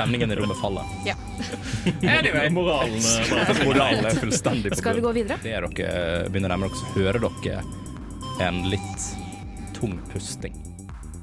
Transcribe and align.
Stemningen 0.00 0.32
i 0.32 0.38
rommet 0.38 0.60
faller. 0.60 0.88
Ja. 1.04 1.14
Anyway. 2.02 2.50
Moralen 2.56 2.96
eh, 2.96 3.64
Moralen 3.64 4.06
er 4.08 4.16
fullstendig 4.20 4.72
på 4.72 4.76
Skal 4.80 4.96
vi 4.96 5.04
gå 5.04 5.12
videre? 5.12 5.36
Det 5.42 5.52
er 5.52 5.66
dere 5.66 6.30
begynner 6.32 6.52
å 6.52 6.56
nærme 6.56 6.70
dere, 6.70 6.80
så 6.80 6.94
hører 6.96 7.26
dere 7.26 7.62
en 8.40 8.62
litt 8.72 9.06
tung 9.76 9.98
pusting. 10.12 10.56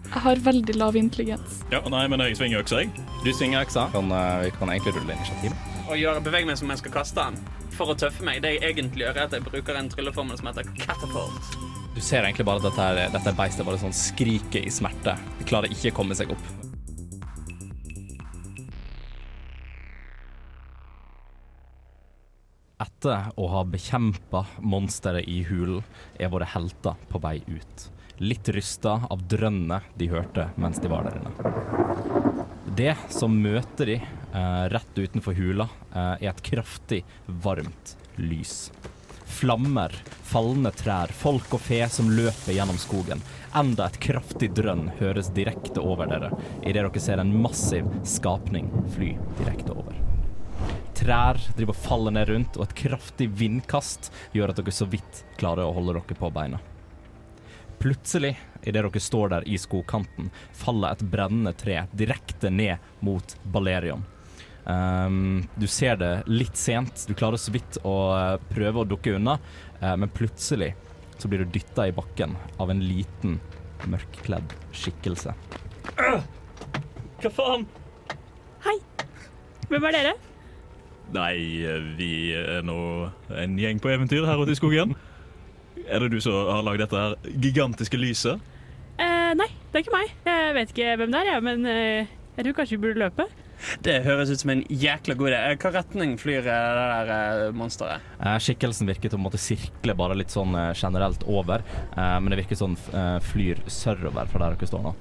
Jeg 0.07 0.23
har 0.23 0.41
veldig 0.45 0.75
lav 0.77 0.95
intelligens. 0.95 1.61
Ja, 1.73 1.81
nei, 1.91 2.05
men 2.07 2.21
jeg 2.23 2.37
svinger 2.39 2.61
øksa, 2.63 2.83
jeg. 2.83 2.93
Du 3.25 3.31
svinger 3.33 3.65
øksa. 3.65 3.87
Kan, 3.93 4.11
eh, 4.13 4.45
vi 4.45 4.53
kan 4.59 4.71
egentlig 4.71 4.93
rulle 4.99 5.17
initiativ. 5.17 5.57
Og 5.87 5.97
gjøre, 5.97 6.21
bevege 6.23 6.47
meg 6.47 6.59
som 6.61 6.71
jeg 6.71 6.83
skal 6.83 6.95
kaste 6.99 7.25
den. 7.25 7.41
For 7.77 7.93
å 7.93 7.97
tøffe 7.97 8.25
meg. 8.25 8.43
Det 8.45 8.53
jeg 8.55 8.75
egentlig 8.75 9.07
gjør, 9.07 9.17
er 9.17 9.27
at 9.27 9.35
jeg 9.35 9.45
bruker 9.45 9.81
en 9.81 9.89
trylleformel 9.91 10.39
som 10.39 10.51
heter 10.51 10.69
catapult. 10.77 11.57
Du 11.97 12.01
ser 12.01 12.23
egentlig 12.23 12.45
bare 12.45 12.61
at 12.61 12.69
dette, 12.69 12.87
her, 12.87 13.11
dette 13.17 13.35
beistet 13.37 13.65
bare 13.65 13.81
sånn 13.81 13.95
skriker 13.95 14.61
i 14.61 14.71
smerte. 14.73 15.17
Det 15.39 15.49
klarer 15.49 15.73
ikke 15.73 15.95
å 15.95 15.99
komme 16.03 16.17
seg 16.17 16.31
opp. 16.33 16.66
Etter 22.77 23.31
å 23.41 23.47
ha 23.49 23.63
bekjempa 23.65 24.43
monsteret 24.61 25.25
i 25.25 25.39
hulen, 25.47 25.81
er 26.21 26.29
våre 26.29 26.45
helter 26.45 26.93
på 27.09 27.17
vei 27.23 27.39
ut. 27.47 27.85
Litt 28.21 28.49
rysta 28.53 28.99
av 29.09 29.23
drønnet 29.29 29.87
de 29.97 30.09
hørte 30.11 30.45
mens 30.61 30.77
de 30.83 30.91
var 30.91 31.07
der 31.07 31.17
inne. 31.17 31.55
Det 32.77 32.93
som 33.09 33.33
møter 33.41 33.89
de 33.89 33.95
eh, 33.97 34.65
rett 34.69 34.93
utenfor 34.99 35.33
hula, 35.39 35.65
eh, 35.89 36.11
er 36.21 36.29
et 36.29 36.43
kraftig, 36.45 37.01
varmt 37.25 37.95
lys. 38.21 38.69
Flammer, 39.25 39.95
falne 40.29 40.69
trær, 40.77 41.09
folk 41.09 41.57
og 41.57 41.63
fe 41.65 41.81
som 41.89 42.11
løper 42.13 42.53
gjennom 42.59 42.77
skogen. 42.81 43.25
Enda 43.57 43.89
et 43.89 43.97
kraftig 44.05 44.51
drønn 44.53 44.91
høres 45.01 45.33
direkte 45.33 45.81
over 45.81 46.13
dere, 46.13 46.29
idet 46.61 46.83
dere 46.83 47.01
ser 47.01 47.25
en 47.25 47.33
massiv 47.41 47.89
skapning 48.05 48.69
fly 48.93 49.15
direkte 49.41 49.73
over. 49.73 50.06
Trær 50.97 51.37
driver 51.53 51.75
og 51.75 51.77
faller 51.77 52.15
ned 52.15 52.29
rundt, 52.31 52.57
og 52.57 52.65
et 52.65 52.75
kraftig 52.79 53.29
vindkast 53.37 54.09
gjør 54.33 54.53
at 54.53 54.59
dere 54.59 54.73
så 54.73 54.87
vidt 54.89 55.23
klarer 55.37 55.67
å 55.67 55.75
holde 55.75 55.93
dere 55.99 56.17
på 56.17 56.31
beina. 56.33 56.59
Plutselig, 57.77 58.33
idet 58.63 58.81
dere 58.81 59.01
står 59.01 59.29
der 59.35 59.45
i 59.45 59.59
skogkanten, 59.61 60.31
faller 60.57 60.95
et 60.95 61.03
brennende 61.05 61.53
tre 61.53 61.83
direkte 61.93 62.49
ned 62.49 62.81
mot 63.05 63.35
Balerion. 63.45 64.01
Um, 64.67 65.45
du 65.55 65.67
ser 65.69 65.99
det 66.01 66.11
litt 66.27 66.57
sent, 66.59 67.05
du 67.07 67.13
klarer 67.15 67.39
så 67.39 67.53
vidt 67.53 67.77
å 67.87 67.95
eh, 68.17 68.33
prøve 68.49 68.81
å 68.81 68.87
dukke 68.89 69.13
unna, 69.15 69.37
uh, 69.79 69.93
men 69.95 70.11
plutselig 70.11 70.73
så 71.21 71.29
blir 71.31 71.45
du 71.45 71.53
dytta 71.53 71.85
i 71.87 71.93
bakken 71.95 72.33
av 72.59 72.73
en 72.73 72.81
liten, 72.83 73.37
mørkkledd 73.87 74.57
skikkelse. 74.75 75.35
Hva 77.21 77.31
faen? 77.31 77.63
Hei. 78.65 78.75
Hvem 79.69 79.87
er 79.87 79.95
dere? 79.95 80.17
Nei, 81.15 81.37
vi 81.95 82.11
er 82.35 82.65
nå 82.67 82.77
en 83.31 83.55
gjeng 83.59 83.79
på 83.83 83.91
eventyr 83.93 84.27
her 84.27 84.41
ute 84.43 84.51
i 84.51 84.59
skogen. 84.59 84.95
Er 85.87 86.03
det 86.03 86.11
du 86.11 86.19
som 86.23 86.35
har 86.51 86.65
lagd 86.67 86.83
dette 86.83 86.99
her 86.99 87.15
gigantiske 87.31 87.99
lyset? 87.99 88.41
Eh, 88.99 89.31
nei, 89.37 89.47
det 89.71 89.79
er 89.79 89.85
ikke 89.85 89.95
meg. 89.95 90.13
Jeg 90.27 90.55
vet 90.57 90.73
ikke 90.73 90.95
hvem 90.99 91.13
det 91.13 91.19
er, 91.21 91.29
jeg, 91.31 91.45
men 91.47 91.67
eh, 91.71 92.15
jeg 92.37 92.47
tror 92.47 92.57
kanskje 92.59 92.75
vi 92.77 92.83
burde 92.87 93.03
løpe. 93.05 93.27
Det 93.81 93.95
høres 94.05 94.29
ut 94.29 94.41
som 94.43 94.51
en 94.53 94.61
jækla 94.69 95.15
god 95.17 95.31
idé. 95.31 95.39
Hva 95.63 95.71
retning 95.79 96.17
flyr 96.21 96.43
eh, 96.43 96.67
det 96.77 96.85
der 96.91 97.11
eh, 97.15 97.55
monsteret? 97.57 98.03
Eh, 98.19 98.37
skikkelsen 98.43 98.89
virker 98.89 99.13
til 99.13 99.17
å 99.17 99.23
måtte 99.23 99.39
sirkle 99.41 99.95
bare 99.97 100.17
litt 100.19 100.33
sånn 100.33 100.53
eh, 100.59 100.73
generelt 100.77 101.23
over, 101.29 101.63
eh, 101.95 102.17
men 102.21 102.33
det 102.33 102.43
virker 102.43 102.59
sånn 102.59 102.75
eh, 102.91 103.17
flyr 103.31 103.63
sørover 103.71 104.29
fra 104.33 104.43
der 104.43 104.59
dere 104.59 104.69
står 104.73 104.85
nå. 104.89 104.93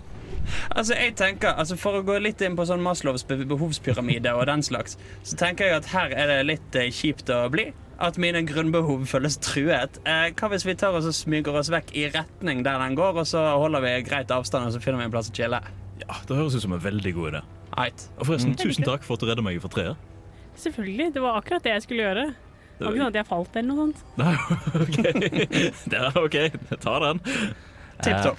Altså, 0.74 0.94
jeg 0.94 1.14
tenker, 1.18 1.54
altså 1.58 1.76
For 1.80 1.98
å 1.98 2.04
gå 2.06 2.18
litt 2.22 2.40
inn 2.44 2.56
på 2.58 2.66
sånn 2.68 2.82
Maslows 2.84 3.24
behovspyramide 3.26 4.32
og 4.36 4.46
den 4.50 4.62
slags, 4.62 4.96
så 5.26 5.36
tenker 5.40 5.66
jeg 5.70 5.76
at 5.80 5.90
her 5.94 6.14
er 6.14 6.26
det 6.32 6.38
litt 6.46 6.76
eh, 6.78 6.90
kjipt 6.94 7.30
å 7.34 7.46
bli. 7.52 7.72
At 7.98 8.18
mine 8.20 8.42
grunnbehov 8.44 9.06
føles 9.08 9.38
truet. 9.40 9.98
Eh, 10.04 10.26
hva 10.36 10.50
hvis 10.52 10.66
vi 10.68 10.74
tar 10.76 10.92
oss 10.98 11.06
og 11.08 11.14
smyger 11.16 11.56
oss 11.56 11.70
vekk 11.72 11.94
i 11.96 12.06
retning 12.12 12.60
der 12.66 12.78
den 12.82 12.94
går, 12.98 13.22
og 13.22 13.26
så 13.30 13.40
holder 13.56 13.80
vi 13.86 13.94
greit 14.08 14.30
avstand 14.34 14.68
og 14.68 14.74
så 14.76 14.82
finner 14.84 15.00
vi 15.00 15.08
en 15.08 15.14
plass 15.14 15.30
å 15.32 15.36
chille? 15.36 15.62
Ja, 16.02 16.14
Det 16.28 16.36
høres 16.36 16.54
ut 16.58 16.62
som 16.66 16.74
en 16.76 16.82
veldig 16.84 17.14
god 17.16 17.32
idé. 17.32 17.40
Right. 17.76 18.08
Og 18.18 18.26
forresten, 18.28 18.52
Mm. 18.52 18.60
tusen 18.60 18.84
takk 18.84 19.02
for 19.02 19.14
at 19.16 19.20
du 19.20 19.26
redda 19.26 19.42
meg 19.42 19.60
fra 19.60 19.68
treet. 19.72 19.96
Selvfølgelig, 20.56 21.12
det 21.14 21.22
var 21.22 21.40
akkurat 21.40 21.62
det 21.64 21.72
jeg 21.72 21.82
skulle 21.82 22.02
gjøre. 22.04 22.26
Det 22.78 22.84
var 22.84 22.92
ikke 22.92 23.00
sånn 23.00 23.08
at 23.08 23.14
jeg 23.16 23.26
falt 23.26 23.56
eller 23.56 23.68
noe 23.68 23.80
sånt. 23.86 23.98
Nei, 24.20 24.34
OK. 24.84 24.96
Det 25.88 25.98
er 26.00 26.18
OK, 26.20 26.34
jeg 26.70 26.80
tar 26.80 27.00
den. 27.00 27.20
Tipp 28.04 28.20
topp. 28.24 28.38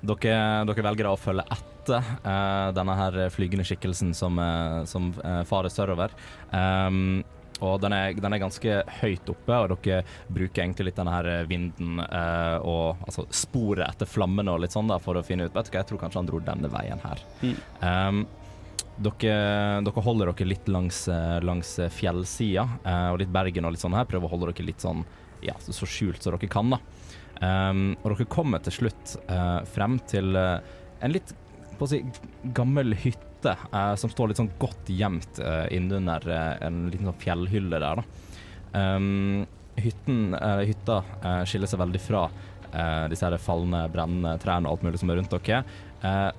Dere, 0.00 0.36
dere 0.68 0.84
velger 0.86 1.08
å 1.10 1.16
følge 1.18 1.44
etter 1.50 2.12
uh, 2.22 2.68
denne 2.76 2.94
her 2.98 3.18
flygende 3.34 3.66
skikkelsen 3.66 4.14
som, 4.14 4.38
uh, 4.38 4.84
som 4.86 5.10
uh, 5.24 5.42
farer 5.48 5.72
sørover. 5.72 6.14
Um, 6.52 7.24
og 7.58 7.80
den 7.82 7.90
er, 7.96 8.12
den 8.14 8.34
er 8.36 8.38
ganske 8.38 8.74
høyt 9.00 9.30
oppe, 9.32 9.56
og 9.56 9.72
dere 9.82 10.04
bruker 10.30 10.62
egentlig 10.62 10.90
litt 10.90 11.00
denne 11.00 11.10
her 11.16 11.48
vinden 11.50 11.98
og 11.98 13.00
altså 13.02 13.24
sporet 13.34 13.82
etter 13.82 14.06
flammene 14.06 14.52
og 14.54 14.60
litt 14.62 14.76
sånn 14.76 14.86
da, 14.86 15.00
for 15.02 15.18
å 15.18 15.24
finne 15.26 15.48
ut 15.48 15.56
Vet 15.56 15.66
du 15.66 15.72
hva, 15.72 15.80
jeg 15.80 15.88
tror 15.88 15.98
kanskje 16.04 16.20
han 16.20 16.28
dro 16.28 16.38
denne 16.38 16.70
veien 16.70 17.02
her. 17.02 17.24
Mm. 17.42 17.56
Um, 17.82 18.20
dere, 19.08 19.34
dere 19.88 20.06
holder 20.06 20.30
dere 20.30 20.46
litt 20.52 20.70
langs, 20.70 21.00
langs 21.42 21.74
fjellsida 21.98 22.68
og 23.10 23.18
litt 23.24 23.34
Bergen 23.34 23.66
og 23.66 23.74
litt 23.74 23.82
sånn 23.82 23.98
her. 23.98 24.06
Prøver 24.06 24.30
å 24.30 24.36
holde 24.36 24.52
dere 24.52 24.68
litt 24.70 24.86
sånn 24.86 25.02
ja, 25.42 25.58
så, 25.58 25.74
så 25.74 25.90
skjult 25.90 26.22
som 26.22 26.34
dere 26.34 26.50
kan, 26.50 26.70
da. 26.76 26.78
Um, 27.38 27.92
og 28.02 28.16
dere 28.16 28.26
kommer 28.32 28.62
til 28.64 28.74
slutt 28.74 29.14
uh, 29.30 29.62
frem 29.70 29.98
til 30.10 30.34
uh, 30.34 30.58
en 31.04 31.14
litt 31.14 31.30
på 31.78 31.86
å 31.86 31.90
si, 31.92 32.00
gammel 32.56 32.96
hytte 32.98 33.54
uh, 33.70 33.94
som 34.00 34.10
står 34.10 34.32
litt 34.32 34.40
sånn 34.40 34.50
godt 34.58 34.90
gjemt 34.90 35.38
innunder 35.70 36.24
en 36.66 36.88
liten 36.90 37.06
sånn 37.06 37.20
fjellhylle 37.22 37.78
der. 37.78 38.02
da. 38.02 38.06
Um, 38.74 39.44
hytten, 39.78 40.32
hytta 40.66 40.96
skiller 41.46 41.70
seg 41.70 41.78
veldig 41.78 42.00
fra 42.02 42.24
disse 43.08 43.24
her 43.24 43.38
falne, 43.40 43.84
brennende 43.88 44.34
trærne 44.42 44.66
og 44.66 44.74
alt 44.74 44.82
mulig 44.88 44.98
som 45.00 45.12
er 45.12 45.20
rundt 45.20 45.30
dere. 45.32 45.60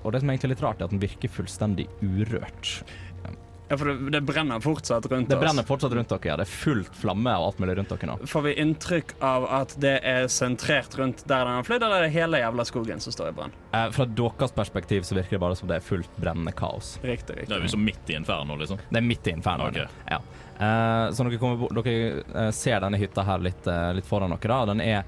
Og 0.04 0.12
det 0.12 0.20
som 0.20 0.28
er 0.28 0.36
egentlig 0.36 0.52
litt 0.52 0.62
rart, 0.62 0.78
er 0.78 0.86
at 0.86 0.92
den 0.92 1.00
virker 1.02 1.32
fullstendig 1.32 1.88
urørt. 2.04 2.74
Ja, 3.70 3.76
for 3.78 3.86
det, 3.86 4.10
det 4.10 4.20
brenner 4.26 4.60
fortsatt 4.60 5.06
rundt 5.06 5.28
oss. 5.28 5.30
Det 5.30 5.36
brenner 5.38 5.62
fortsatt 5.66 5.92
rundt 5.94 6.10
dere. 6.10 6.26
ja. 6.32 6.36
Det 6.40 6.42
er 6.48 6.50
fullt 6.50 6.96
flamme 6.98 7.34
og 7.38 7.44
alt 7.52 7.60
mulig 7.62 7.76
rundt 7.78 7.92
dere 7.94 8.08
nå. 8.10 8.16
Får 8.26 8.42
vi 8.48 8.54
inntrykk 8.64 9.14
av 9.22 9.46
at 9.60 9.76
det 9.78 9.92
er 10.10 10.26
sentrert 10.32 10.96
rundt 10.98 11.22
der 11.30 11.44
den 11.46 11.54
har 11.60 11.68
flydd, 11.68 11.84
eller 11.86 12.02
er 12.02 12.08
det 12.08 12.14
hele 12.16 12.40
jævla 12.42 12.66
skogen 12.66 13.00
som 13.04 13.14
står 13.14 13.30
i 13.30 13.36
brann? 13.38 13.54
Eh, 13.70 13.86
fra 13.94 14.08
deres 14.18 14.56
perspektiv 14.58 15.06
så 15.06 15.14
virker 15.14 15.38
det 15.38 15.42
bare 15.46 15.56
som 15.60 15.70
det 15.70 15.78
er 15.78 15.86
fullt 15.86 16.18
brennende 16.18 16.52
kaos. 16.58 16.96
Riktig, 17.06 17.44
Da 17.46 17.54
Det 17.54 17.60
er 17.60 17.66
vi 17.68 17.72
så 17.76 17.78
midt 17.78 18.10
i 18.10 18.18
inferno, 18.18 18.58
liksom. 18.58 18.82
Det 18.90 18.98
er 18.98 19.06
midt 19.06 19.30
i 19.30 19.36
inferno, 19.38 19.70
okay. 19.70 19.86
Ja. 20.10 20.18
Eh, 20.60 21.12
så 21.14 21.24
dere, 21.24 21.38
kommer, 21.38 21.70
dere 21.82 22.24
eh, 22.34 22.50
ser 22.50 22.82
denne 22.82 22.98
hytta 23.00 23.22
her 23.24 23.38
litt, 23.38 23.66
eh, 23.70 23.92
litt 23.96 24.06
foran 24.10 24.34
dere. 24.34 24.50
Da. 24.50 24.64
Den 24.74 24.82
er 24.84 25.04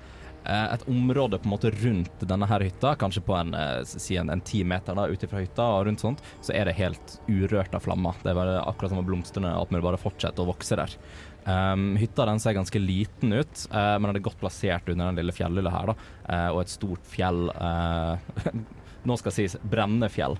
et 0.74 0.84
område 0.90 1.38
på 1.38 1.48
en 1.48 1.54
måte 1.54 1.72
rundt 1.82 2.24
denne 2.28 2.48
her 2.50 2.64
hytta, 2.66 2.94
kanskje 3.00 3.24
på 3.26 3.36
en, 3.38 3.54
eh, 3.54 3.80
si 3.86 4.16
en, 4.20 4.30
en 4.32 4.44
ti 4.44 4.62
meter 4.66 4.96
da, 4.98 5.08
ut 5.08 5.26
fra 5.30 5.42
hytta, 5.42 5.68
og 5.78 5.86
rundt 5.88 6.04
sånt, 6.04 6.22
så 6.42 6.54
er 6.56 6.68
det 6.68 6.78
helt 6.80 7.18
urørt 7.28 7.74
av 7.76 7.84
flammer. 7.86 8.18
Det 8.22 8.32
er 8.32 8.38
bare 8.38 8.62
akkurat 8.64 8.94
som 8.94 9.02
om 9.02 9.08
blomstene 9.08 9.54
at 9.58 9.74
mulig 9.74 9.86
bare 9.86 10.00
fortsetter 10.02 10.44
å 10.44 10.50
vokse 10.52 10.78
der. 10.78 10.96
Um, 11.42 11.96
hytta 11.98 12.26
den 12.28 12.38
ser 12.38 12.54
ganske 12.54 12.78
liten 12.78 13.34
ut, 13.34 13.64
uh, 13.72 13.96
men 13.98 14.10
den 14.10 14.20
er 14.20 14.26
godt 14.28 14.38
plassert 14.38 14.86
under 14.92 15.10
den 15.10 15.18
lille 15.18 15.34
fjellhylla 15.34 15.72
her. 15.74 15.90
da, 15.90 16.12
uh, 16.28 16.48
og 16.54 16.62
et 16.62 16.74
stort 16.74 17.06
fjell 17.10 17.48
uh, 17.50 18.14
nå 19.08 19.16
skal 19.18 19.34
sies 19.34 19.56
brennende 19.66 20.06
fjell 20.12 20.36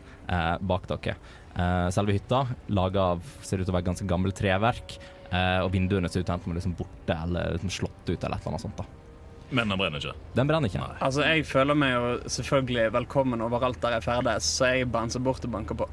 bak 0.62 0.84
dere. 0.86 1.16
Eh, 1.54 1.88
selve 1.92 2.12
hytta 2.16 2.46
laga 2.72 3.00
av 3.12 3.24
ser 3.44 3.60
ut 3.60 3.66
til 3.66 3.74
å 3.74 3.76
være 3.76 3.90
ganske 3.90 4.08
gammelt 4.08 4.38
treverk, 4.38 4.96
eh, 5.28 5.60
og 5.60 5.72
vinduene 5.74 6.08
ser 6.08 6.22
ut 6.22 6.28
til 6.30 6.36
enten 6.38 6.56
liksom 6.56 6.76
borte 6.78 7.16
eller 7.16 7.58
liksom 7.58 7.72
slått 7.80 8.08
ut 8.08 8.16
eller 8.16 8.38
et 8.38 8.46
eller 8.46 8.54
annet 8.54 8.64
sånt. 8.64 8.80
da. 8.80 9.01
Men 9.52 9.68
den 9.68 9.80
brenner 9.80 10.00
ikke. 10.00 10.14
Den 10.36 10.48
brenner 10.48 10.70
ikke. 10.70 10.80
Nei. 10.80 10.98
Altså, 11.04 11.24
Jeg 11.28 11.46
føler 11.48 11.76
meg 11.76 11.92
jo 11.92 12.12
selvfølgelig 12.36 12.86
velkommen 12.96 13.44
overalt 13.44 13.80
der 13.82 13.98
jeg 13.98 14.06
ferdes, 14.06 14.48
så 14.58 14.72
jeg 14.72 14.88
banser 14.92 15.20
bort 15.24 15.44
og 15.44 15.52
banker 15.52 15.78
på. 15.78 15.88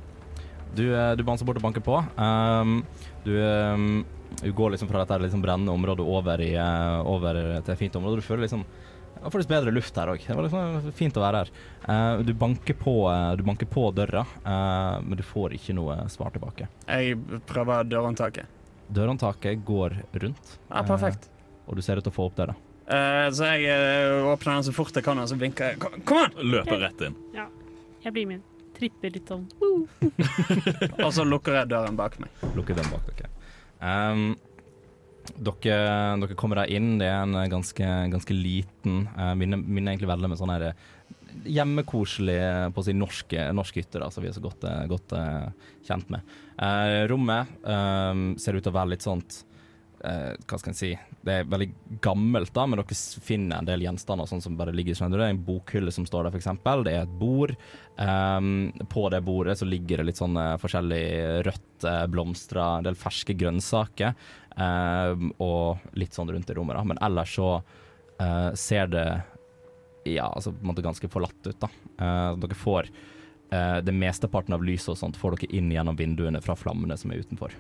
Du, 0.75 0.85
eh, 0.94 1.15
du 1.17 1.23
banser 1.27 1.45
bort 1.50 1.59
og 1.59 1.65
banker 1.65 1.83
på. 1.83 1.97
Um, 2.15 2.83
du, 3.25 3.33
um, 3.41 4.06
du 4.39 4.51
går 4.56 4.75
liksom 4.75 4.91
fra 4.91 5.03
dette 5.03 5.17
liksom 5.25 5.41
brennende 5.44 5.73
området 5.73 6.06
over, 6.06 6.41
i, 6.45 6.53
uh, 6.56 7.01
over 7.09 7.41
til 7.65 7.73
et 7.73 7.81
fint 7.81 8.00
område. 8.00 8.21
Du 8.21 8.27
føler 8.27 8.47
liksom 8.47 8.63
det 9.19 9.23
var 9.23 9.31
faktisk 9.31 9.50
bedre 9.50 9.71
luft 9.75 9.97
her 10.00 10.07
òg. 10.13 10.21
Det 10.23 10.35
var 10.35 10.45
liksom 10.45 10.91
fint 10.95 11.17
å 11.19 11.23
være 11.25 11.41
her. 11.41 11.50
Uh, 11.83 12.21
du, 12.23 12.31
banker 12.39 12.77
på, 12.79 12.94
uh, 13.12 13.33
du 13.35 13.44
banker 13.44 13.67
på 13.67 13.89
døra, 13.91 14.21
eh, 14.23 15.01
men 15.03 15.19
du 15.19 15.25
får 15.27 15.57
ikke 15.57 15.75
noe 15.75 15.97
svar 16.13 16.31
tilbake. 16.31 16.69
Jeg 16.88 17.17
prøver 17.50 17.89
dørhåndtaket. 17.91 18.47
Dørhåndtaket 18.88 19.59
går 19.67 19.97
rundt, 20.23 20.55
Ja, 20.69 20.85
perfekt. 20.88 21.27
og 21.67 21.75
du 21.75 21.83
ser 21.83 22.00
ut 22.00 22.07
til 22.07 22.13
å 22.13 22.15
få 22.15 22.29
opp 22.29 22.39
døra. 22.39 22.55
Eh, 22.89 23.27
så 23.38 23.51
jeg 23.53 23.69
eh, 23.69 24.25
åpner 24.25 24.57
den 24.57 24.68
så 24.69 24.74
fort 24.74 24.95
jeg 24.97 25.06
kan, 25.06 25.19
og 25.21 25.30
så 25.30 25.38
vinker 25.38 25.74
jeg. 25.74 25.81
Kom, 25.81 26.00
kom 26.09 26.24
an! 26.24 26.38
Løper 26.41 26.81
rett 26.88 27.03
inn. 27.06 27.18
Jeg 28.01 28.15
blir 28.15 28.30
med. 28.30 28.45
Tripper 28.80 29.12
litt 29.12 29.27
sånn. 29.27 29.44
Og 31.03 31.09
så 31.12 31.25
lukker 31.27 31.57
jeg 31.57 31.68
døren 31.74 31.97
bak 32.00 32.15
meg. 32.21 32.31
Lukker 32.56 32.77
den 32.77 32.88
bak 32.88 33.09
dere. 33.09 33.27
Um, 33.83 34.30
dere, 35.36 35.75
dere 36.21 36.38
kommer 36.39 36.62
der 36.62 36.71
inn. 36.77 36.94
Det 37.01 37.09
er 37.09 37.25
en 37.25 37.36
ganske, 37.51 37.89
ganske 38.13 38.38
liten 38.38 39.03
uh, 39.18 39.33
minner, 39.36 39.59
minner 39.59 39.91
egentlig 39.91 40.13
veldig 40.13 40.31
med 40.31 40.39
sånn 40.39 40.53
her 40.53 40.69
eh, 40.69 40.88
hjemmekoselig 41.59 42.39
på 42.74 42.81
å 42.81 42.88
si 42.88 42.95
norske, 42.95 43.50
norsk 43.56 43.81
hytte, 43.81 44.00
da, 44.01 44.09
som 44.13 44.24
vi 44.24 44.31
er 44.31 44.38
så 44.38 44.44
godt, 44.44 44.63
eh, 44.68 44.86
godt 44.89 45.13
uh, 45.15 45.75
kjent 45.88 46.09
med. 46.13 46.33
Uh, 46.56 47.03
rommet 47.12 47.51
um, 47.63 48.31
ser 48.39 48.57
ut 48.57 48.63
til 48.63 48.74
å 48.74 48.80
være 48.80 48.95
litt 48.95 49.06
sånt 49.06 49.44
eh, 50.06 50.34
Hva 50.48 50.60
skal 50.60 50.72
en 50.72 50.78
si 50.78 50.90
Det 51.25 51.34
er 51.34 51.50
veldig 51.50 51.69
gammelt, 52.04 52.51
da, 52.56 52.66
men 52.68 52.81
dere 52.81 52.98
finner 53.25 53.60
en 53.60 53.69
del 53.69 53.84
gjenstander 53.86 54.30
sånn 54.30 54.44
som 54.44 54.57
bare 54.60 54.74
ligger 54.75 54.98
sånn. 54.98 55.12
Det 55.13 55.22
er 55.22 55.34
en 55.34 55.42
bokhylle 55.48 55.94
som 55.96 56.07
står 56.07 56.28
der, 56.28 56.38
f.eks. 56.38 56.51
Det 56.86 56.94
er 56.94 57.04
et 57.04 57.18
bord. 57.19 57.56
Um, 58.00 58.69
på 58.92 59.07
det 59.12 59.24
bordet 59.28 59.57
så 59.60 59.68
ligger 59.68 60.00
det 60.00 60.10
litt 60.10 60.22
sånn 60.22 60.38
forskjellig 60.62 61.04
rødt, 61.48 61.88
eh, 61.90 62.06
blomstra, 62.12 62.69
en 62.78 62.88
del 62.88 63.00
ferske 63.00 63.36
grønnsaker. 63.40 64.16
um, 64.60 65.30
og 65.40 65.92
litt 66.00 66.16
sånn 66.16 66.31
rundt 66.31 66.50
i 66.50 66.56
rommet, 66.57 66.75
da. 66.75 66.84
Men 66.84 67.01
ellers 67.06 67.36
så 67.36 67.51
uh, 67.60 68.51
ser 68.56 68.88
det 68.92 69.07
ja, 70.04 70.28
altså 70.28 70.51
på 70.51 70.63
en 70.63 70.72
måte 70.72 70.86
ganske 70.86 71.10
forlatt 71.12 71.48
ut, 71.48 71.60
da. 71.60 71.69
Uh, 72.00 72.38
dere 72.40 72.57
får 72.57 72.90
uh, 73.54 73.80
det 73.84 73.96
mesteparten 73.96 74.56
av 74.56 74.63
lyset 74.66 74.94
og 74.94 75.00
sånt 75.00 75.19
får 75.19 75.38
dere 75.38 75.60
inn 75.60 75.72
gjennom 75.74 75.98
vinduene 76.00 76.42
fra 76.44 76.56
flammene 76.60 76.98
som 77.00 77.12
er 77.12 77.24
utenfor. 77.24 77.56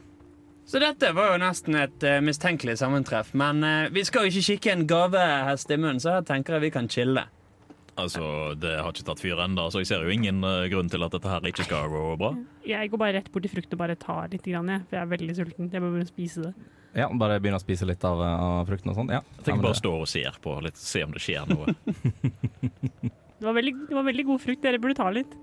Så 0.69 0.77
dette 0.77 1.09
var 1.17 1.31
jo 1.33 1.41
nesten 1.41 1.73
et 1.79 2.03
uh, 2.05 2.19
mistenkelig 2.21 2.75
sammentreff. 2.77 3.31
Men 3.37 3.63
uh, 3.65 3.89
vi 3.89 4.03
skal 4.05 4.27
jo 4.27 4.33
ikke 4.33 4.53
kikke 4.53 4.73
en 4.75 4.87
gavehest 4.89 5.71
i 5.73 5.77
munnen, 5.79 6.01
så 6.03 6.19
her 6.19 6.25
tenker 6.27 6.57
jeg 6.57 6.67
vi 6.67 6.73
kan 6.75 6.89
chille. 6.91 7.23
Altså, 7.99 8.53
Det 8.55 8.75
har 8.77 8.93
ikke 8.93 9.07
tatt 9.07 9.23
fyr 9.23 9.41
ennå, 9.43 9.65
så 9.73 9.81
jeg 9.81 9.89
ser 9.89 10.05
jo 10.05 10.13
ingen 10.13 10.43
uh, 10.45 10.67
grunn 10.69 10.91
til 10.91 11.01
at 11.03 11.15
dette 11.15 11.31
her 11.31 11.47
ikke 11.49 11.65
skal 11.65 11.89
gå 11.89 12.03
bra. 12.21 12.35
Jeg 12.69 12.91
går 12.93 13.01
bare 13.01 13.15
rett 13.17 13.31
bort 13.33 13.47
til 13.47 13.55
frukt 13.55 13.73
og 13.73 13.81
bare 13.81 13.97
tar 13.99 14.29
litt, 14.29 14.45
grann, 14.45 14.69
jeg, 14.69 14.85
for 14.85 14.99
jeg 14.99 15.07
er 15.07 15.11
veldig 15.15 15.37
sulten. 15.39 15.71
Jeg 15.73 15.83
må 15.83 15.89
bare 15.95 16.11
spise 16.11 16.45
det. 16.45 16.53
Ja, 16.97 17.09
bare 17.21 17.41
begynne 17.41 17.57
å 17.57 17.63
spise 17.65 17.89
litt 17.89 18.05
av, 18.05 18.21
av 18.21 18.69
frukten 18.69 18.93
og 18.93 18.97
sånn. 19.01 19.09
Ja. 19.13 19.23
Jeg 19.39 19.47
tenker 19.49 19.65
bare 19.65 19.77
å 19.77 19.81
stå 19.81 19.95
og 20.03 20.07
se 20.09 20.23
på, 20.45 20.53
litt, 20.65 20.77
se 20.77 21.01
om 21.05 21.17
det 21.17 21.23
skjer 21.25 21.49
noe. 21.49 21.73
Det 23.39 23.47
var 23.47 23.55
veldig, 23.55 23.71
det 23.87 23.95
var 23.95 24.03
veldig 24.03 24.23
god 24.27 24.41
frukt. 24.43 24.59
Dere 24.65 24.79
burde 24.83 24.97
ta 24.99 25.05
litt. 25.15 25.35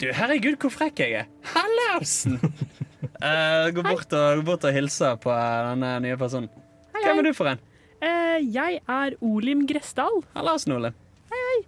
Du, 0.00 0.06
herregud, 0.16 0.54
hvor 0.62 0.72
frekk 0.72 1.02
jeg 1.04 1.18
er! 1.18 1.26
Hallausen! 1.52 2.38
uh, 3.06 3.68
gå, 3.74 3.84
bort 3.84 4.10
og, 4.16 4.40
gå 4.40 4.46
bort 4.48 4.66
og 4.68 4.74
hilse 4.76 5.14
på 5.22 5.32
denne 5.70 5.94
nye 6.04 6.18
personen. 6.20 6.50
Hvem 6.94 7.20
er 7.20 7.28
du 7.28 7.32
for 7.36 7.52
en? 7.52 7.62
Eh, 8.04 8.40
jeg 8.52 8.80
er 8.90 9.16
Olim 9.24 9.64
Gressdal. 9.68 10.20
Hei 10.34 11.40
hei 11.40 11.60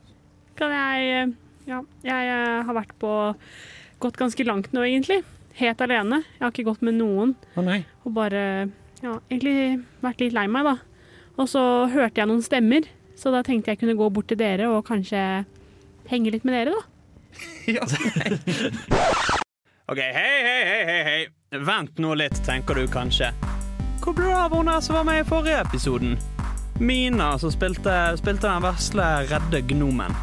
Kan 0.58 0.74
jeg 0.74 1.06
eh, 1.12 1.30
Ja, 1.68 1.80
jeg 2.04 2.32
eh, 2.32 2.64
har 2.66 2.76
vært 2.76 2.92
på 3.00 3.12
Gått 4.02 4.18
ganske 4.20 4.44
langt 4.44 4.74
nå, 4.76 4.82
egentlig. 4.84 5.22
Helt 5.56 5.80
alene. 5.80 6.18
Jeg 6.36 6.42
har 6.44 6.52
ikke 6.52 6.66
gått 6.66 6.82
med 6.84 6.98
noen. 6.98 7.32
Å 7.56 7.64
nei. 7.64 7.78
Og 8.04 8.12
bare 8.18 8.42
Ja, 9.00 9.14
egentlig 9.30 9.80
vært 10.04 10.20
litt 10.20 10.36
lei 10.36 10.44
meg, 10.52 10.68
da. 10.68 10.76
Og 11.40 11.48
så 11.48 11.62
hørte 11.92 12.20
jeg 12.20 12.28
noen 12.28 12.44
stemmer, 12.44 12.84
så 13.16 13.32
da 13.32 13.40
tenkte 13.44 13.72
jeg 13.72 13.80
kunne 13.80 13.96
gå 13.96 14.10
bort 14.12 14.28
til 14.28 14.40
dere 14.40 14.68
og 14.72 14.84
kanskje 14.88 15.22
henge 16.12 16.32
litt 16.36 16.44
med 16.44 16.60
dere, 16.60 16.76
da. 16.76 16.84
Ja, 17.76 17.88
nei. 17.88 19.42
OK, 19.88 19.98
hei, 19.98 20.42
hei, 20.42 20.64
hei, 20.66 20.84
hei, 20.84 21.02
hei. 21.04 21.58
Vent 21.62 21.98
nå 22.02 22.14
litt, 22.18 22.40
tenker 22.42 22.74
du 22.74 22.88
kanskje. 22.90 23.28
Hvor 24.02 24.16
ble 24.18 24.32
det 24.32 24.38
av 24.40 24.54
hun 24.56 24.70
som 24.82 24.96
var 24.98 25.04
med 25.06 25.20
i 25.20 25.26
forrige 25.28 25.60
episoden? 25.62 26.16
Mina, 26.82 27.28
som 27.38 27.52
spilte, 27.54 27.92
spilte 28.18 28.48
den 28.48 28.64
vesle, 28.64 29.04
redde 29.30 29.60
gnomen. 29.70 30.16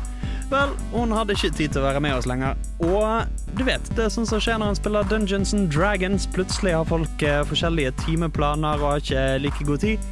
Vel, 0.51 0.73
hun 0.91 1.15
hadde 1.15 1.37
ikke 1.37 1.53
tid 1.55 1.71
til 1.71 1.79
å 1.79 1.85
være 1.85 2.01
med 2.03 2.17
oss 2.17 2.27
lenger. 2.27 2.59
Og 2.83 3.55
du 3.55 3.63
vet, 3.63 3.87
det 3.95 4.03
er 4.03 4.11
sånn 4.11 4.27
som 4.27 4.41
skjer 4.43 4.59
når 4.59 4.73
en 4.73 4.79
spiller 4.81 5.07
Dungeons 5.07 5.55
and 5.55 5.71
Dragons. 5.71 6.25
Plutselig 6.35 6.73
har 6.75 6.89
folk 6.89 7.23
eh, 7.23 7.39
forskjellige 7.47 7.93
timeplaner 8.03 8.83
og 8.83 8.89
har 8.89 9.05
ikke 9.05 9.23
like 9.45 9.69
god 9.69 9.85
tid. 9.85 10.09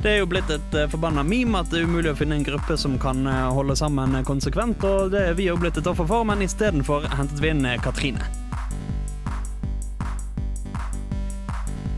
Det 0.00 0.14
er 0.14 0.22
jo 0.22 0.30
blitt 0.32 0.48
et 0.48 0.78
eh, 0.80 0.88
forbanna 0.88 1.26
meme 1.28 1.60
at 1.60 1.68
det 1.68 1.82
er 1.82 1.92
umulig 1.92 2.14
å 2.14 2.16
finne 2.16 2.40
en 2.40 2.48
gruppe 2.48 2.78
som 2.80 2.96
kan 3.04 3.20
eh, 3.28 3.44
holde 3.52 3.76
sammen 3.76 4.16
eh, 4.16 4.24
konsekvent, 4.24 4.80
og 4.88 5.12
det 5.12 5.26
er 5.28 5.36
vi 5.36 5.50
jo 5.50 5.60
blitt 5.60 5.76
et 5.76 5.92
offer 5.92 6.08
for, 6.08 6.24
men 6.24 6.40
istedenfor 6.48 7.04
hentet 7.12 7.44
vi 7.44 7.52
inn 7.52 7.68
eh, 7.68 7.76
Katrine. 7.84 8.32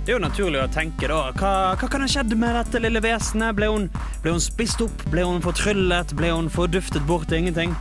Det 0.07 0.13
er 0.13 0.21
jo 0.21 0.23
naturlig 0.23 0.61
å 0.63 0.69
tenke, 0.71 1.09
da. 1.11 1.33
Hva, 1.35 1.53
hva 1.75 1.87
kan 1.91 2.05
ha 2.05 2.07
skjedd 2.07 2.31
med 2.39 2.55
dette 2.55 2.79
lille 2.79 3.01
vesenet? 3.03 3.57
Ble 3.59 3.67
hun, 3.73 3.89
ble 4.23 4.37
hun 4.37 4.45
spist 4.45 4.79
opp? 4.85 5.03
Ble 5.11 5.25
hun 5.27 5.41
fortryllet? 5.43 6.15
Ble 6.15 6.31
hun 6.31 6.47
forduftet 6.47 7.03
bort 7.09 7.27
til 7.27 7.43
ingenting? 7.43 7.75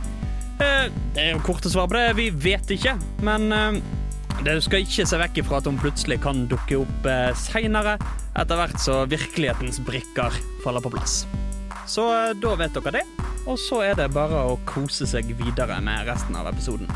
Eh, 0.58 0.88
det 1.14 1.22
er 1.22 1.30
jo 1.36 1.44
korte 1.46 1.70
svar 1.70 1.86
på 1.86 1.94
det. 1.94 2.16
Vi 2.18 2.26
vet 2.34 2.74
ikke. 2.74 2.96
Men 3.22 3.46
eh, 3.54 3.78
det 4.42 4.56
skal 4.66 4.82
ikke 4.82 5.06
se 5.06 5.22
vekk 5.22 5.38
ifra 5.44 5.62
at 5.62 5.70
hun 5.70 5.78
plutselig 5.78 6.18
kan 6.26 6.48
dukke 6.50 6.80
opp 6.82 7.06
eh, 7.06 7.30
seinere, 7.38 7.94
etter 8.34 8.58
hvert 8.58 8.82
så 8.82 9.04
virkelighetens 9.06 9.78
brikker 9.86 10.42
faller 10.66 10.82
på 10.82 10.96
plass. 10.98 11.20
Så 11.86 12.10
eh, 12.10 12.32
da 12.42 12.56
vet 12.58 12.74
dere 12.74 12.98
det. 12.98 13.04
Og 13.46 13.54
så 13.62 13.84
er 13.86 13.94
det 14.02 14.10
bare 14.18 14.48
å 14.50 14.58
kose 14.66 15.06
seg 15.06 15.30
videre 15.38 15.78
med 15.78 16.10
resten 16.10 16.34
av 16.34 16.50
episoden. 16.50 16.90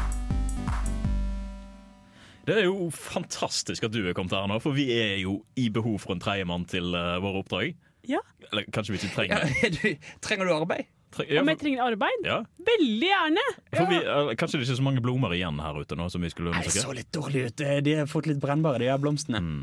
Det 2.48 2.56
er 2.56 2.64
jo 2.66 2.88
fantastisk 2.94 3.84
at 3.86 3.92
du 3.94 4.00
er 4.08 4.14
kommet 4.16 4.32
her 4.34 4.46
nå, 4.50 4.56
for 4.64 4.72
vi 4.76 4.86
er 4.94 5.18
jo 5.22 5.38
i 5.60 5.68
behov 5.72 5.98
for 6.02 6.14
en 6.16 6.22
tredjemann 6.22 6.64
til 6.70 6.94
uh, 6.96 7.18
våre 7.22 7.42
oppdrag. 7.42 7.74
Ja. 8.08 8.22
Eller 8.50 8.64
kanskje 8.72 8.94
vi 8.94 8.98
ikke 9.02 9.12
trenger 9.12 9.44
det 9.76 9.90
trenger 10.24 10.48
du 10.48 10.54
arbeid? 10.56 10.88
tre, 11.12 11.26
ja, 11.28 11.42
Om 11.42 11.50
jeg 11.52 11.58
trenger 11.60 11.82
arbeid? 11.90 12.24
ja, 12.24 12.38
Veldig 12.66 13.08
gjerne! 13.10 13.44
for 13.74 13.90
vi, 13.90 13.98
uh, 14.06 14.30
Kanskje 14.40 14.56
det 14.56 14.62
er 14.62 14.68
ikke 14.70 14.78
så 14.80 14.86
mange 14.86 15.02
blomster 15.04 15.34
igjen 15.36 15.58
her 15.60 15.80
ute 15.82 15.98
nå 15.98 16.06
som 16.14 16.22
vi 16.24 16.30
skulle 16.32 16.54
Nei, 16.54 16.62
det 16.64 16.72
så 16.80 16.94
litt 16.96 17.10
dårlig 17.12 17.42
ut. 17.50 17.60
Eh, 17.66 17.80
De 17.84 17.94
har 18.00 18.08
fått 18.10 18.30
litt 18.30 18.40
brennbare, 18.42 18.80
de 18.80 18.88
her 18.88 18.98
blomstene. 19.02 19.42
Mm. 19.44 19.60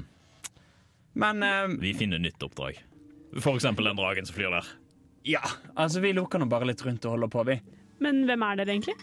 Men 1.17 1.41
uh, 1.47 1.65
Vi 1.81 1.95
finner 1.97 2.21
nytt 2.21 2.43
oppdrag. 2.45 2.77
For 3.41 3.57
eksempel 3.57 3.89
den 3.89 3.97
dragen 3.99 4.27
som 4.29 4.37
flyr 4.37 4.53
der. 4.53 4.67
ja, 5.27 5.41
altså 5.75 5.99
vi 5.99 6.13
lukker 6.15 6.39
nå 6.39 6.45
bare 6.47 6.69
litt 6.69 6.83
rundt 6.85 7.03
og 7.09 7.17
holder 7.17 7.31
på, 7.33 7.41
vi. 7.49 7.57
Men 8.05 8.21
hvem 8.29 8.43
er 8.45 8.59
dere 8.61 8.75
egentlig? 8.77 8.93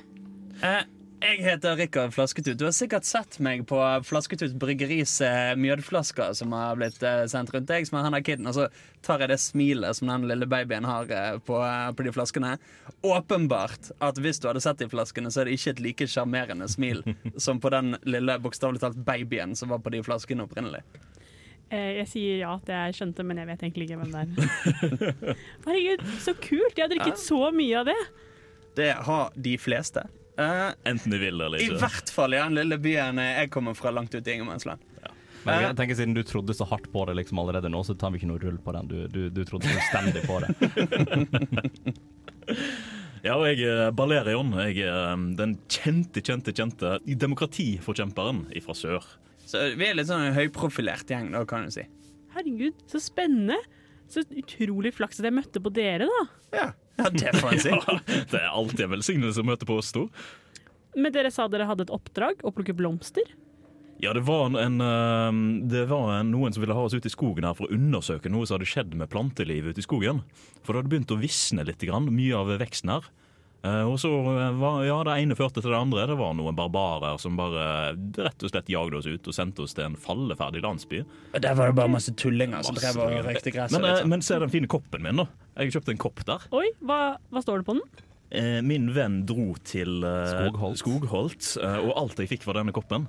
Eh, 0.64 0.84
jeg 1.24 1.40
heter 1.44 1.76
Rikard 1.78 2.12
Flasketut. 2.14 2.58
Du 2.58 2.66
har 2.66 2.74
sikkert 2.76 3.06
sett 3.08 3.38
meg 3.42 3.64
på 3.68 3.78
Flasketut 4.04 4.52
Bryggeris 4.60 5.16
eh, 5.24 5.54
mjødflasker 5.58 6.34
som 6.36 6.52
har 6.56 6.76
blitt 6.78 7.02
eh, 7.04 7.24
sendt 7.30 7.52
rundt 7.54 7.68
deg, 7.70 7.86
som 7.88 7.98
er 7.98 8.06
han 8.06 8.16
der 8.16 8.24
kiden, 8.26 8.48
og 8.50 8.56
så 8.56 8.66
tar 9.04 9.24
jeg 9.24 9.32
det 9.32 9.38
smilet 9.42 9.96
som 9.96 10.10
den 10.10 10.26
lille 10.28 10.48
babyen 10.50 10.86
har 10.88 11.08
eh, 11.08 11.38
på, 11.44 11.58
på 11.96 12.06
de 12.06 12.12
flaskene. 12.14 12.54
Åpenbart 13.06 13.92
at 14.04 14.20
hvis 14.20 14.42
du 14.42 14.50
hadde 14.50 14.62
sett 14.64 14.82
de 14.82 14.88
flaskene, 14.92 15.32
så 15.32 15.42
er 15.42 15.48
det 15.48 15.58
ikke 15.58 15.74
et 15.74 15.84
like 15.86 16.08
sjarmerende 16.10 16.68
smil 16.70 17.00
som 17.46 17.62
på 17.62 17.72
den 17.72 17.96
lille 18.04 18.36
bokstavelig 18.44 18.82
talt 18.84 19.00
babyen 19.06 19.56
som 19.56 19.72
var 19.72 19.80
på 19.84 19.94
de 19.94 20.02
flaskene 20.04 20.44
opprinnelig. 20.44 20.82
Eh, 21.72 21.94
jeg 22.02 22.10
sier 22.10 22.42
ja 22.42 22.58
til 22.64 22.76
jeg 22.76 22.98
skjønte, 22.98 23.24
men 23.24 23.40
jeg 23.40 23.50
vet 23.52 23.64
egentlig 23.64 23.88
ikke 23.88 24.02
hvem 24.02 24.12
det 24.12 24.26
er. 24.26 25.38
Herregud, 25.68 26.04
så 26.26 26.36
kult! 26.36 26.76
Jeg 26.76 26.84
har 26.84 26.92
drikket 26.92 27.22
så 27.22 27.40
mye 27.54 27.80
av 27.80 27.88
det. 27.88 28.02
Det 28.74 28.92
har 29.06 29.32
de 29.38 29.56
fleste. 29.62 30.04
Eh, 30.40 30.70
Enten 30.90 31.14
de 31.14 31.20
vil 31.22 31.38
eller 31.38 31.60
ikke. 31.60 31.76
I 31.76 31.82
hvert 31.84 32.10
fall 32.10 32.34
i 32.34 32.40
den 32.40 32.56
lille 32.58 32.78
byen 32.82 33.20
jeg 33.22 33.52
kommer 33.54 33.76
fra, 33.78 33.92
langt 33.94 34.14
ute 34.14 34.24
i 34.30 34.34
ingenmannsland. 34.38 34.82
Men 35.44 35.60
jeg 35.60 35.76
tenker 35.76 35.98
Siden 35.98 36.14
du 36.16 36.22
trodde 36.24 36.54
så 36.56 36.64
hardt 36.64 36.86
på 36.92 37.02
det 37.08 37.18
liksom 37.18 37.38
allerede 37.42 37.68
nå, 37.68 37.82
så 37.84 37.92
tar 38.00 38.14
vi 38.14 38.20
ikke 38.20 38.30
noe 38.30 38.40
rull 38.40 38.56
på 38.64 38.72
den. 38.76 38.88
Du, 38.88 38.96
du, 39.12 39.26
du 39.28 39.42
trodde 39.44 39.68
fullstendig 39.68 40.24
på 40.28 40.40
det. 40.44 40.48
Ja, 43.24 43.38
og 43.38 43.46
jeg 43.48 43.64
er 43.64 43.92
Balerion. 43.96 44.50
Jeg 44.66 44.84
er 44.84 45.14
den 45.38 45.54
kjente, 45.72 46.20
kjente, 46.20 46.52
kjente 46.52 46.98
demokratiforkjemperen 47.08 48.42
fra 48.66 48.74
sør. 48.76 49.06
Så 49.48 49.62
vi 49.78 49.86
er 49.86 49.96
litt 49.96 50.10
sånn 50.10 50.26
en 50.26 50.36
høyprofilert 50.36 51.08
gjeng, 51.08 51.30
da, 51.32 51.40
kan 51.48 51.64
du 51.64 51.72
si. 51.72 51.86
Herregud, 52.34 52.76
så 52.90 53.00
spennende. 53.00 53.56
Så 54.12 54.26
utrolig 54.28 54.92
flaks 54.98 55.22
at 55.22 55.30
jeg 55.30 55.36
møtte 55.38 55.62
på 55.64 55.72
dere, 55.72 56.04
da. 56.10 56.20
Ja, 56.52 56.66
ja 57.00 57.10
det 57.10 57.32
får 57.40 57.52
en 57.52 57.62
si. 57.62 57.72
det 58.32 58.40
er 58.40 58.50
alltid 58.50 58.86
en 58.86 58.94
velsignelse 58.96 59.42
å 59.42 59.48
møte 59.48 59.68
på 59.68 59.78
oss 59.80 59.92
to. 59.94 60.08
Men 60.94 61.14
dere 61.14 61.32
sa 61.34 61.48
dere 61.50 61.66
hadde 61.66 61.88
et 61.88 61.94
oppdrag 61.94 62.44
å 62.46 62.52
plukke 62.54 62.76
blomster? 62.76 63.26
Ja, 64.02 64.12
det 64.14 64.24
var, 64.26 64.50
en, 64.58 64.80
eh, 64.82 65.66
det 65.70 65.84
var 65.90 66.10
en, 66.16 66.32
noen 66.34 66.54
som 66.54 66.62
ville 66.62 66.76
ha 66.76 66.86
oss 66.86 66.94
ut 66.94 67.06
i 67.06 67.12
skogen 67.12 67.46
her 67.46 67.54
for 67.56 67.66
å 67.66 67.74
undersøke 67.74 68.30
noe 68.30 68.46
som 68.46 68.58
hadde 68.58 68.68
skjedd 68.68 68.96
med 68.98 69.10
plantelivet 69.10 69.74
ute 69.74 69.82
i 69.82 69.86
skogen. 69.86 70.22
For 70.62 70.74
det 70.74 70.82
hadde 70.82 70.92
begynt 70.92 71.14
å 71.14 71.20
visne 71.20 71.66
litt, 71.66 71.84
mye 71.84 72.40
av 72.40 72.50
veksten 72.60 72.92
her. 72.92 73.06
Eh, 73.64 73.82
og 73.88 73.94
så 73.96 74.10
eh, 74.12 74.56
var, 74.60 74.82
ja, 74.84 74.98
Det 75.08 75.14
ene 75.22 75.36
førte 75.38 75.62
til 75.64 75.72
det 75.72 75.78
andre. 75.78 76.02
Det 76.10 76.16
var 76.20 76.34
noen 76.36 76.56
barbarer 76.58 77.16
som 77.22 77.36
bare 77.38 77.94
rett 77.94 78.44
og 78.44 78.50
slett 78.52 78.68
jagde 78.68 78.98
oss 79.00 79.08
ut 79.08 79.30
og 79.30 79.36
sendte 79.36 79.64
oss 79.64 79.72
til 79.76 79.86
en 79.86 79.96
falleferdig 79.96 80.60
landsby. 80.64 81.00
Der 81.40 81.56
var 81.56 81.70
det 81.72 81.78
bare 81.78 81.92
masse 81.94 82.12
tullinger 82.20 82.64
som 82.66 82.76
drev 82.76 82.98
og 83.00 83.14
røykte 83.24 83.54
gress. 83.54 83.72
Men, 83.72 83.86
eh, 83.88 84.00
sånn. 84.02 84.10
men 84.12 84.24
se 84.26 84.38
den 84.42 84.52
fine 84.52 84.68
koppen 84.68 85.06
min, 85.06 85.22
da. 85.22 85.28
Jeg 85.62 85.72
kjøpte 85.78 85.94
en 85.94 86.02
kopp 86.04 86.20
der. 86.28 86.44
Oi, 86.52 86.66
hva, 86.84 86.98
hva 87.32 87.44
står 87.44 87.62
det 87.62 87.68
på 87.70 87.78
den? 87.78 88.04
Eh, 88.34 88.60
Min 88.66 88.90
venn 88.92 89.22
dro 89.28 89.54
til 89.64 90.02
Skogholt. 90.04 90.80
Skogholt, 90.82 91.50
og 91.62 91.92
alt 92.04 92.20
jeg 92.20 92.32
fikk 92.34 92.44
var 92.50 92.60
denne 92.60 92.74
koppen. 92.74 93.08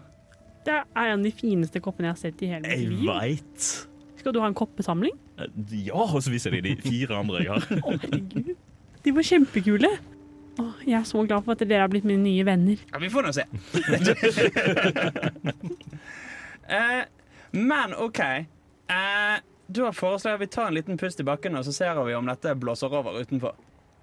Det 0.66 0.74
er 0.80 1.12
en 1.12 1.20
av 1.20 1.26
de 1.28 1.32
fineste 1.36 1.82
koppene 1.84 2.08
jeg 2.10 2.16
har 2.16 2.22
sett 2.24 2.42
i 2.42 2.48
hele 2.50 2.64
mitt 2.66 3.04
Jeg 3.04 3.38
vet. 3.44 3.68
Skal 4.22 4.34
du 4.34 4.40
ha 4.42 4.48
en 4.50 4.56
koppesamling? 4.58 5.14
Ja, 5.84 6.00
og 6.08 6.22
så 6.24 6.32
viser 6.34 6.56
jeg 6.56 6.64
de 6.66 6.78
fire 6.82 7.20
andre 7.20 7.44
jeg 7.44 7.52
har. 7.52 7.68
Å, 7.84 7.98
herregud. 8.02 8.56
De 9.06 9.12
var 9.14 9.28
kjempekule. 9.28 9.92
Å, 10.56 10.66
jeg 10.88 10.96
er 11.00 11.08
så 11.08 11.24
glad 11.28 11.44
for 11.44 11.56
at 11.56 11.64
dere 11.68 11.84
har 11.84 11.92
blitt 11.92 12.06
mine 12.08 12.24
nye 12.24 12.46
venner. 12.48 12.80
Ja, 12.92 13.00
vi 13.02 13.10
får 13.12 13.28
nå 13.28 13.34
se. 13.36 13.44
eh, 16.78 17.04
men 17.52 17.96
OK. 18.00 18.20
Eh, 18.24 19.38
da 19.68 19.92
foreslår 19.92 20.36
jeg 20.36 20.44
vi 20.46 20.52
tar 20.56 20.70
en 20.70 20.78
liten 20.78 21.00
pust 21.02 21.20
i 21.20 21.28
bakken, 21.28 21.58
og 21.60 21.66
så 21.68 21.74
ser 21.76 22.00
vi 22.06 22.16
om 22.16 22.30
dette 22.30 22.56
blåser 22.56 22.94
over 22.94 23.20
utenfor. 23.20 23.58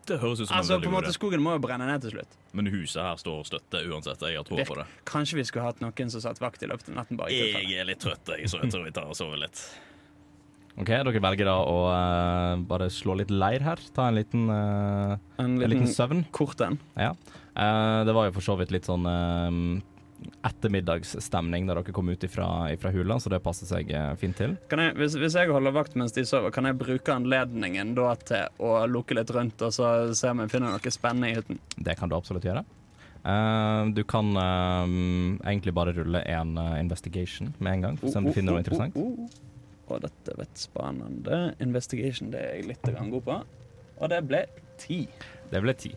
Det 0.07 0.19
høres 0.19 0.41
ut 0.41 0.49
som 0.49 0.57
Altså, 0.57 0.75
en 0.75 0.81
på 0.81 0.89
en 0.89 0.91
god 0.91 0.97
måte 0.97 1.11
idé. 1.13 1.15
Skogen 1.15 1.43
må 1.45 1.53
jo 1.55 1.61
brenne 1.63 1.87
ned 1.87 2.03
til 2.03 2.17
slutt. 2.17 2.33
Men 2.59 2.67
huset 2.75 2.99
her 3.05 3.21
står 3.21 3.45
støtte 3.47 3.85
uansett. 3.87 4.25
Jeg 4.27 4.41
har 4.41 4.47
tro 4.49 4.59
på 4.59 4.79
det. 4.81 4.87
Kanskje 5.09 5.39
vi 5.39 5.45
skulle 5.47 5.69
hatt 5.69 5.83
noen 5.85 6.11
som 6.11 6.25
satt 6.25 6.43
vakt 6.43 6.65
i 6.67 6.71
løpet 6.71 6.91
av 6.91 6.99
natten. 6.99 7.21
bare. 7.21 7.31
Jeg 7.31 7.79
er 7.79 7.87
litt 7.87 8.03
trøtt, 8.03 8.35
jeg, 8.35 8.51
så 8.51 8.59
jeg 8.65 8.75
tror 8.75 8.89
vi 8.89 8.95
tar 8.99 9.07
og 9.07 9.19
sover 9.19 9.39
litt. 9.45 9.63
OK, 10.81 10.89
dere 10.89 11.21
velger 11.21 11.49
da 11.51 11.59
å 11.69 11.79
eh, 11.93 12.63
bare 12.69 12.89
slå 12.93 13.19
litt 13.21 13.31
leir 13.31 13.61
her. 13.67 13.81
Ta 13.93 14.09
en 14.09 14.17
liten, 14.17 14.49
eh, 14.49 15.15
En 15.37 15.45
en 15.45 15.57
liten 15.61 15.75
liten 15.75 15.93
søvn. 15.93 16.25
kort 16.33 16.61
en. 16.65 16.79
Ja. 16.97 17.13
Eh, 17.53 18.05
det 18.09 18.15
var 18.17 18.29
jo 18.29 18.37
for 18.39 18.47
så 18.47 18.57
vidt 18.61 18.73
litt 18.73 18.89
sånn 18.89 19.05
eh, 19.05 19.83
ettermiddagsstemning 20.49 21.67
da 21.69 21.77
dere 21.77 21.93
kom 21.95 22.09
ut 22.09 22.25
ifra, 22.25 22.47
ifra 22.73 22.93
hula, 22.95 23.19
så 23.21 23.31
det 23.33 23.43
passer 23.45 23.69
seg 23.69 23.91
eh, 23.93 24.13
fint 24.21 24.37
til. 24.39 24.57
Kan 24.71 24.83
jeg, 24.83 24.97
hvis, 24.99 25.17
hvis 25.21 25.37
jeg 25.39 25.53
holder 25.53 25.75
vakt 25.77 25.97
mens 25.99 26.15
de 26.17 26.25
sover, 26.29 26.55
kan 26.55 26.69
jeg 26.69 26.79
bruke 26.81 27.15
anledningen 27.15 27.95
da 27.99 28.15
til 28.23 28.63
å 28.63 28.83
lukke 28.91 29.19
litt 29.19 29.33
rundt 29.35 29.63
og 29.67 29.75
så 29.77 29.93
se 30.17 30.33
om 30.33 30.45
jeg 30.45 30.55
finner 30.55 30.73
noe 30.73 30.95
spennende 30.95 31.33
i 31.33 31.37
hytten? 31.37 31.61
Det 31.77 31.99
kan 32.01 32.09
du 32.11 32.17
absolutt 32.17 32.47
gjøre. 32.49 32.65
Eh, 33.23 33.85
du 33.95 34.03
kan 34.09 34.33
eh, 34.37 34.99
egentlig 35.53 35.75
bare 35.77 35.95
rulle 35.95 36.25
en 36.27 36.57
eh, 36.59 36.81
investigation 36.81 37.53
med 37.59 37.77
en 37.77 37.89
gang, 37.89 38.01
for 38.01 38.09
å 38.11 38.15
se 38.15 38.23
om 38.23 38.27
du 38.31 38.35
finner 38.35 38.57
noe 38.57 38.65
interessant. 38.65 38.97
Oh, 38.99 39.13
oh, 39.13 39.27
oh. 39.29 39.49
Og 39.89 40.03
dette 40.05 40.37
vet 40.39 40.61
spennende. 40.61 41.43
Investigation 41.63 42.31
det 42.33 42.43
er 42.43 42.59
jeg 42.61 42.71
litt 42.73 42.93
god 43.15 43.25
på. 43.27 43.39
Og 44.03 44.11
det 44.11 44.21
ble 44.27 44.45
ti. 44.81 45.05
Det 45.53 45.61
ble 45.61 45.75
ti. 45.77 45.91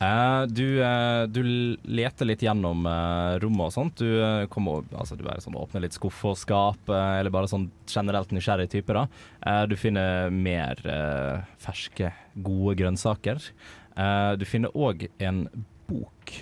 Uh, 0.00 0.46
du, 0.58 0.80
uh, 0.80 1.26
du 1.28 1.40
leter 1.84 2.28
litt 2.28 2.44
gjennom 2.44 2.86
uh, 2.86 3.36
rommet 3.42 3.66
og 3.68 3.74
sånt. 3.74 4.00
Du 4.00 4.46
kommer 4.52 4.86
altså 4.94 5.18
du 5.18 5.26
sånn, 5.42 5.58
åpner 5.58 5.84
litt 5.84 5.96
skuffer 5.96 6.32
og 6.32 6.38
skap, 6.40 6.92
eller 6.94 7.32
bare 7.34 7.50
sånn 7.50 7.68
generelt 7.90 8.32
nysgjerrig 8.34 8.70
type. 8.72 8.94
da. 8.94 9.06
Du 9.68 9.76
finner 9.80 10.30
mer 10.30 10.80
ferske, 11.60 12.12
gode 12.34 12.78
grønnsaker. 12.80 13.42
Du 14.38 14.46
finner 14.48 14.72
òg 14.78 15.08
en 15.18 15.44
bok 15.90 16.32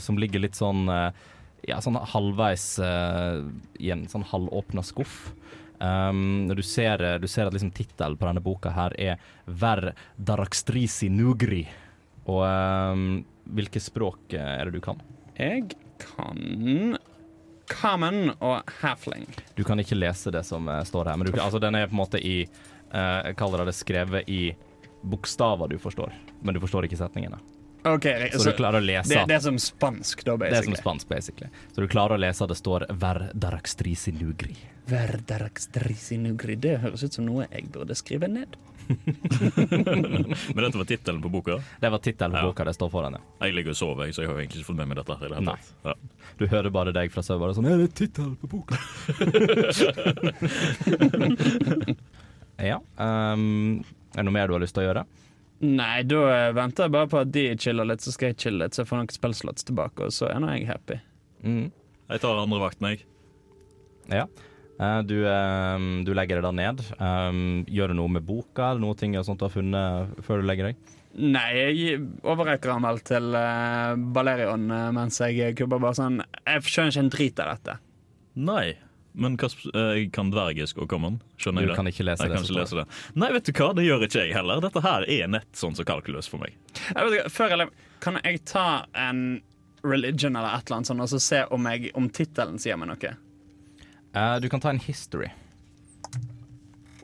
som 0.00 0.16
ligger 0.18 0.40
litt 0.40 0.56
sånn 0.56 0.88
ja, 0.88 1.76
sånn 1.84 1.98
halvveis 2.14 2.64
i 2.80 3.92
en 3.92 4.06
sånn 4.10 4.24
halvåpna 4.32 4.84
skuff. 4.86 5.34
Um, 5.80 6.48
du, 6.48 6.62
ser, 6.62 7.02
du 7.18 7.26
ser 7.28 7.48
at 7.48 7.54
liksom 7.54 7.72
tittelen 7.74 8.18
på 8.18 8.28
denne 8.28 8.42
boka 8.44 8.70
her 8.74 8.94
er 9.00 9.16
'Ver 9.46 9.92
darakstrisi 10.16 11.10
nugri'. 11.10 11.66
Og 12.30 12.44
um, 12.46 13.24
hvilke 13.44 13.80
språk 13.82 14.32
eh, 14.32 14.60
er 14.60 14.64
det 14.64 14.78
du 14.78 14.80
kan? 14.80 15.00
Jeg 15.36 15.74
kan 16.00 16.96
Common 17.68 18.30
og 18.40 18.70
Halfling. 18.80 19.26
Du 19.56 19.64
kan 19.64 19.80
ikke 19.80 19.98
lese 19.98 20.32
det 20.32 20.44
som 20.46 20.68
eh, 20.68 20.84
står 20.84 21.10
her, 21.10 21.18
men 21.20 21.28
du, 21.28 21.40
altså, 21.40 21.60
den 21.60 21.76
er 21.76 21.88
på 21.88 21.96
en 21.96 22.02
måte 22.02 22.20
i 22.20 22.44
uh, 22.44 23.20
Jeg 23.28 23.36
kaller 23.40 23.64
det 23.64 23.76
skrevet 23.76 24.28
i 24.28 24.54
bokstaver 25.04 25.68
du 25.68 25.78
forstår, 25.78 26.12
men 26.40 26.56
du 26.56 26.62
forstår 26.62 26.86
ikke 26.88 27.00
setningene. 27.00 27.40
OK, 27.84 28.04
Så 28.32 28.38
så 28.40 28.50
du 28.50 28.56
klarer 28.56 28.80
å 28.80 28.84
lese 28.84 29.08
det, 29.12 29.26
det 29.28 29.34
er 29.36 29.40
som 29.44 29.58
spansk, 29.60 30.22
da, 30.24 30.36
Det 30.40 30.56
er 30.56 30.62
som 30.64 30.74
spansk, 30.78 31.08
basically. 31.08 31.48
Så 31.74 31.80
du 31.84 31.88
klarer 31.88 32.16
å 32.16 32.20
lese 32.20 32.44
at 32.44 32.48
det 32.48 32.56
står 32.56 32.86
'Verdaraxtrisi 32.88 34.12
nugri'. 34.16 34.56
Verdaraxtrisi 34.88 36.16
nugri'. 36.20 36.56
Det 36.60 36.78
høres 36.80 37.02
ut 37.04 37.12
som 37.12 37.26
noe 37.26 37.46
jeg 37.52 37.68
burde 37.72 37.94
skrive 37.94 38.28
ned. 38.28 38.56
Men 38.88 40.64
dette 40.64 40.76
var 40.76 40.84
tittelen 40.84 41.22
på 41.22 41.28
boka. 41.32 41.56
Det 41.80 41.88
var 41.90 41.98
tittelen 42.04 42.32
på 42.32 42.38
Ja. 42.38 42.42
boka 42.48 42.64
det 42.64 42.74
står 42.74 42.90
foran. 42.90 43.12
Ja. 43.12 43.18
Jeg 43.46 43.54
ligger 43.54 43.70
og 43.70 43.76
sover, 43.76 44.12
så 44.12 44.20
jeg 44.22 44.28
har 44.28 44.36
egentlig 44.40 44.60
ikke 44.60 44.66
fått 44.72 44.76
med 44.76 44.88
meg 44.88 44.96
dette. 45.00 45.28
det 45.28 45.40
Nei. 45.40 45.56
Ja. 45.84 45.94
Du 46.38 46.46
hører 46.46 46.70
bare 46.70 46.92
deg 46.92 47.10
fra 47.12 47.22
sør 47.22 47.38
bare 47.40 47.54
sånn 47.54 47.66
'Er 47.68 47.78
det 47.78 47.94
tittelen 47.94 48.36
på 48.36 48.46
boka?' 48.48 48.74
ja. 52.70 52.78
Um, 52.98 53.84
er 54.14 54.22
det 54.22 54.24
noe 54.24 54.32
mer 54.36 54.46
du 54.48 54.54
har 54.56 54.60
lyst 54.60 54.74
til 54.76 54.84
å 54.84 54.88
gjøre? 54.92 55.04
Nei, 55.62 56.02
da 56.08 56.22
eh, 56.32 56.52
venter 56.56 56.88
jeg 56.88 56.94
bare 56.96 57.10
på 57.10 57.20
at 57.20 57.30
de 57.32 57.44
chiller 57.60 57.86
litt, 57.88 58.02
så 58.02 58.12
skal 58.14 58.32
jeg 58.32 58.40
chille 58.42 58.64
litt, 58.64 58.74
så 58.74 58.82
jeg 58.82 58.90
får 58.90 59.00
noen 59.00 59.14
spillslots 59.14 59.68
tilbake, 59.68 60.08
og 60.08 60.14
så 60.14 60.28
er 60.32 60.42
nå 60.42 60.50
jeg 60.56 60.66
happy. 60.68 60.98
Mm. 61.44 61.68
Jeg 62.10 62.22
tar 62.24 62.40
andre 62.42 62.60
vakten, 62.60 62.90
jeg. 62.90 63.06
Ja. 64.10 64.26
Eh, 64.80 64.98
du, 65.06 65.16
eh, 65.30 65.78
du 66.04 66.12
legger 66.16 66.40
det 66.40 66.46
da 66.48 66.52
ned. 66.54 66.82
Um, 66.98 67.62
gjør 67.70 67.92
du 67.92 67.98
noe 68.00 68.16
med 68.16 68.26
boka 68.26 68.72
eller 68.72 68.82
noe 68.82 68.98
ting 68.98 69.14
sånt 69.22 69.40
du 69.40 69.46
har 69.46 69.54
funnet 69.54 70.20
før 70.26 70.42
du 70.42 70.48
legger 70.50 70.72
deg? 70.72 70.92
Nei, 71.14 71.48
jeg 71.54 72.00
overrekker 72.26 72.72
han 72.74 72.82
vel 72.82 72.98
til 73.06 73.36
Balerion 74.16 74.66
eh, 74.66 74.88
mens 74.96 75.20
jeg 75.22 75.54
kubber 75.54 75.78
bare 75.78 75.94
sånn 75.94 76.16
Jeg 76.18 76.64
skjønner 76.66 76.90
ikke 76.90 77.04
en 77.04 77.12
drit 77.14 77.42
av 77.44 77.52
dette. 77.52 77.76
Nei. 78.34 78.66
Men 79.14 79.36
hva 79.38 79.46
eh, 79.46 79.90
jeg 80.00 80.10
kan 80.14 80.30
dvergisk 80.34 80.80
og 80.82 80.88
common? 80.90 81.20
Skjønner 81.38 81.62
Du 81.62 81.68
jeg 81.68 81.70
det? 81.70 81.76
kan 81.78 81.90
ikke 81.90 82.06
lese 82.08 82.24
jeg 82.26 82.32
det 82.32 82.38
kan 82.40 82.46
ikke 82.48 82.58
lese 82.58 82.78
det. 82.80 82.86
Nei, 83.22 83.28
vet 83.36 83.46
du 83.46 83.52
hva, 83.54 83.68
det 83.78 83.84
gjør 83.86 84.06
ikke 84.08 84.24
jeg 84.24 84.34
heller. 84.34 84.62
Dette 84.64 84.82
her 84.82 85.06
er 85.16 85.28
nett 85.30 85.50
sånn 85.58 85.76
som 85.78 85.86
kalkulus 85.86 86.30
for 86.30 86.42
meg. 86.42 86.56
Jeg 86.80 86.98
vet 86.98 87.18
ikke, 87.20 87.30
før 87.36 87.54
eller, 87.58 87.70
Kan 88.02 88.18
jeg 88.24 88.42
ta 88.50 88.66
en 88.98 89.20
religion 89.84 90.34
eller 90.34 90.56
et 90.56 90.66
eller 90.66 90.80
annet 90.80 90.90
sånt, 90.90 91.04
og 91.04 91.12
så 91.12 91.20
se 91.22 91.44
om, 91.54 91.70
jeg, 91.70 91.92
om 91.94 92.08
tittelen 92.10 92.58
sier 92.58 92.76
meg 92.80 92.90
noe? 92.90 93.14
Uh, 94.14 94.36
du 94.42 94.48
kan 94.50 94.62
ta 94.62 94.72
en 94.72 94.82
history. 94.82 95.30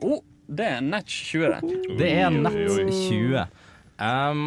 Oh, 0.01 0.19
det 0.51 0.67
er 0.67 0.83
nett 0.83 1.07
20, 1.07 1.47
det. 1.47 1.95
Det 1.99 2.11
er 2.11 2.33
nett 2.33 2.57
oi, 2.57 2.85
oi. 2.87 2.99
20. 3.07 3.47
Um, 4.01 4.45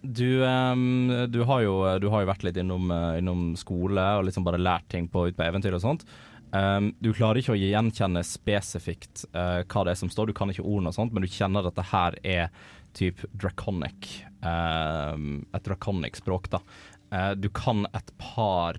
du, 0.00 0.42
um, 0.42 1.10
du, 1.30 1.42
har 1.44 1.60
jo, 1.62 1.74
du 2.00 2.08
har 2.12 2.24
jo 2.24 2.30
vært 2.30 2.44
litt 2.46 2.58
innom, 2.60 2.88
eh, 2.94 3.18
innom 3.20 3.50
skole 3.60 4.00
og 4.18 4.24
liksom 4.28 4.46
bare 4.46 4.60
lært 4.60 4.86
ting 4.92 5.06
på, 5.12 5.26
ut 5.28 5.36
på 5.36 5.44
eventyr 5.44 5.76
og 5.76 5.82
sånt. 5.84 6.06
Um, 6.54 6.92
du 7.02 7.10
klarer 7.16 7.40
ikke 7.40 7.56
å 7.56 7.58
gjenkjenne 7.58 8.22
spesifikt 8.26 9.24
uh, 9.34 9.66
hva 9.66 9.84
det 9.86 9.94
er 9.94 10.00
som 10.04 10.12
står, 10.12 10.30
du 10.30 10.36
kan 10.38 10.52
ikke 10.52 10.62
ordene 10.62 10.92
og 10.92 10.96
sånt, 10.96 11.14
men 11.14 11.24
du 11.24 11.30
kjenner 11.30 11.64
at 11.64 11.72
dette 11.72 11.88
her 11.90 12.18
er 12.22 12.72
typ 12.94 13.24
draconic. 13.34 14.20
um, 14.46 15.42
et 15.50 15.66
draconic 15.66 16.20
språk, 16.20 16.50
da. 16.52 16.62
Uh, 17.10 17.32
du 17.34 17.50
kan 17.50 17.88
et 17.90 18.14
par 18.22 18.78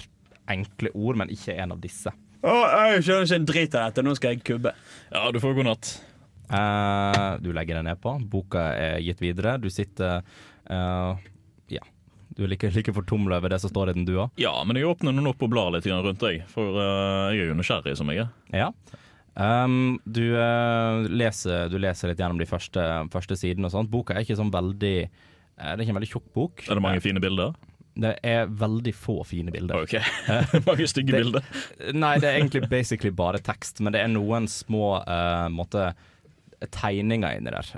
enkle 0.52 0.94
ord, 0.96 1.20
men 1.20 1.34
ikke 1.34 1.58
en 1.60 1.76
av 1.76 1.84
disse. 1.84 2.14
Å, 2.46 2.56
jeg 2.94 3.06
skjønner 3.08 3.26
ikke 3.26 3.40
en 3.42 3.48
drit 3.50 3.76
av 3.76 3.88
dette. 3.90 4.04
Nå 4.06 4.14
skal 4.18 4.36
jeg 4.36 4.46
kubbe. 4.46 4.76
Ja, 5.10 5.30
du 5.34 5.42
får 5.42 5.56
god 5.58 5.74
natt. 5.74 5.96
Eh, 6.46 7.30
du 7.42 7.50
legger 7.54 7.80
det 7.80 7.86
ned 7.88 8.02
på. 8.02 8.14
Boka 8.30 8.68
er 8.78 9.00
gitt 9.02 9.24
videre. 9.24 9.58
Du 9.58 9.70
sitter 9.74 10.22
eh. 10.70 11.26
Du 12.36 12.44
er 12.44 12.50
like, 12.52 12.68
like 12.76 12.92
fortumla 12.92 13.38
over 13.40 13.50
det 13.54 13.62
som 13.64 13.72
står 13.72 13.90
i 13.90 13.96
den, 13.96 14.06
du 14.08 14.18
òg. 14.20 14.34
Ja, 14.42 14.52
men 14.68 14.76
jeg 14.76 14.88
åpner 14.90 15.16
den 15.16 15.28
opp 15.30 15.44
og 15.46 15.52
blar 15.54 15.70
litt 15.72 15.86
rundt, 15.88 16.24
jeg. 16.28 16.42
For 16.52 16.76
uh, 16.76 17.32
jeg 17.32 17.46
er 17.46 17.52
jo 17.54 17.56
nysgjerrig 17.56 17.94
som 17.96 18.12
jeg 18.12 18.26
er. 18.26 18.34
Ja. 18.52 18.68
Um, 19.36 19.96
du, 20.04 20.22
uh, 20.36 21.08
leser, 21.12 21.70
du 21.72 21.78
leser 21.80 22.12
litt 22.12 22.20
gjennom 22.20 22.40
de 22.40 22.48
første, 22.50 22.84
første 23.14 23.38
sidene 23.40 23.70
og 23.70 23.76
sånt. 23.76 23.92
Boka 23.92 24.16
er 24.16 24.28
ikke 24.28 24.38
sånn 24.40 24.52
veldig 24.52 24.94
uh, 25.08 25.72
Det 25.72 25.78
er 25.78 25.86
ikke 25.86 25.96
en 25.96 26.00
veldig 26.02 26.12
tjukk 26.12 26.28
bok. 26.36 26.66
Er 26.68 26.76
det 26.80 26.84
mange 26.84 27.04
fine 27.04 27.24
bilder? 27.24 27.56
Det 27.96 28.12
er 28.28 28.52
veldig 28.52 28.92
få 29.00 29.22
fine 29.24 29.56
bilder. 29.56 29.86
OK. 29.86 29.96
mange 30.68 30.88
stygge 30.92 31.16
Det- 31.16 31.22
bilder. 31.24 31.48
Nei, 31.96 32.18
det 32.20 32.28
er 32.34 32.42
egentlig 32.42 32.66
basically 32.72 33.16
bare 33.16 33.40
tekst, 33.40 33.80
men 33.80 33.96
det 33.96 34.04
er 34.04 34.12
noen 34.12 34.50
små 34.52 34.98
måte, 35.56 35.94
tegninger 36.76 37.38
inni 37.40 37.54
der 37.56 37.70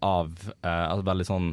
av 0.00 0.32
altså 0.64 1.04
veldig 1.04 1.26
sånn 1.28 1.50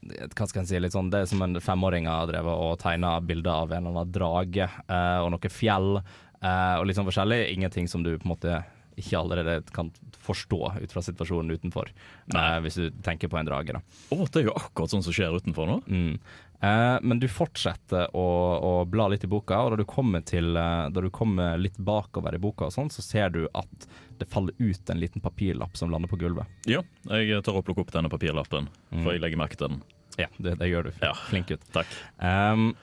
hva 0.00 0.46
skal 0.48 0.62
en 0.62 0.68
si, 0.68 0.78
litt 0.80 0.94
sånn, 0.94 1.10
Det 1.12 1.22
er 1.22 1.28
som 1.28 1.42
en 1.44 1.60
femåring 1.60 2.08
har 2.08 2.28
drevet 2.30 2.64
og 2.64 2.78
tegna 2.80 3.18
bilder 3.20 3.52
av 3.52 3.72
en 3.72 3.86
eller 3.86 4.02
annen 4.02 4.14
drage 4.14 4.66
eh, 4.66 5.18
og 5.20 5.30
noen 5.34 5.52
fjell 5.52 6.00
eh, 6.00 6.74
og 6.78 6.86
litt 6.88 6.98
sånn 6.98 7.08
forskjellig. 7.08 7.40
Ingenting 7.52 7.88
som 7.90 8.04
du 8.06 8.14
på 8.16 8.24
en 8.24 8.32
måte 8.32 8.62
ikke 9.00 9.18
allerede 9.20 9.56
kan 9.74 9.90
forstå 10.20 10.60
ut 10.82 10.92
fra 10.92 11.02
situasjonen 11.02 11.56
utenfor. 11.56 11.88
Nei. 12.34 12.60
hvis 12.64 12.76
du 12.78 12.90
tenker 13.02 13.28
på 13.32 13.38
en 13.40 13.48
drage, 13.48 13.72
da. 13.74 13.80
Å, 14.12 14.18
det 14.28 14.42
er 14.42 14.48
jo 14.50 14.56
akkurat 14.60 14.92
sånn 14.92 15.02
som 15.06 15.14
skjer 15.16 15.36
utenfor 15.40 15.66
nå. 15.70 15.78
Mm. 15.88 16.18
Eh, 16.60 16.96
men 17.02 17.18
du 17.22 17.24
fortsetter 17.32 18.10
å, 18.16 18.24
å 18.60 18.72
bla 18.84 19.06
litt 19.08 19.24
i 19.24 19.30
boka, 19.32 19.62
og 19.64 19.72
da 19.72 19.78
du 19.80 19.86
kommer, 19.88 20.20
til, 20.28 20.52
eh, 20.60 20.88
da 20.92 21.00
du 21.04 21.08
kommer 21.10 21.56
litt 21.58 21.78
bakover 21.80 22.36
i 22.36 22.42
boka, 22.42 22.68
og 22.68 22.74
sånn, 22.76 22.92
så 22.92 23.00
ser 23.04 23.32
du 23.32 23.46
at 23.56 23.88
det 24.20 24.28
faller 24.28 24.52
ut 24.60 24.92
en 24.92 25.00
liten 25.00 25.24
papirlapp 25.24 25.78
som 25.80 25.90
lander 25.90 26.12
på 26.12 26.18
gulvet. 26.20 26.44
Ja, 26.68 26.82
jeg 27.08 27.40
tar 27.46 27.56
og 27.56 27.64
plukker 27.64 27.86
opp 27.86 27.94
denne 27.96 28.12
papirlappen, 28.12 28.68
Mm. 28.92 29.02
for 29.06 29.14
jeg 29.14 29.22
legger 29.24 29.40
merke 29.40 29.56
til 29.56 29.68
den. 29.72 29.82
Ja, 30.18 30.26
det, 30.36 30.58
det 30.60 30.68
gjør 30.68 30.90
du. 30.90 30.92
Ja. 31.00 31.14
Flink 31.30 31.48
gutt. 31.48 31.64
Takk. 31.72 31.86
Um, 32.20 32.74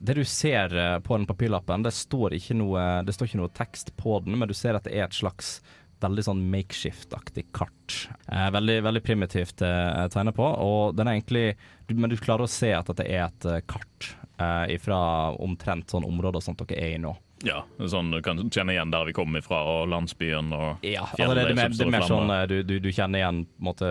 det 0.00 0.14
du 0.16 0.24
ser 0.24 0.72
eh, 0.76 0.98
på 1.04 1.16
den 1.16 1.26
papirlappen, 1.28 1.84
det 1.84 1.92
står, 1.92 2.34
ikke 2.38 2.56
noe, 2.56 2.86
det 3.04 3.12
står 3.12 3.28
ikke 3.28 3.40
noe 3.42 3.52
tekst 3.52 3.92
på 4.00 4.16
den, 4.24 4.38
men 4.40 4.48
du 4.48 4.56
ser 4.56 4.78
at 4.78 4.88
det 4.88 4.96
er 4.96 5.06
et 5.06 5.16
slags 5.18 5.58
veldig 6.00 6.24
sånn 6.24 6.40
makeshift-aktig 6.48 7.50
kart. 7.52 7.96
Eh, 8.26 8.48
veldig, 8.54 8.78
veldig 8.86 9.02
primitivt 9.04 9.60
eh, 9.66 10.06
tegnet 10.12 10.36
på, 10.38 10.46
og 10.46 10.96
den 10.96 11.10
er 11.10 11.18
egentlig 11.18 11.44
du, 11.86 11.94
Men 11.98 12.12
du 12.12 12.16
klarer 12.16 12.46
å 12.46 12.50
se 12.50 12.72
at 12.76 12.88
det 12.96 13.04
er 13.10 13.26
et 13.26 13.48
eh, 13.50 13.60
kart 13.68 14.14
eh, 14.40 14.78
fra 14.80 15.00
omtrent 15.36 15.92
sånn 15.92 16.08
områder 16.08 16.40
som 16.44 16.56
dere 16.56 16.80
er 16.80 16.96
i 16.96 17.02
nå. 17.02 17.12
Ja, 17.44 17.62
sånn 17.88 18.10
du 18.12 18.18
kan 18.24 18.36
kjenne 18.52 18.74
igjen 18.74 18.90
der 18.92 19.06
vi 19.08 19.14
kommer 19.16 19.40
ifra, 19.40 19.62
og 19.64 19.88
landsbyen 19.88 20.50
og 20.52 20.84
Ja, 20.84 21.06
altså 21.06 21.36
det, 21.38 21.46
er 21.48 21.56
mer, 21.56 21.72
det 21.72 21.86
er 21.86 21.92
mer 21.94 22.04
sånn 22.08 22.32
eh, 22.34 22.44
du, 22.50 22.58
du, 22.68 22.74
du 22.84 22.90
kjenner 22.92 23.22
igjen 23.22 23.44
måte, 23.64 23.88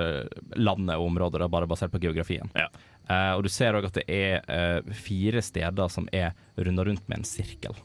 landet 0.58 1.00
og 1.00 1.10
området, 1.10 1.50
bare 1.50 1.70
basert 1.70 1.94
på 1.94 2.02
geografien. 2.04 2.52
Ja. 2.58 2.68
Eh, 3.10 3.34
og 3.34 3.44
du 3.46 3.50
ser 3.50 3.74
òg 3.78 3.90
at 3.90 3.98
det 3.98 4.06
er 4.06 4.44
uh, 4.46 4.94
fire 4.94 5.42
steder 5.42 5.90
som 5.90 6.08
er 6.14 6.36
runda 6.60 6.86
rundt 6.86 7.08
med 7.10 7.22
en 7.22 7.28
sirkel. 7.28 7.78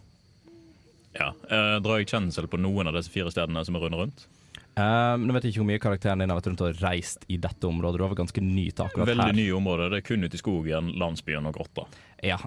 Ja. 1.14 1.30
uh, 1.48 1.78
drar 1.80 2.02
jeg 2.02 2.10
kjensel 2.10 2.48
på 2.50 2.58
noen 2.60 2.90
av 2.90 2.96
disse 2.98 3.12
fire 3.12 3.32
stedene 3.32 3.62
som 3.64 3.78
er 3.78 3.86
runda 3.86 4.02
rundt? 4.04 4.26
Nå 4.74 5.30
vet 5.30 5.44
jeg 5.46 5.52
ikke 5.52 5.60
hvor 5.60 5.68
mye 5.68 5.82
karakteren 5.82 6.18
din 6.18 6.32
har 6.32 6.38
vært 6.40 6.48
rundt 6.48 6.62
og 6.66 6.80
reist 6.82 7.22
i 7.30 7.36
dette 7.38 7.68
området. 7.68 7.94
Du 7.94 8.02
var 8.02 8.10
vel 8.10 8.18
ganske 8.24 8.42
ny 8.42 8.64
til 8.72 8.82
akkurat 8.82 9.06
Veldig 9.06 9.26
her. 9.28 9.36
nye 9.38 9.52
områder. 9.54 9.92
Det 9.92 10.00
er 10.00 10.06
kun 10.08 10.26
ute 10.26 10.34
i 10.34 10.40
skogen, 10.40 10.88
landsbyen 10.98 11.46
og 11.46 11.54
grotta. 11.54 11.84
Ja, 12.26 12.40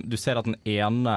du 0.00 0.16
ser 0.16 0.40
at 0.40 0.48
den 0.48 0.56
ene 0.64 1.16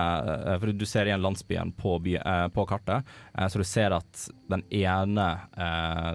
For 0.60 0.74
du 0.76 0.84
ser 0.90 1.08
igjen 1.08 1.24
landsbyen 1.24 1.72
på, 1.80 1.96
by, 2.04 2.18
på 2.52 2.66
kartet. 2.68 3.08
så 3.40 3.62
du 3.62 3.64
ser 3.64 3.96
at 3.96 4.26
den 4.52 4.66
ene 4.68 5.30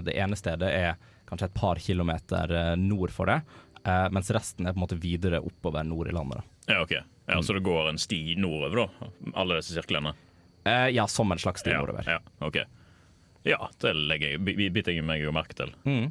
det 0.04 0.18
ene 0.20 0.37
stedet 0.37 0.75
er 0.76 1.00
kanskje 1.25 1.49
et 1.49 1.56
par 1.56 1.80
kilometer 1.80 2.52
nord 2.76 3.16
for 3.16 3.32
det. 3.32 3.40
Eh, 3.88 4.07
mens 4.14 4.30
resten 4.35 4.68
er 4.68 4.75
på 4.76 4.80
en 4.80 4.85
måte 4.87 5.00
videre 5.00 5.40
oppover 5.45 5.87
nord 5.88 6.11
i 6.11 6.14
landet. 6.16 6.42
Da. 6.42 6.75
Ja, 6.75 6.83
ok. 6.85 6.95
Ja, 7.28 7.42
Så 7.42 7.57
det 7.57 7.64
går 7.66 7.90
en 7.90 8.00
sti 8.00 8.37
nordover, 8.40 8.87
da? 8.87 9.11
Alle 9.40 9.59
disse 9.61 9.76
sirklene? 9.76 10.14
Eh, 10.68 10.88
ja, 10.97 11.07
som 11.11 11.33
en 11.33 11.40
slags 11.40 11.61
sti 11.64 11.73
Ja, 11.75 11.83
nordover. 11.83 12.04
ja, 12.07 12.21
ok. 12.45 12.62
Ja, 13.49 13.68
det 13.80 13.95
legger 13.97 14.35
jeg, 14.35 14.73
biter 14.73 14.92
jeg 14.92 15.04
meg 15.07 15.23
jo 15.23 15.33
merke 15.33 15.57
til. 15.57 15.73
Mm. 15.88 16.11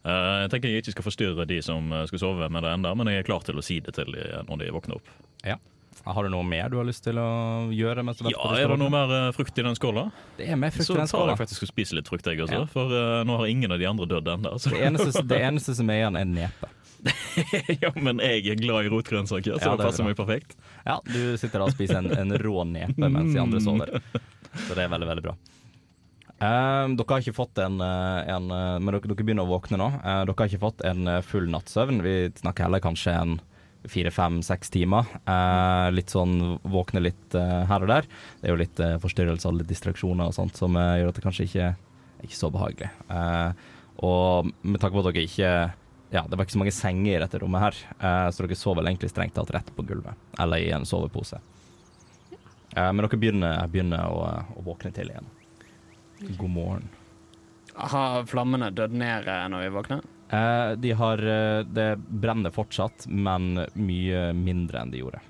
Uh, 0.00 0.46
jeg 0.46 0.50
tenker 0.54 0.72
jeg 0.72 0.82
ikke 0.82 0.94
skal 0.94 1.04
forstyrre 1.04 1.44
de 1.44 1.58
som 1.60 1.90
eh, 1.92 2.06
skal 2.08 2.22
sove 2.22 2.46
med 2.48 2.64
det 2.64 2.70
enda, 2.72 2.94
men 2.96 3.10
jeg 3.12 3.20
er 3.20 3.26
klar 3.28 3.44
til 3.44 3.60
å 3.60 3.64
si 3.64 3.82
det 3.84 3.92
til 3.98 4.08
de 4.14 4.22
når 4.48 4.62
de 4.62 4.70
våkner 4.72 4.96
opp. 4.96 5.10
Ja. 5.44 5.58
Har 6.06 6.24
du 6.24 6.30
noe 6.32 6.46
mer 6.46 6.70
du 6.72 6.78
har 6.80 6.86
lyst 6.88 7.02
til 7.04 7.18
å 7.20 7.68
gjøre? 7.74 8.00
Ja, 8.30 8.44
Er 8.56 8.70
det 8.72 8.78
noe 8.80 8.92
mer 8.92 9.12
eh, 9.12 9.26
frukt 9.36 9.58
i 9.60 9.64
den 9.66 9.76
skåla? 9.76 10.06
Det 10.38 10.46
er 10.48 10.56
mer 10.56 10.72
frukt 10.72 10.88
Så 10.88 10.96
i 10.96 11.00
den 11.02 11.10
tar 11.10 11.32
jeg 11.34 11.40
faktisk 11.42 11.66
og 11.66 11.72
spiser 11.74 11.98
litt 11.98 12.08
frukt, 12.08 12.24
jeg 12.30 12.40
også. 12.46 12.62
Ja. 12.62 12.68
For 12.72 12.94
uh, 12.94 13.20
nå 13.28 13.36
har 13.42 13.50
ingen 13.50 13.74
av 13.74 13.82
de 13.82 13.88
andre 13.90 14.08
dødd 14.08 14.30
ennå. 14.38 14.54
Det 14.56 14.70
det 15.28 15.42
eneste 15.44 15.76
som 15.76 15.92
er 15.92 16.00
igjen, 16.00 16.16
er 16.16 16.30
nepe. 16.30 16.70
ja, 17.82 17.92
men 17.96 18.20
jeg 18.24 18.44
er 18.52 18.58
glad 18.60 18.88
i 18.88 18.90
rotgrønnsaker, 18.92 19.56
så 19.56 19.70
Ja, 19.70 19.76
det 19.76 19.80
det 19.80 19.84
er 19.84 19.90
passer 19.90 20.06
meg 20.06 20.18
perfekt. 20.18 20.56
Ja, 20.84 20.98
du 21.06 21.36
sitter 21.40 21.62
da 21.62 21.68
og 21.68 21.74
spiser 21.74 22.00
en, 22.02 22.10
en 22.12 22.36
rå 22.42 22.64
nepe 22.68 23.08
mens 23.08 23.32
de 23.34 23.40
andre 23.42 23.62
sover. 23.64 23.94
Så 24.66 24.76
det 24.76 24.84
er 24.84 24.92
veldig, 24.92 25.08
veldig 25.12 25.26
bra. 25.28 25.36
Um, 26.40 26.94
dere 26.96 27.12
har 27.12 27.20
ikke 27.20 27.36
fått 27.36 27.58
en, 27.60 27.74
eh, 27.84 28.30
en 28.32 28.46
eh, 28.48 28.76
Men 28.80 28.94
dere, 28.94 29.10
dere 29.10 29.24
begynner 29.28 29.44
å 29.44 29.50
våkne 29.50 29.76
nå. 29.76 29.90
Uh, 30.00 30.22
dere 30.24 30.36
har 30.38 30.48
ikke 30.48 30.62
fått 30.62 30.84
en 30.88 31.10
eh, 31.12 31.20
full 31.26 31.50
nattsøvn. 31.52 32.00
Vi 32.06 32.14
snakker 32.40 32.64
heller 32.64 32.80
kanskje 32.84 33.12
en 33.12 33.34
fire, 33.88 34.10
fem, 34.12 34.40
seks 34.44 34.72
timer. 34.72 35.08
Eh, 35.28 35.90
litt 35.92 36.12
sånn 36.12 36.56
våkne 36.68 37.02
litt 37.04 37.36
eh, 37.36 37.60
her 37.68 37.84
og 37.84 37.92
der. 37.92 38.08
Det 38.40 38.48
er 38.48 38.54
jo 38.54 38.60
litt 38.60 38.82
uh, 38.84 38.96
forstyrrelser 39.00 39.52
og 39.52 39.60
litt 39.60 39.70
distraksjoner 39.70 40.28
og 40.28 40.36
sånt 40.36 40.58
som 40.60 40.76
gjør 40.76 41.12
at 41.12 41.16
det 41.20 41.24
kanskje 41.24 41.46
ikke 41.48 41.68
er 42.24 42.34
så 42.36 42.50
behagelig. 42.52 42.90
Eh, 43.08 43.68
og 44.04 44.50
med 44.62 44.80
tanke 44.80 44.96
på 44.96 45.02
at 45.04 45.10
dere 45.10 45.26
ikke 45.26 45.52
ja, 46.10 46.24
det 46.28 46.36
var 46.36 46.44
ikke 46.44 46.56
så 46.56 46.62
mange 46.62 46.74
senger 46.74 47.16
i 47.16 47.22
dette 47.22 47.40
rommet 47.42 47.62
her, 47.64 47.80
eh, 47.98 48.28
så 48.34 48.44
dere 48.44 48.58
sov 48.58 48.78
vel 48.78 48.90
egentlig 48.90 49.12
strengt 49.12 49.36
tatt 49.38 49.52
rett 49.54 49.72
på 49.76 49.84
gulvet. 49.86 50.18
Eller 50.42 50.62
i 50.62 50.70
en 50.74 50.86
sovepose. 50.88 51.40
Eh, 52.74 52.92
men 52.92 53.04
dere 53.04 53.20
begynner, 53.20 53.66
begynner 53.70 54.06
å, 54.10 54.24
å 54.58 54.64
våkne 54.66 54.92
til 54.94 55.12
igjen. 55.12 55.28
God 56.36 56.50
morgen. 56.50 56.88
Har 57.74 58.26
flammene 58.28 58.70
dødd 58.74 58.92
ned 58.98 59.28
eh, 59.30 59.44
når 59.52 59.62
vi 59.64 59.74
våkner? 59.76 60.08
Eh, 60.30 60.72
de 60.78 60.92
har 60.94 61.22
eh, 61.26 61.60
Det 61.66 61.88
brenner 61.96 62.52
fortsatt, 62.54 63.06
men 63.08 63.54
mye 63.74 64.30
mindre 64.36 64.82
enn 64.82 64.92
de 64.92 65.04
gjorde. 65.04 65.22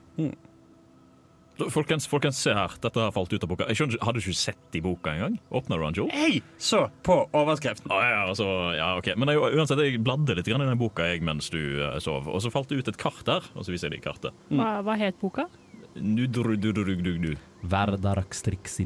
Folkens, 1.69 2.07
folkens, 2.09 2.39
se 2.41 2.55
her. 2.57 2.73
Dette 2.81 3.01
har 3.03 3.13
falt 3.13 3.33
ut 3.33 3.45
av 3.45 3.51
boka. 3.51 3.67
Jeg 3.69 3.77
skjønner, 3.77 3.97
ikke- 3.99 4.07
Hadde 4.07 4.21
du 4.21 4.25
ikke 4.25 4.41
sett 4.41 4.77
i 4.79 4.81
boka 4.81 5.11
engang? 5.13 5.39
Åpna 5.53 5.77
du 5.77 5.83
den, 5.85 5.95
Joe? 5.95 6.09
Jeg 6.09 6.43
så 6.59 6.91
på 7.03 7.17
overskriften. 7.37 7.91
Ah, 7.93 8.03
ja, 8.09 8.21
altså, 8.29 8.47
ja, 8.77 8.97
ok. 8.99 9.13
Men 9.17 9.29
jeg, 9.29 9.39
uansett, 9.61 9.79
jeg 9.85 10.03
bladde 10.03 10.37
litt 10.37 10.49
i 10.49 10.53
den 10.57 10.79
boka 10.79 11.03
jeg 11.11 11.23
mens 11.23 11.51
du 11.51 11.59
uh, 11.83 11.99
sov, 11.99 12.29
og 12.29 12.41
så 12.41 12.51
falt 12.51 12.69
det 12.69 12.79
ut 12.79 12.89
et 12.89 12.97
kart 13.01 13.25
der. 13.25 13.43
Og 13.55 13.65
så 13.67 13.71
viser 13.75 13.91
jeg 13.91 13.99
deg 14.01 14.07
kartet. 14.09 14.33
Hva, 14.49 14.81
hva 14.87 14.97
het 14.97 15.19
boka? 15.21 15.49
Du. 15.95 17.35
Verdaraxtrixi. 17.67 18.85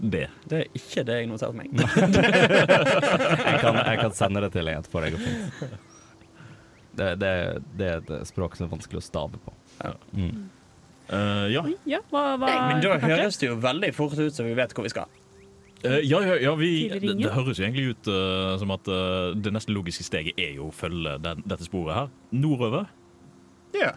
Det. 0.00 0.28
Det 0.48 0.58
er 0.58 0.66
ikke 0.74 1.04
det 1.04 1.18
jeg 1.20 1.28
noterte 1.28 1.54
meg. 1.54 1.68
Jeg 3.50 3.60
kan, 3.60 3.76
jeg 3.76 3.98
kan 4.00 4.12
sende 4.16 4.40
det 4.40 4.52
til 4.54 4.64
deg 4.64 4.78
etterpå. 4.80 5.02
Det, 6.96 7.10
det, 7.20 7.32
det 7.78 7.86
er 7.86 8.00
et 8.00 8.28
språk 8.28 8.56
som 8.56 8.66
er 8.66 8.72
vanskelig 8.72 8.98
å 9.02 9.04
stave 9.04 9.38
på. 9.44 9.52
Mm. 10.16 10.48
Eh, 11.10 11.46
ja. 11.50 11.64
Ja, 11.90 11.98
hva, 12.12 12.36
hva 12.38 12.52
Men 12.70 12.82
da 12.84 12.98
høres 13.02 13.40
det 13.40 13.50
jo 13.50 13.56
veldig 13.60 13.90
fort 13.96 14.18
ut 14.18 14.34
som 14.34 14.46
vi 14.46 14.54
vet 14.58 14.74
hvor 14.76 14.86
vi 14.86 14.92
skal. 14.92 15.10
Uh, 15.80 15.96
ja, 16.04 16.18
ja, 16.20 16.34
ja 16.36 16.50
vi, 16.60 16.90
det, 16.92 17.14
det 17.22 17.30
høres 17.32 17.56
jo 17.56 17.64
egentlig 17.64 17.94
ut 17.94 18.08
uh, 18.12 18.52
som 18.60 18.68
at 18.74 18.88
uh, 18.92 19.32
det 19.32 19.48
neste 19.54 19.72
logiske 19.72 20.04
steget 20.04 20.36
er 20.36 20.58
jo 20.58 20.66
å 20.68 20.74
følge 20.76 21.14
den, 21.24 21.40
dette 21.48 21.64
sporet 21.64 21.96
her. 21.96 22.10
Nordover. 22.36 22.90
Ja. 23.72 23.94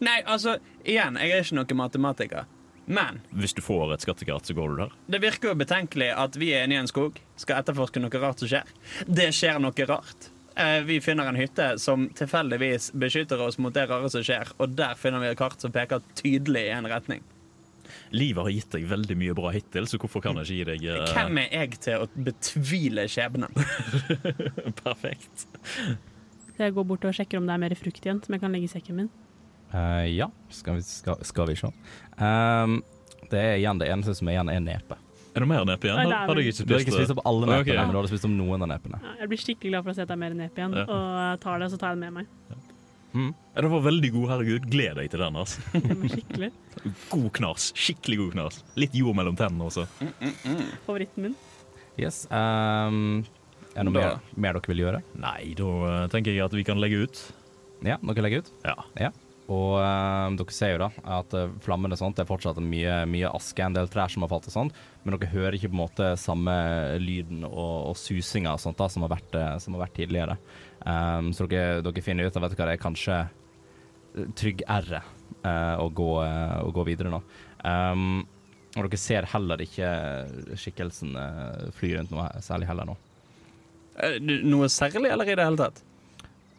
Nei, 0.00 0.22
altså, 0.22 0.56
igjen, 0.80 1.18
jeg 1.20 1.34
er 1.34 1.44
ikke 1.44 1.58
noen 1.58 1.80
matematiker. 1.82 2.48
Men 2.84 3.20
Hvis 3.32 3.54
du 3.56 3.60
får 3.64 3.94
et 3.94 4.04
skattekart, 4.04 4.48
så 4.48 4.56
går 4.56 4.72
du 4.72 4.80
der. 4.82 4.96
det 5.12 5.20
virker 5.22 5.52
jo 5.52 5.58
betenkelig 5.60 6.10
at 6.20 6.36
vi 6.40 6.50
er 6.56 6.66
inne 6.66 6.76
i 6.76 6.82
en 6.82 6.88
skog, 6.88 7.20
skal 7.40 7.62
etterforske 7.62 8.00
noe 8.00 8.20
rart 8.20 8.40
som 8.40 8.50
skjer. 8.50 8.72
Det 9.08 9.30
skjer 9.36 9.60
noe 9.60 9.88
rart. 9.88 10.30
Eh, 10.54 10.80
Vi 10.86 11.00
finner 11.00 11.26
en 11.26 11.38
hytte 11.38 11.78
som 11.78 12.08
tilfeldigvis 12.14 12.92
beskytter 12.92 13.40
oss 13.42 13.58
mot 13.58 13.74
det 13.74 13.88
rare 13.90 14.10
som 14.10 14.22
skjer, 14.22 14.52
og 14.58 14.76
der 14.78 14.94
finner 14.98 15.22
vi 15.22 15.32
et 15.32 15.38
kart 15.38 15.60
som 15.60 15.72
peker 15.74 16.02
tydelig 16.18 16.68
i 16.68 16.74
en 16.74 16.86
retning. 16.90 17.24
Livet 18.14 18.46
har 18.46 18.54
gitt 18.54 18.70
deg 18.76 18.86
veldig 18.90 19.16
mye 19.18 19.34
bra 19.34 19.50
hittil, 19.54 19.88
så 19.90 19.98
hvorfor 19.98 20.22
kan 20.22 20.38
jeg 20.40 20.46
ikke 20.46 20.54
gi 20.54 20.64
deg 20.70 21.02
uh... 21.02 21.10
Hvem 21.10 21.40
er 21.42 21.50
jeg 21.50 21.80
til 21.82 22.04
å 22.04 22.08
betvile 22.14 23.06
skjebnen? 23.10 23.50
perfekt? 24.84 25.46
Så 26.54 26.62
jeg 26.62 26.74
går 26.76 26.86
bort 26.86 27.06
og 27.08 27.16
sjekker 27.16 27.40
om 27.40 27.48
det 27.48 27.56
er 27.56 27.62
mer 27.64 27.74
frukt 27.78 28.06
igjen 28.06 28.22
som 28.22 28.36
jeg 28.36 28.44
kan 28.44 28.54
legge 28.54 28.70
i 28.70 28.74
sekken 28.76 29.02
min. 29.02 29.12
Uh, 29.74 30.06
ja, 30.06 30.30
skal 30.54 30.78
vi, 30.78 30.86
skal, 30.86 31.18
skal 31.26 31.50
vi 31.50 31.58
se. 31.58 31.72
Um, 32.14 32.78
det 33.32 33.40
er 33.40 33.56
igjen 33.58 33.80
det 33.82 33.90
eneste 33.90 34.14
som 34.20 34.30
er 34.30 34.38
igjen, 34.38 34.52
er 34.54 34.62
nepe. 34.62 35.00
Er 35.34 35.40
det 35.42 35.48
mer 35.50 35.64
nepe 35.66 35.88
igjen? 35.88 35.96
Nei, 35.98 36.04
det 36.06 36.12
er 36.14 36.18
Hadde 36.22 36.34
vel- 36.34 36.44
jeg 36.44 36.54
ikke 36.54 36.66
Du 36.66 36.74
har 36.74 36.80
ikke 36.80 36.92
spist 36.92 36.98
spist 37.08 37.10
opp 37.18 37.26
alle 37.26 37.44
Ok. 37.46 37.66
nepene, 37.66 37.82
men 37.86 37.90
du 37.90 37.98
hadde 37.98 38.08
spist 38.12 38.24
opp 38.24 38.30
noen 38.30 38.62
av 38.62 38.68
nepene. 38.70 39.00
Ja, 39.02 39.14
jeg 39.20 39.28
blir 39.32 39.38
skikkelig 39.42 39.70
glad 39.72 39.82
for 39.84 39.90
å 39.90 39.94
se 39.94 40.02
at 40.02 40.08
det 40.08 40.14
er 40.14 40.22
mer 40.22 40.34
nep 40.34 40.54
igjen, 40.54 40.74
Ja. 40.78 40.84
og 40.84 41.40
tar 41.40 41.58
det, 41.58 41.70
så 41.72 41.78
tar 41.78 41.88
jeg 41.94 42.00
det 42.00 42.12
med 42.12 42.12
meg. 42.14 42.26
Ja, 43.14 43.62
Det 43.62 43.70
var 43.70 43.80
veldig 43.82 44.10
god, 44.12 44.28
herregud. 44.28 44.70
Gled 44.70 44.94
deg 44.96 45.10
til 45.10 45.20
den. 45.20 45.34
altså. 45.34 45.58
Det 45.72 45.96
var 45.98 46.08
skikkelig. 46.08 46.50
God 47.10 47.32
knas. 47.32 47.72
Skikkelig 47.74 48.16
god 48.18 48.32
knas. 48.32 48.62
Litt 48.76 48.92
jord 48.94 49.14
mellom 49.16 49.36
tennene 49.36 49.62
også. 49.70 49.86
Favoritten 50.86 51.22
min. 51.22 51.34
Yes. 51.96 52.26
ehm, 52.30 53.24
er 53.76 53.84
det 53.84 53.84
noe 53.84 53.92
Da- 53.92 54.00
mer, 54.00 54.20
mer 54.36 54.52
dere 54.58 54.66
vil 54.66 54.82
gjøre? 54.82 55.02
Nei, 55.18 55.54
da 55.54 55.64
eh, 56.04 56.08
tenker 56.08 56.34
jeg 56.34 56.44
at 56.44 56.52
vi 56.52 56.64
kan 56.64 56.78
legge 56.78 57.04
ut. 57.06 57.32
Ja, 57.84 57.96
dere 57.98 58.22
legger 58.22 58.38
ut? 58.42 58.50
Ja. 58.64 58.74
Ja. 58.98 59.10
Og 59.52 59.74
eh, 59.76 60.34
dere 60.38 60.54
ser 60.56 60.70
jo 60.72 60.82
da 60.86 60.88
at 61.18 61.34
flammen 61.64 61.92
er 61.92 61.98
og 61.98 62.00
sånt, 62.00 62.16
det 62.16 62.24
er 62.24 62.30
fortsatt 62.30 62.60
mye, 62.64 63.02
mye 63.10 63.32
aske, 63.36 63.60
en 63.60 63.76
del 63.76 63.90
trær 63.92 64.08
som 64.12 64.24
har 64.24 64.30
falt 64.32 64.48
og 64.48 64.54
sånt, 64.54 64.78
men 65.04 65.16
dere 65.18 65.32
hører 65.34 65.58
ikke 65.58 65.68
på 65.68 65.76
en 65.76 65.82
måte 65.82 66.10
samme 66.20 66.54
lyden 67.02 67.44
og, 67.48 67.90
og 67.90 67.98
susinga 68.00 68.54
og 68.56 68.62
sånt 68.64 68.80
da, 68.80 68.88
som 68.88 69.04
har 69.04 69.12
vært, 69.12 69.36
eh, 69.36 69.56
som 69.60 69.76
har 69.76 69.84
vært 69.84 69.98
tidligere. 70.00 70.38
Um, 70.84 71.32
så 71.36 71.48
dere, 71.48 71.82
dere 71.84 72.04
finner 72.04 72.28
ut 72.28 72.36
vet 72.36 72.52
du 72.54 72.58
hva, 72.60 72.68
det 72.68 72.76
er 72.78 72.80
kanskje 72.82 73.20
eh, 73.20 74.30
trygg 74.36 74.64
R 74.68 74.90
uh, 75.00 75.76
å, 75.80 75.88
gå, 75.92 76.10
uh, 76.24 76.60
å 76.64 76.72
gå 76.76 76.84
videre 76.88 77.12
nå. 77.12 77.20
Um, 77.64 78.22
og 78.74 78.88
dere 78.88 78.98
ser 79.00 79.28
heller 79.30 79.60
ikke 79.64 79.88
skikkelsen 80.60 81.12
uh, 81.16 81.68
fly 81.76 81.94
rundt 81.98 82.12
noe 82.12 82.26
særlig 82.44 82.68
heller 82.72 82.88
nå. 82.90 82.96
Eh, 84.02 84.16
Noe 84.20 84.68
særlig, 84.72 85.10
eller 85.12 85.28
i 85.28 85.36
det 85.38 85.44
hele 85.46 85.60
tatt? 85.60 85.82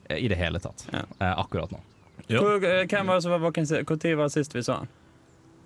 Eh, 0.07 0.21
I 0.23 0.29
det 0.31 0.37
hele 0.39 0.61
tatt. 0.63 0.85
Ja. 0.93 1.03
Eh, 1.19 1.33
akkurat 1.41 1.73
nå. 1.73 1.81
Ja. 2.27 2.41
Hvor, 2.41 2.63
eh, 2.63 2.85
hvem 2.89 3.09
var 3.09 3.19
det 3.19 3.25
som 3.25 3.35
var 3.35 3.43
våken 3.43 3.67
Når 3.69 4.15
var 4.17 4.29
sist 4.33 4.55
vi 4.55 4.63
så 4.65 4.79
han? 4.81 4.93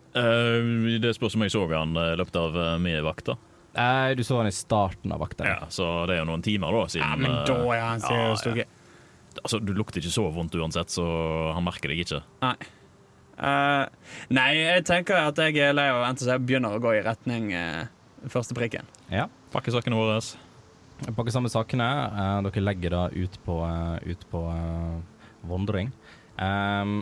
Uh, 0.10 0.98
det 1.00 1.14
spørs 1.16 1.36
om 1.38 1.46
jeg 1.46 1.54
så 1.54 1.68
han 1.70 1.96
eh, 1.96 2.14
i 2.16 2.18
løpet 2.18 2.36
av 2.36 2.56
uh, 2.58 3.04
vakter. 3.06 3.38
Eh, 3.74 4.16
du 4.18 4.24
så 4.24 4.38
han 4.38 4.48
i 4.48 4.52
starten 4.52 5.12
av 5.12 5.22
vakta. 5.22 5.46
Ja, 5.48 5.68
så 5.70 5.86
det 6.10 6.18
er 6.18 6.24
jo 6.24 6.30
noen 6.32 6.44
timer, 6.44 6.74
da, 6.74 6.90
siden 6.90 7.06
Ja, 7.06 7.20
men 7.20 7.36
da 7.48 7.60
er 7.76 7.84
han 7.86 8.02
ja, 8.02 8.10
seriøst 8.10 8.50
ja. 8.50 8.54
okay. 8.56 8.66
Altså, 9.44 9.60
Du 9.62 9.72
lukter 9.78 10.02
ikke 10.02 10.12
så 10.12 10.26
vondt 10.34 10.58
uansett, 10.58 10.92
så 10.92 11.06
han 11.54 11.64
merker 11.64 11.94
deg 11.94 12.02
ikke. 12.04 12.24
Nei. 12.44 12.56
Uh, 13.40 13.86
nei, 14.36 14.50
jeg 14.58 14.84
tenker 14.90 15.22
at 15.30 15.38
jeg 15.40 15.62
er 15.64 15.78
lei 15.78 15.86
av 15.94 16.02
å 16.02 16.04
vente, 16.04 16.26
så 16.26 16.34
jeg 16.34 16.44
begynner 16.44 16.76
å 16.76 16.82
gå 16.84 16.98
i 16.98 17.04
retning 17.06 17.54
uh, 17.54 17.86
første 18.28 18.58
prikken. 18.58 18.90
Ja. 19.14 19.30
Pakke 19.54 19.72
sakene 19.72 19.96
våre. 19.96 20.18
Pakke 21.16 21.32
sammen 21.32 21.54
sakene. 21.54 21.88
Uh, 22.18 22.40
dere 22.50 22.66
legger 22.66 22.98
da 22.98 23.06
ut 23.14 23.38
på, 23.46 23.62
ut 24.04 24.26
på 24.34 24.44
vandring. 25.48 25.94
Ehm, 26.40 27.02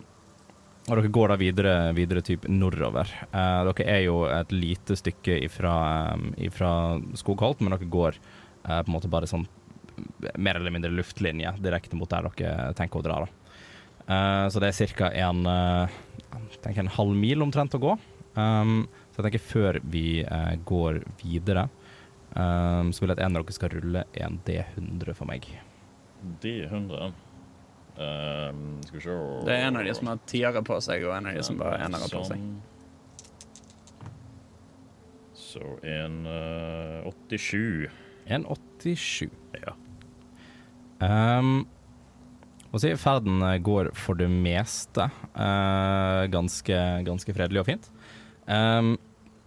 og 0.87 0.95
dere 0.95 1.11
går 1.11 1.33
da 1.33 1.35
videre, 1.39 1.75
videre 1.97 2.23
typ 2.23 2.45
nordover. 2.47 3.09
Uh, 3.33 3.67
dere 3.67 3.87
er 3.91 4.01
jo 4.05 4.21
et 4.31 4.53
lite 4.55 4.95
stykke 4.95 5.35
ifra, 5.43 5.73
um, 6.15 6.29
ifra 6.39 6.69
Skogholt, 7.19 7.59
men 7.59 7.75
dere 7.75 7.89
går 7.91 8.15
uh, 8.15 8.79
på 8.79 8.85
en 8.85 8.93
måte 8.95 9.11
bare 9.11 9.27
sånn 9.27 9.43
mer 10.37 10.59
eller 10.59 10.71
mindre 10.71 10.93
luftlinje 10.93 11.57
direkte 11.59 11.97
mot 11.99 12.09
der 12.11 12.29
dere 12.29 12.71
tenker 12.77 13.01
å 13.01 13.05
dra. 13.05 13.15
Eh, 14.05 14.43
så 14.53 14.61
det 14.61 14.69
er 14.69 14.91
ca. 14.93 15.07
En, 15.09 15.39
en 15.49 16.91
halv 16.99 17.15
mil 17.17 17.41
omtrent 17.41 17.73
å 17.73 17.79
gå. 17.81 17.95
Um, 18.37 18.85
så 19.09 19.23
jeg 19.23 19.25
tenker 19.25 19.43
før 19.49 19.79
vi 19.89 20.21
går 20.69 21.01
videre, 21.23 21.65
um, 22.37 22.93
så 22.93 23.01
vil 23.01 23.09
jeg 23.09 23.17
at 23.17 23.23
en 23.25 23.39
av 23.39 23.41
dere 23.41 23.57
skal 23.57 23.73
rulle 23.73 24.05
en 24.21 24.37
D100 24.45 25.17
for 25.17 25.33
meg. 25.33 25.49
D100. 26.45 27.09
Ehm, 27.97 28.77
skal 28.85 28.99
vi 28.99 29.03
se 29.03 29.13
Det 29.45 29.53
er 29.53 29.67
en 29.67 29.79
av 29.79 29.85
de 29.87 29.93
som 29.97 30.09
har 30.11 30.19
tiere 30.29 30.61
på 30.65 30.79
seg, 30.85 31.05
og 31.07 31.15
en 31.17 31.29
av 31.31 31.37
de 31.37 31.45
som 31.45 31.57
bare 31.57 31.77
har 31.77 31.87
enere 31.87 32.09
på 32.11 32.23
seg. 32.27 32.37
Sånn. 32.37 32.59
Så 35.47 35.63
en 35.87 36.19
uh, 36.27 37.07
87. 37.31 37.87
En 38.29 38.45
87. 38.45 39.31
Ja. 39.57 39.73
Um, 41.01 41.65
og 42.67 42.81
så 42.81 42.91
er 42.91 42.99
ferden 42.99 43.41
eh, 43.45 43.59
går 43.63 43.93
for 43.97 44.19
det 44.19 44.27
meste 44.29 45.07
uh, 45.07 46.23
ganske, 46.29 46.79
ganske 47.07 47.33
fredelig 47.33 47.63
og 47.63 47.69
fint. 47.69 47.87
Um, 48.45 48.97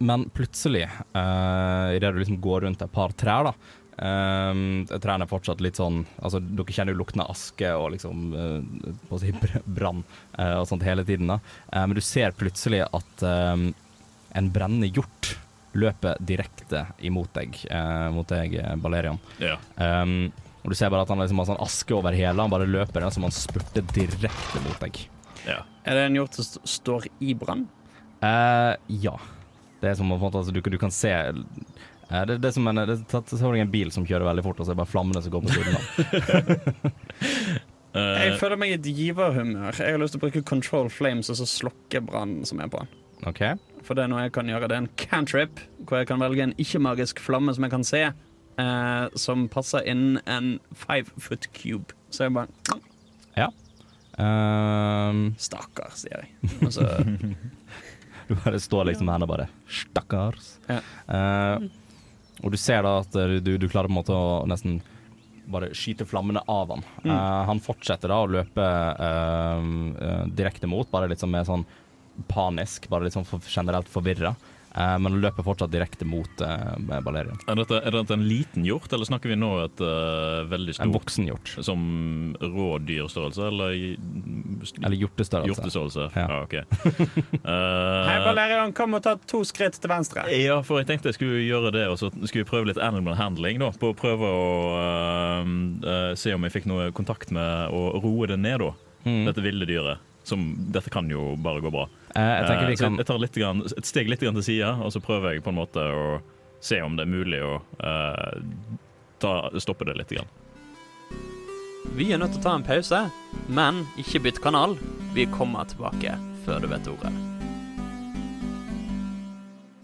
men 0.00 0.24
plutselig, 0.32 0.86
uh, 1.12 1.92
idet 1.92 2.14
du 2.14 2.22
liksom 2.22 2.40
går 2.40 2.64
rundt 2.64 2.82
et 2.82 2.94
par 2.94 3.12
trær, 3.12 3.50
da 3.50 3.79
um, 4.00 4.64
jeg 4.88 5.02
trener 5.04 5.28
fortsatt 5.30 5.62
litt 5.64 5.78
sånn 5.80 6.02
Altså, 6.18 6.40
dere 6.40 6.74
kjenner 6.74 6.96
jo 6.96 7.02
lukten 7.02 7.22
av 7.24 7.30
aske 7.34 7.70
og 7.76 7.92
liksom 7.94 8.32
uh, 8.34 9.20
si 9.20 9.32
brann 9.64 10.02
uh, 10.38 10.60
og 10.60 10.66
sånt 10.70 10.86
hele 10.86 11.04
tiden, 11.06 11.30
da. 11.30 11.38
uh, 11.74 11.84
men 11.84 11.96
du 11.98 12.02
ser 12.04 12.34
plutselig 12.36 12.82
at 12.88 13.24
um, 13.26 13.70
en 14.36 14.52
brennende 14.54 14.90
hjort 14.90 15.34
løper 15.78 16.18
direkte 16.26 16.84
imot 17.06 17.30
deg, 17.34 17.54
eh, 17.70 18.06
mot 18.10 18.26
deg, 18.26 18.56
Balerion. 18.82 19.20
ja. 19.38 19.54
Um, 19.78 20.32
og 20.60 20.72
du 20.72 20.76
ser 20.76 20.90
bare 20.92 21.06
at 21.06 21.10
han 21.12 21.20
liksom 21.22 21.40
har 21.40 21.48
sånn 21.48 21.62
aske 21.62 21.94
over 21.96 22.16
hele, 22.16 22.42
han 22.42 22.52
bare 22.52 22.68
løper 22.68 23.06
som 23.14 23.24
han 23.24 23.34
spurter 23.34 23.84
direkte 23.94 24.62
mot 24.66 24.80
deg. 24.82 25.04
ja. 25.46 25.62
Er 25.88 25.96
det 25.96 26.08
en 26.10 26.18
hjort 26.18 26.36
som 26.36 26.44
st 26.44 26.60
står 26.68 27.06
i 27.24 27.32
brann? 27.34 27.64
Eh, 28.20 28.74
ja. 29.00 29.14
Det 29.80 29.88
er 29.88 29.94
som 29.96 30.12
altså, 30.12 30.52
du, 30.52 30.60
du 30.60 30.78
kan 30.78 30.92
se 30.92 31.08
eh, 32.10 32.24
det, 32.28 32.38
det 32.42 32.50
er 32.50 32.54
som 32.58 32.66
en, 32.70 32.80
det, 32.90 32.98
tatt- 33.10 33.30
så 33.32 33.40
har 33.44 33.54
du 33.56 33.60
en 33.62 33.70
bil 33.72 33.90
som 33.94 34.04
kjører 34.06 34.26
veldig 34.30 34.44
fort, 34.46 34.60
og 34.60 34.66
så 34.66 34.72
er 34.72 34.76
det 34.78 34.82
bare 34.84 34.92
flammene 34.92 35.22
som 35.24 35.34
går 35.34 35.46
på 35.46 35.54
siden 35.56 35.74
av. 35.80 35.82
Eh, 37.90 38.20
Jeg 38.22 38.36
føler 38.38 38.54
meg 38.54 38.70
i 38.70 38.74
et 38.76 38.84
giverhumør. 38.86 39.74
Jeg 39.82 39.96
har 39.96 39.98
lyst 39.98 40.14
til 40.14 40.20
å 40.20 40.22
bruke 40.22 40.44
control 40.46 40.86
flames 40.94 41.26
og 41.32 41.34
så 41.40 41.46
slokke 41.50 41.98
brannen 42.06 42.44
som 42.46 42.60
er 42.62 42.68
på 42.70 42.78
den. 42.84 42.90
OK? 43.26 43.40
For 43.82 43.98
det 43.98 44.04
er 44.04 44.12
noe 44.12 44.20
jeg 44.28 44.30
kan 44.36 44.46
gjøre. 44.46 44.68
Det 44.70 44.76
er 44.76 44.82
en 44.84 44.92
cantrip, 45.00 45.58
hvor 45.88 45.98
jeg 45.98 46.06
kan 46.06 46.22
velge 46.22 46.44
en 46.44 46.52
ikke-magisk 46.62 47.18
flamme 47.18 47.50
som 47.56 47.66
jeg 47.66 47.72
kan 47.74 47.86
se, 47.88 48.04
eh, 48.62 49.06
som 49.18 49.48
passer 49.50 49.82
innen 49.90 50.20
en 50.30 50.52
five 50.70 51.10
foot 51.18 51.50
cube. 51.58 51.90
Så 52.14 52.28
jeg 52.28 52.36
bare 52.38 52.46
Um, 54.20 55.30
Stakkar, 55.40 55.94
sier 55.96 56.26
jeg. 56.26 56.50
Og 56.66 56.72
så 56.74 56.82
du 58.28 58.34
bare 58.42 58.58
står 58.60 58.90
liksom 58.90 59.06
med 59.08 59.14
hendene 59.16 59.30
bare 59.30 59.46
Stakkars. 59.72 60.50
Ja. 60.68 60.80
Eh, 61.08 61.64
og 62.40 62.52
du 62.52 62.58
ser 62.60 62.84
da 62.86 62.96
at 63.02 63.16
eh, 63.18 63.38
du, 63.44 63.54
du 63.60 63.68
klarer 63.68 63.90
på 63.90 63.94
en 63.94 64.00
måte 64.00 64.16
å 64.16 64.42
nesten 64.48 64.80
bare 65.50 65.72
skyte 65.74 66.06
flammene 66.06 66.42
av 66.46 66.70
han. 66.70 66.84
Mm. 67.02 67.10
Uh, 67.10 67.40
han 67.48 67.60
fortsetter 67.64 68.12
da 68.12 68.20
å 68.22 68.28
løpe 68.30 68.62
uh, 68.62 69.64
uh, 69.98 70.24
direkte 70.30 70.68
mot, 70.70 70.86
bare 70.92 71.08
litt 71.10 71.22
sånn 71.22 71.32
mer 71.32 71.48
sånn 71.48 71.64
panisk, 72.30 72.86
bare 72.92 73.08
litt 73.08 73.16
sånn 73.16 73.26
for, 73.26 73.42
generelt 73.50 73.90
forvirra. 73.90 74.34
Eh, 74.74 74.98
men 75.02 75.18
løper 75.18 75.42
fortsatt 75.42 75.72
direkte 75.72 76.06
mot 76.06 76.42
uh, 76.46 77.00
Balerion. 77.02 77.38
er, 77.48 77.58
dette, 77.58 77.80
er 77.82 77.94
dette 77.96 78.14
en 78.14 78.22
liten 78.22 78.66
hjort, 78.66 78.92
eller 78.94 79.08
snakker 79.08 79.32
vi 79.32 79.38
nå 79.38 79.48
et 79.64 79.82
uh, 79.82 80.46
veldig 80.50 80.76
En 80.84 80.92
voksen 80.94 81.26
hjort. 81.26 81.50
Som 81.58 81.80
rådyrstørrelse, 82.38 83.48
eller 83.50 83.74
Eller 83.74 84.96
hjortestørrelse. 85.00 85.50
hjortestørrelse? 85.50 86.06
Ja. 86.14 86.26
Ah, 86.28 86.44
ok. 86.44 86.54
Hei, 88.10 88.18
Balerion, 88.28 88.74
kom 88.76 88.94
og 88.98 89.02
ta 89.06 89.16
to 89.30 89.42
skritt 89.48 89.80
til 89.80 89.90
venstre. 89.90 90.28
Ja, 90.38 90.60
for 90.66 90.78
jeg 90.78 90.90
tenkte 90.92 91.10
jeg 91.10 91.18
skulle 91.18 91.42
gjøre 91.42 91.74
det, 91.74 91.88
og 91.90 91.98
så 91.98 92.12
skulle 92.22 92.44
vi 92.44 92.50
prøve 92.52 92.70
litt 92.70 92.78
animal 92.78 93.18
handling. 93.18 93.58
da, 93.64 93.72
På 93.80 93.90
å 93.90 93.98
prøve 93.98 94.30
å 94.30 96.14
se 96.20 96.34
om 96.36 96.46
jeg 96.46 96.54
fikk 96.54 96.70
noe 96.70 96.90
kontakt 96.94 97.34
med 97.34 97.74
å 97.74 97.98
roe 97.98 98.30
det 98.30 98.38
ned, 98.38 98.62
da. 98.62 98.70
Mm. 99.08 99.24
Dette 99.26 99.42
ville 99.42 99.66
dyret. 99.66 100.06
Som, 100.30 100.44
dette 100.70 100.92
kan 100.94 101.08
jo 101.10 101.32
bare 101.42 101.62
gå 101.64 101.72
bra. 101.74 101.88
Eh, 102.14 102.22
jeg 102.22 102.46
vi 102.46 102.74
Eh, 102.74 102.78
kan 102.78 103.00
jeg 103.00 103.08
tar 103.08 103.18
litt 103.18 103.34
grann, 103.34 103.64
et 103.66 103.88
steg 103.88 104.10
litt 104.10 104.22
grann 104.22 104.38
til 104.38 104.46
sida, 104.46 104.76
og 104.78 104.92
så 104.94 105.02
prøver 105.02 105.34
jeg 105.34 105.42
på 105.42 105.50
en 105.50 105.58
måte 105.58 105.82
å 105.82 106.20
se 106.62 106.78
om 106.84 106.94
det 106.94 107.06
er 107.06 107.10
mulig 107.10 107.40
å 107.42 107.56
øh, 107.58 108.44
ta, 109.18 109.34
stoppe 109.58 109.88
det 109.88 109.96
litt. 109.98 110.14
Grann. 110.14 110.30
Vi 111.96 112.12
er 112.12 112.20
nødt 112.22 112.36
til 112.36 112.42
å 112.42 112.46
ta 112.46 112.54
en 112.54 112.66
pause, 112.66 113.02
men 113.48 113.82
ikke 113.98 114.22
bytt 114.28 114.40
kanal. 114.44 114.78
Vi 115.16 115.26
kommer 115.34 115.66
tilbake 115.66 116.14
før 116.44 116.62
du 116.62 116.70
vet 116.70 116.90
ordet. 116.90 117.14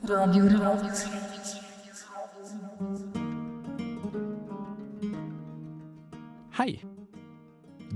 Radio 0.06 0.46
Revolt. 0.46 1.06
Hei! 6.56 6.85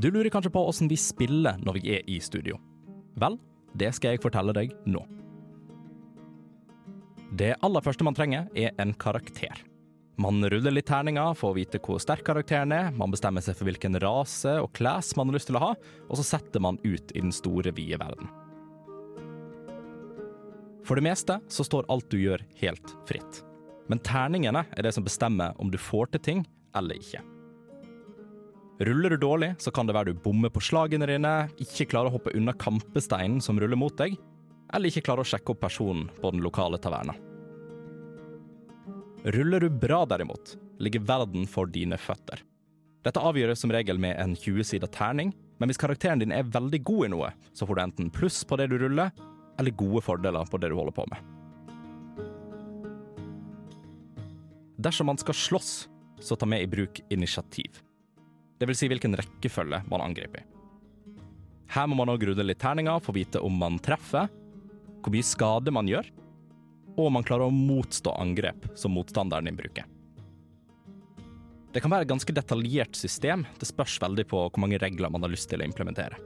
Du 0.00 0.10
lurer 0.10 0.30
kanskje 0.32 0.50
på 0.50 0.60
åssen 0.64 0.88
vi 0.88 0.96
spiller 0.96 1.58
når 1.60 1.76
vi 1.76 1.90
er 1.98 2.06
i 2.08 2.14
studio. 2.24 2.56
Vel, 3.20 3.34
det 3.76 3.90
skal 3.92 4.14
jeg 4.14 4.22
fortelle 4.22 4.54
deg 4.56 4.70
nå. 4.88 5.02
Det 7.36 7.50
aller 7.60 7.84
første 7.84 8.06
man 8.06 8.16
trenger, 8.16 8.46
er 8.56 8.72
en 8.80 8.94
karakter. 8.96 9.60
Man 10.20 10.40
ruller 10.52 10.72
litt 10.72 10.88
terninger 10.88 11.34
for 11.36 11.52
å 11.52 11.56
vite 11.58 11.80
hvor 11.84 12.00
sterk 12.00 12.24
karakteren 12.24 12.72
er, 12.72 12.88
man 12.96 13.12
bestemmer 13.12 13.44
seg 13.44 13.58
for 13.58 13.68
hvilken 13.68 13.98
rase 14.00 14.54
og 14.62 14.72
class 14.76 15.12
man 15.18 15.28
har 15.28 15.36
lyst 15.36 15.50
til 15.50 15.58
å 15.60 15.62
ha, 15.66 15.70
og 16.08 16.16
så 16.16 16.24
setter 16.30 16.64
man 16.64 16.80
ut 16.80 17.12
i 17.12 17.20
den 17.20 17.34
store, 17.34 17.72
vide 17.76 18.00
verden. 18.00 18.30
For 20.88 20.96
det 20.96 21.04
meste 21.10 21.36
så 21.52 21.66
står 21.66 21.90
alt 21.92 22.08
du 22.08 22.16
gjør, 22.22 22.40
helt 22.62 22.96
fritt. 23.08 23.42
Men 23.92 24.00
terningene 24.06 24.64
er 24.64 24.88
det 24.88 24.94
som 24.96 25.04
bestemmer 25.04 25.52
om 25.60 25.68
du 25.68 25.76
får 25.76 26.14
til 26.14 26.24
ting 26.24 26.42
eller 26.78 26.96
ikke. 26.96 27.20
Ruller 28.80 29.10
du 29.10 29.16
dårlig, 29.16 29.54
så 29.58 29.70
kan 29.70 29.84
det 29.86 29.92
være 29.92 30.14
du 30.14 30.20
bommer 30.24 30.48
på 30.48 30.62
slagene 30.64 31.04
dine, 31.04 31.32
ikke 31.60 31.84
klarer 31.90 32.08
å 32.08 32.14
hoppe 32.14 32.32
unna 32.32 32.54
kampesteinen 32.56 33.42
som 33.44 33.58
ruller 33.60 33.76
mot 33.76 33.92
deg, 33.98 34.14
eller 34.72 34.88
ikke 34.88 35.02
klarer 35.04 35.20
å 35.20 35.28
sjekke 35.28 35.52
opp 35.52 35.60
personen 35.66 36.06
på 36.16 36.30
den 36.32 36.40
lokale 36.40 36.80
taverna. 36.80 37.12
Ruller 39.36 39.60
du 39.60 39.68
bra 39.82 40.06
derimot, 40.08 40.54
ligger 40.80 41.04
verden 41.04 41.44
for 41.44 41.68
dine 41.68 41.98
føtter. 42.00 42.40
Dette 43.04 43.20
avgjøres 43.20 43.60
som 43.60 43.72
regel 43.72 44.00
med 44.00 44.16
en 44.16 44.32
20-sida 44.32 44.88
terning, 44.96 45.34
men 45.60 45.68
hvis 45.68 45.80
karakteren 45.80 46.24
din 46.24 46.32
er 46.32 46.48
veldig 46.48 46.80
god 46.88 47.04
i 47.04 47.12
noe, 47.12 47.30
så 47.52 47.68
får 47.68 47.76
du 47.76 47.82
enten 47.84 48.10
pluss 48.16 48.40
på 48.48 48.56
det 48.56 48.70
du 48.72 48.78
ruller, 48.80 49.12
eller 49.60 49.76
gode 49.76 50.00
fordeler 50.08 50.48
på 50.48 50.56
det 50.56 50.72
du 50.72 50.78
holder 50.80 50.96
på 50.96 51.04
med. 51.12 51.20
Dersom 54.80 55.12
man 55.12 55.20
skal 55.20 55.36
slåss, 55.36 55.74
så 56.24 56.32
ta 56.32 56.48
med 56.48 56.64
i 56.64 56.72
bruk 56.78 57.04
initiativ. 57.12 57.84
Vil 58.60 58.76
si 58.76 58.90
hvilken 58.92 59.16
rekkefølge 59.16 59.82
man 59.88 60.02
angriper 60.04 60.42
i. 60.42 60.48
Her 61.70 61.86
må 61.86 61.96
man 62.00 62.10
òg 62.12 62.24
rulle 62.26 62.44
litt 62.44 62.60
terninger 62.60 62.98
for 63.00 63.14
å 63.14 63.18
vite 63.20 63.40
om 63.46 63.54
man 63.56 63.78
treffer, 63.82 64.26
hvor 65.00 65.14
mye 65.14 65.26
skade 65.26 65.72
man 65.72 65.88
gjør, 65.88 66.08
og 66.96 67.06
om 67.06 67.14
man 67.16 67.24
klarer 67.26 67.46
å 67.46 67.54
motstå 67.54 68.12
angrep 68.20 68.66
som 68.78 68.92
motstanderen 68.96 69.46
din 69.48 69.58
bruker. 69.58 69.86
Det 71.70 71.78
kan 71.82 71.92
være 71.92 72.02
et 72.02 72.10
ganske 72.10 72.34
detaljert 72.34 72.98
system, 72.98 73.44
det 73.60 73.68
spørs 73.70 74.00
veldig 74.02 74.26
på 74.28 74.42
hvor 74.42 74.60
mange 74.60 74.80
regler 74.82 75.12
man 75.14 75.22
har 75.22 75.30
lyst 75.30 75.48
til 75.52 75.62
å 75.62 75.68
implementere. 75.68 76.18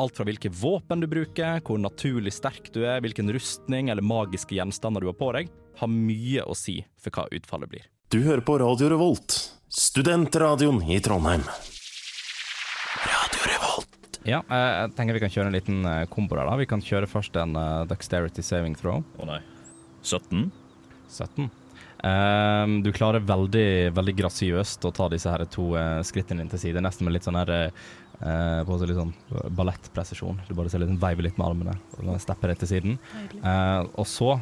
Alt 0.00 0.16
fra 0.16 0.24
hvilke 0.28 0.50
våpen 0.52 1.04
du 1.04 1.08
bruker, 1.08 1.60
hvor 1.64 1.80
naturlig 1.80 2.32
sterk 2.36 2.72
du 2.72 2.82
er, 2.84 3.02
hvilken 3.04 3.28
rustning 3.32 3.92
eller 3.92 4.04
magiske 4.04 4.56
gjenstander 4.56 5.04
du 5.04 5.10
har 5.12 5.20
på 5.20 5.28
deg, 5.36 5.52
har 5.76 5.92
mye 5.92 6.44
å 6.48 6.56
si 6.56 6.80
for 7.00 7.12
hva 7.12 7.28
utfallet 7.36 7.72
blir. 7.72 7.84
Du 8.12 8.22
hører 8.24 8.44
på 8.44 8.56
Radio 8.60 8.88
Revolt, 8.92 9.36
studentradioen 9.68 10.82
i 10.82 11.00
Trondheim. 11.00 11.42
Radio 13.06 13.42
Revolt. 13.50 14.20
Ja, 14.22 14.42
eh, 14.50 14.72
jeg 14.82 14.94
tenker 14.96 15.16
vi 15.16 15.22
kan 15.24 15.32
kjøre 15.32 15.50
en 15.50 15.56
liten 15.56 15.84
eh, 15.84 16.06
kombo 16.10 16.38
der. 16.38 16.46
da. 16.46 16.56
Vi 16.60 16.68
kan 16.70 16.82
kjøre 16.82 17.10
først 17.10 17.36
en 17.40 17.58
uh, 17.58 17.84
dexterity 17.90 18.44
saving 18.46 18.76
throw. 18.78 19.02
Å 19.18 19.28
nei. 19.28 19.40
17? 20.06 20.48
17. 21.10 21.50
Um, 22.06 22.80
du 22.84 22.92
klarer 22.94 23.24
veldig, 23.24 23.92
veldig 23.96 24.14
grasiøst 24.18 24.84
å 24.86 24.92
ta 24.94 25.08
disse 25.10 25.30
her 25.32 25.42
to 25.50 25.72
uh, 25.74 26.02
skrittene 26.06 26.44
inn 26.44 26.50
til 26.52 26.60
side, 26.62 26.82
nesten 26.84 27.08
med 27.08 27.16
litt 27.16 27.26
sånn 27.26 27.38
her 27.40 27.52
uh, 27.66 28.60
på 28.66 28.78
litt 28.84 29.00
sånn 29.00 29.14
ballettpresisjon. 29.56 30.44
Du 30.46 30.54
bare 30.54 30.70
ser 30.70 30.84
litt 30.84 30.94
veiver 31.02 31.26
litt 31.26 31.40
med 31.40 31.48
armene 31.48 31.78
og 32.04 32.20
stepper 32.22 32.52
rett 32.52 32.62
til 32.62 32.70
siden. 32.70 33.00
Uh, 33.40 33.82
og 33.96 34.06
så 34.06 34.36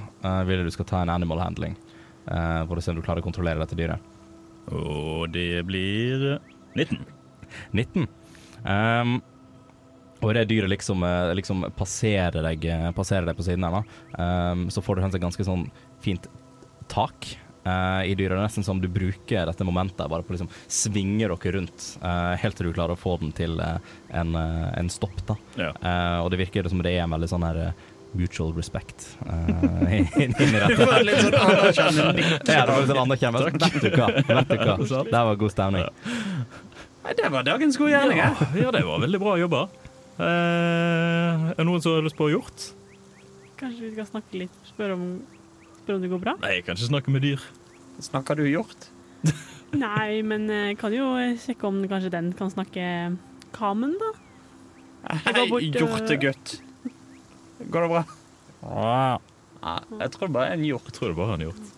vil 0.45 0.61
jeg 0.61 0.69
du 0.69 0.75
skal 0.75 0.91
ta 0.91 1.01
en 1.03 1.15
animal 1.15 1.41
handling, 1.43 1.79
eh, 2.27 2.61
for 2.69 2.79
å 2.79 2.85
se 2.85 2.93
om 2.93 2.99
du 2.99 3.03
klarer 3.05 3.23
å 3.23 3.27
kontrollere 3.27 3.61
dette 3.61 3.79
dyret. 3.79 4.13
Og 4.72 5.29
det 5.35 5.64
blir 5.68 6.38
19. 6.74 7.05
19. 7.77 8.09
Um, 8.64 9.18
og 10.24 10.33
det 10.33 10.46
dyret 10.48 10.72
liksom, 10.72 11.03
eh, 11.05 11.35
liksom 11.37 11.66
passerer, 11.77 12.40
deg, 12.46 12.64
eh, 12.64 12.90
passerer 12.96 13.27
deg 13.29 13.37
på 13.37 13.44
siden 13.44 13.66
her, 13.66 13.81
da, 13.81 13.85
Um, 14.14 14.68
så 14.70 14.81
får 14.81 14.96
du 14.96 15.05
et 15.05 15.20
ganske 15.20 15.44
sånn 15.44 15.64
fint 16.00 16.29
tak 16.87 17.27
uh, 17.66 18.07
i 18.07 18.14
dyret. 18.14 18.37
Det 18.37 18.38
er 18.38 18.46
nesten 18.46 18.64
som 18.64 18.79
du 18.81 18.87
bruker 18.87 19.46
dette 19.48 19.66
momentet 19.66 20.07
bare 20.07 20.22
på 20.22 20.31
å 20.31 20.37
liksom 20.37 20.50
svinge 20.70 21.27
dere 21.27 21.53
rundt, 21.57 21.98
uh, 21.98 22.38
helt 22.38 22.57
til 22.57 22.68
du 22.68 22.77
klarer 22.77 22.94
å 22.94 23.00
få 23.00 23.16
den 23.18 23.33
til 23.35 23.59
uh, 23.59 23.83
en, 24.14 24.37
en 24.37 24.88
stopp. 24.88 25.18
da. 25.27 25.37
Ja. 25.59 25.72
Og 26.22 26.31
det 26.31 26.44
virker 26.44 26.70
som 26.70 26.79
det 26.85 26.94
er 26.94 27.03
en 27.05 27.16
veldig 27.16 27.29
sånn 27.29 27.44
her 27.48 27.74
mutual 28.14 28.53
respect 28.57 29.07
eh, 29.27 30.07
Du 30.14 30.44
dette. 30.44 30.77
får 30.79 31.05
litt 31.07 31.20
sånn 31.24 31.37
anerkjennende. 31.38 32.24
Ja, 32.46 32.62
det 32.64 32.68
var 32.70 32.79
litt 32.81 32.90
sånn 32.92 33.03
anerkjennende. 33.03 33.50
Vet 33.50 33.83
du 33.83 33.96
hva, 33.98 34.09
vet 34.14 34.53
du 34.53 34.57
hva. 34.62 35.03
Der 35.11 35.27
var 35.31 35.40
god 35.40 35.55
stemning. 35.55 35.88
Nei, 37.05 37.14
Det 37.18 37.31
var 37.35 37.44
dagens 37.46 37.77
gode 37.81 37.92
gjerning. 37.92 38.22
Ja, 38.22 38.31
ja, 38.57 38.70
det 38.74 38.85
var 38.87 39.03
veldig 39.05 39.20
bra 39.22 39.37
jobba. 39.40 39.62
Eh, 40.14 41.44
er 41.50 41.59
det 41.59 41.66
noen 41.66 41.83
som 41.83 41.96
har 41.96 42.07
lyst 42.07 42.18
på 42.18 42.31
hjort? 42.33 42.68
Kanskje 43.61 43.87
vi 43.88 43.92
skal 43.96 44.07
snakke 44.09 44.40
litt, 44.44 44.59
spørre 44.68 44.96
om, 44.96 45.05
spør 45.83 45.98
om 45.98 46.05
det 46.05 46.11
går 46.12 46.22
bra? 46.22 46.35
Nei, 46.42 46.57
jeg 46.59 46.66
kan 46.68 46.79
ikke 46.79 46.90
snakke 46.92 47.14
med 47.14 47.24
dyr. 47.27 47.42
Snakker 48.03 48.38
du 48.38 48.44
hjort? 48.48 48.88
Nei, 49.74 50.22
men 50.27 50.46
eh, 50.53 50.74
kan 50.79 50.94
jo 50.94 51.12
sjekke 51.42 51.66
om 51.66 51.83
kanskje 51.90 52.12
den 52.14 52.31
kan 52.38 52.53
snakke 52.53 52.87
kamen, 53.55 53.96
da. 54.00 54.12
Hei, 55.27 55.44
hjortegutt. 55.74 56.57
Går 57.75 57.83
det 57.83 57.89
bra? 57.91 58.03
Ja, 58.65 59.19
jeg 59.99 60.13
tror 60.15 60.29
det 60.29 60.35
bare 60.37 60.51
er 60.53 60.61
en 60.61 60.69
hjort. 60.69 60.85
Jeg 60.87 60.95
tror 60.95 61.11
det 61.11 61.17
bare 61.19 61.33
er 61.35 61.41
en 61.41 61.49
hjort. 61.49 61.71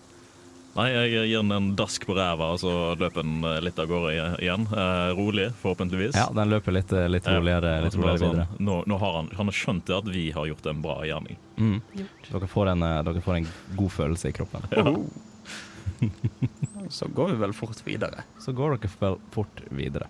Nei, 0.77 0.85
jeg 0.93 1.29
gir 1.31 1.39
den 1.41 1.53
en 1.55 1.69
dask 1.79 2.03
på 2.05 2.13
ræva, 2.13 2.51
og 2.53 2.59
så 2.61 2.71
løper 3.01 3.23
den 3.25 3.39
eh, 3.49 3.55
litt 3.65 3.79
av 3.81 3.87
gårde 3.89 4.11
igjen. 4.45 4.67
Eh, 4.69 5.07
rolig, 5.17 5.47
forhåpentligvis. 5.63 6.13
Ja, 6.19 6.27
den 6.37 6.51
løper 6.53 6.75
litt, 6.75 6.91
eh, 6.93 7.07
litt 7.09 7.25
roligere, 7.25 7.71
Ja, 7.79 7.81
litt 7.81 7.95
og 7.95 7.97
så 7.97 8.03
bare 8.03 8.13
roligere 8.13 8.29
videre. 8.35 8.45
sånn, 8.51 8.61
nå, 8.67 8.75
nå 8.93 8.99
har 9.01 9.15
han, 9.15 9.31
han 9.39 9.49
har 9.49 9.57
skjønt 9.57 9.87
det 9.89 9.95
at 9.97 10.11
vi 10.13 10.27
har 10.35 10.45
gjort 10.51 10.69
en 10.69 10.83
bra 10.85 10.99
gjerning. 11.09 11.39
Mm. 11.57 11.79
Dere, 12.27 12.49
får 12.51 12.69
en, 12.75 12.85
eh, 12.85 12.99
dere 13.09 13.23
får 13.25 13.39
en 13.39 13.49
god 13.79 13.91
følelse 13.95 14.29
i 14.29 14.35
kroppen. 14.37 14.61
Så 16.93 17.09
går 17.09 17.33
vi 17.33 17.39
vel 17.41 17.57
fort 17.57 17.81
videre. 17.87 18.21
Så 18.45 18.53
går 18.53 18.77
dere 18.77 18.93
vel 19.01 19.17
fort 19.33 19.65
videre. 19.73 20.05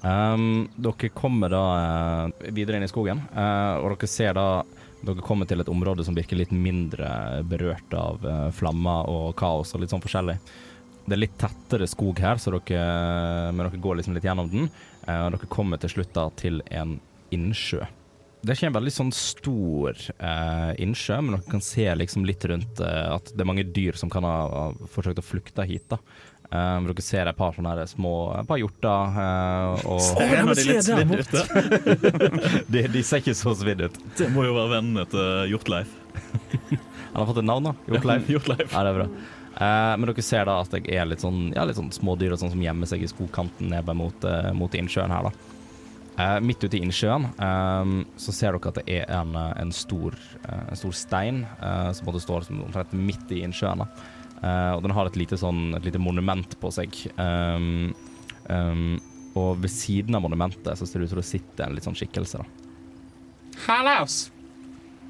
Um, 0.00 0.68
dere 0.80 1.10
kommer 1.12 1.52
da 1.52 1.64
eh, 1.76 2.52
videre 2.56 2.78
inn 2.78 2.86
i 2.86 2.88
skogen, 2.88 3.20
uh, 3.34 3.82
og 3.82 3.92
dere 3.92 4.08
ser 4.08 4.32
da 4.38 4.62
dere 5.04 5.24
kommer 5.24 5.48
til 5.48 5.60
et 5.60 5.68
område 5.72 6.04
som 6.04 6.16
virker 6.16 6.38
litt 6.40 6.52
mindre 6.52 7.42
berørt 7.48 7.92
av 7.96 8.24
uh, 8.24 8.48
flammer 8.52 9.08
og 9.12 9.34
kaos 9.36 9.74
og 9.74 9.82
litt 9.82 9.92
sånn 9.92 10.04
forskjellig. 10.04 10.38
Det 11.04 11.16
er 11.16 11.20
litt 11.20 11.38
tettere 11.40 11.88
skog 11.88 12.20
her, 12.22 12.40
så 12.40 12.52
dere, 12.54 12.82
men 13.52 13.66
dere 13.66 13.80
går 13.80 14.00
liksom 14.00 14.16
litt 14.16 14.24
gjennom 14.28 14.50
den. 14.52 14.68
Uh, 15.04 15.26
og 15.26 15.36
dere 15.36 15.52
kommer 15.52 15.80
til 15.80 15.92
slutt 15.96 16.12
da 16.16 16.28
til 16.40 16.60
en 16.68 16.96
innsjø. 17.34 17.84
Det 18.40 18.54
er 18.54 18.56
ikke 18.56 18.70
en 18.70 18.76
veldig 18.78 18.92
sånn 18.94 19.12
stor 19.12 20.00
uh, 20.16 20.72
innsjø, 20.80 21.20
men 21.20 21.36
dere 21.36 21.56
kan 21.58 21.64
se 21.64 21.84
liksom 21.92 22.24
litt 22.24 22.44
rundt 22.48 22.80
at 22.80 23.34
det 23.34 23.44
er 23.44 23.48
mange 23.52 23.68
dyr 23.68 24.00
som 24.00 24.12
kan 24.12 24.24
ha, 24.24 24.36
ha 24.48 24.92
forsøkt 24.96 25.20
å 25.20 25.28
flykte 25.28 25.68
hit. 25.68 25.90
da. 25.92 26.00
Eh, 26.50 26.76
dere 26.82 27.02
ser 27.06 27.28
et 27.30 27.36
par 27.38 27.54
sånne 27.54 27.84
små 27.86 28.14
et 28.40 28.48
par 28.48 28.58
hjorter. 28.58 29.12
Uh, 29.14 29.84
og 29.94 30.22
En 30.24 30.48
av 30.50 30.56
de 30.58 30.64
litt 30.66 30.82
svidd 30.82 31.12
ut. 31.14 31.36
de, 32.74 32.82
de 32.90 33.02
ser 33.06 33.22
ikke 33.22 33.36
så 33.38 33.54
svidd 33.54 33.84
ut. 33.86 34.00
Det 34.18 34.26
må 34.34 34.48
jo 34.48 34.56
være 34.56 34.72
vennene 34.80 35.06
til 35.12 35.52
Hjortleif. 35.52 35.92
Han 37.12 37.20
har 37.20 37.28
fått 37.28 37.38
et 37.44 37.46
navn, 37.46 37.70
da. 37.70 37.76
Hjortleif. 37.86 38.26
Hjortleif. 38.34 38.66
Ja, 38.66 38.82
det 38.82 38.90
er 38.90 38.98
bra. 38.98 39.06
Uh, 39.60 39.94
men 40.00 40.08
dere 40.10 40.26
ser 40.26 40.50
da 40.50 40.58
at 40.64 40.74
det 40.74 40.82
er 40.90 41.06
litt 41.06 41.22
sånn, 41.22 41.52
ja, 41.54 41.62
litt 41.68 41.78
sånn 41.78 41.94
smådyr 41.94 42.34
og 42.34 42.42
sånn 42.42 42.54
som 42.56 42.66
gjemmer 42.66 42.90
seg 42.90 43.06
i 43.06 43.10
skogkanten 43.10 43.70
nede 43.70 43.94
mot, 43.94 44.26
uh, 44.26 44.50
mot 44.56 44.74
innsjøen 44.74 45.14
her, 45.14 45.30
da. 45.30 45.56
Uh, 46.20 46.36
midt 46.42 46.64
ute 46.66 46.76
i 46.76 46.82
innsjøen 46.82 47.28
um, 47.38 48.00
så 48.18 48.34
ser 48.34 48.56
dere 48.56 48.72
at 48.72 48.80
det 48.80 48.96
er 48.98 49.06
en, 49.14 49.30
eh, 49.38 49.52
en, 49.62 49.70
stor, 49.72 50.16
eh, 50.42 50.64
en 50.68 50.76
stor 50.76 50.96
stein 50.98 51.44
eh, 51.46 51.92
som 51.96 52.08
både 52.08 52.20
står 52.20 52.48
som 52.48 52.58
omtrent 52.66 52.92
midt 52.92 53.30
i 53.32 53.44
innsjøen. 53.46 53.84
da. 53.84 54.18
Eh, 54.40 54.72
og 54.72 54.82
den 54.82 54.94
har 54.96 55.06
et 55.10 55.16
lite, 55.20 55.36
sånn, 55.40 55.74
et 55.76 55.84
lite 55.84 56.00
monument 56.00 56.54
på 56.60 56.70
seg. 56.72 56.94
Um, 57.20 57.90
um, 58.48 59.00
og 59.38 59.60
ved 59.62 59.70
siden 59.72 60.16
av 60.16 60.22
monumentet 60.24 60.78
så 60.78 60.86
ser 60.88 61.00
det 61.00 61.06
ut 61.08 61.12
som 61.14 61.20
det 61.20 61.28
sitter 61.28 61.62
en 61.66 61.74
litt 61.76 61.86
sånn 61.86 61.98
skikkelse. 61.98 62.36
da. 62.40 62.44
Hallaus! 63.66 64.14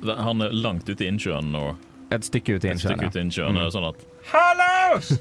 Han 0.03 0.43
er 0.43 0.51
langt 0.57 0.89
ute 0.89 1.05
i 1.05 1.09
innsjøen 1.13 1.53
nå. 1.53 1.65
Et 2.11 2.25
stykke 2.27 2.55
ut 2.57 2.65
i 2.65 2.69
Et 2.69 2.73
innsjøen. 2.75 2.97
stykke 2.97 3.07
ut 3.11 3.17
i 3.17 3.21
innsjøen. 3.23 3.59
Mm. 3.59 3.71
Sånn 3.71 3.89
at 3.91 3.99
Hallaus! 4.31 5.07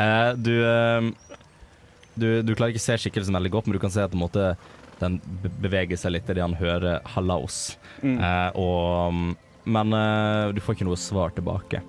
uh, 0.00 0.30
du, 0.40 0.54
eh, 0.66 1.02
du 2.16 2.26
Du 2.42 2.54
klarer 2.54 2.70
ikke 2.72 2.82
å 2.82 2.86
se 2.86 2.96
skikkelsen 3.04 3.34
veldig 3.36 3.52
godt, 3.52 3.66
men 3.68 3.76
du 3.76 3.82
kan 3.82 3.92
se 3.92 4.02
at 4.06 4.12
på 4.14 4.18
en 4.18 4.24
måte, 4.24 4.44
den 5.02 5.14
beveger 5.60 5.96
seg 6.00 6.10
litt 6.16 6.28
idet 6.30 6.44
han 6.44 6.54
hører 6.56 7.00
'hallaos'. 7.12 7.76
Mm. 8.02 8.18
Uh, 8.22 8.50
og, 8.58 9.36
men 9.64 9.94
uh, 9.94 10.52
du 10.54 10.60
får 10.62 10.78
ikke 10.78 10.88
noe 10.88 11.00
svar 11.00 11.34
tilbake. 11.36 11.82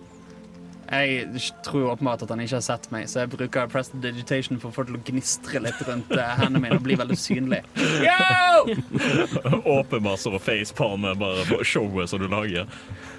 Jeg 0.93 1.39
tror 1.65 1.87
åpenbart 1.93 2.21
at 2.25 2.29
han 2.29 2.41
ikke 2.43 2.59
har 2.59 2.65
sett 2.65 2.85
meg, 2.93 3.07
så 3.09 3.23
jeg 3.23 3.31
bruker 3.33 3.69
prestidigitation 3.71 4.59
for 4.61 4.69
å 4.69 4.75
få 4.75 4.83
til 4.85 4.99
å 4.99 5.01
gnistre 5.07 5.61
litt 5.63 5.79
rundt 5.87 6.11
eh, 6.13 6.33
hendene 6.37 6.61
mine 6.61 6.77
og 6.77 6.83
bli 6.85 6.97
veldig 6.99 7.17
synlig. 7.17 7.63
Yo! 8.03 8.75
og 9.71 9.87
facepalm 9.89 10.37
facepalme 10.43 11.15
bare 11.17 11.63
showet 11.65 12.11
som 12.11 12.21
du 12.21 12.27
lager. 12.27 12.69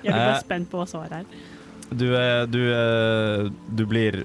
Jeg 0.05 0.13
blir 0.13 0.21
bare 0.21 0.37
Eh, 0.37 0.45
spent 0.45 0.71
på 0.71 0.79
hva 0.83 0.87
svaret 0.87 1.25
er. 1.25 1.43
Du, 1.91 2.07
du, 2.53 2.63
du 3.75 3.85
blir 3.91 4.23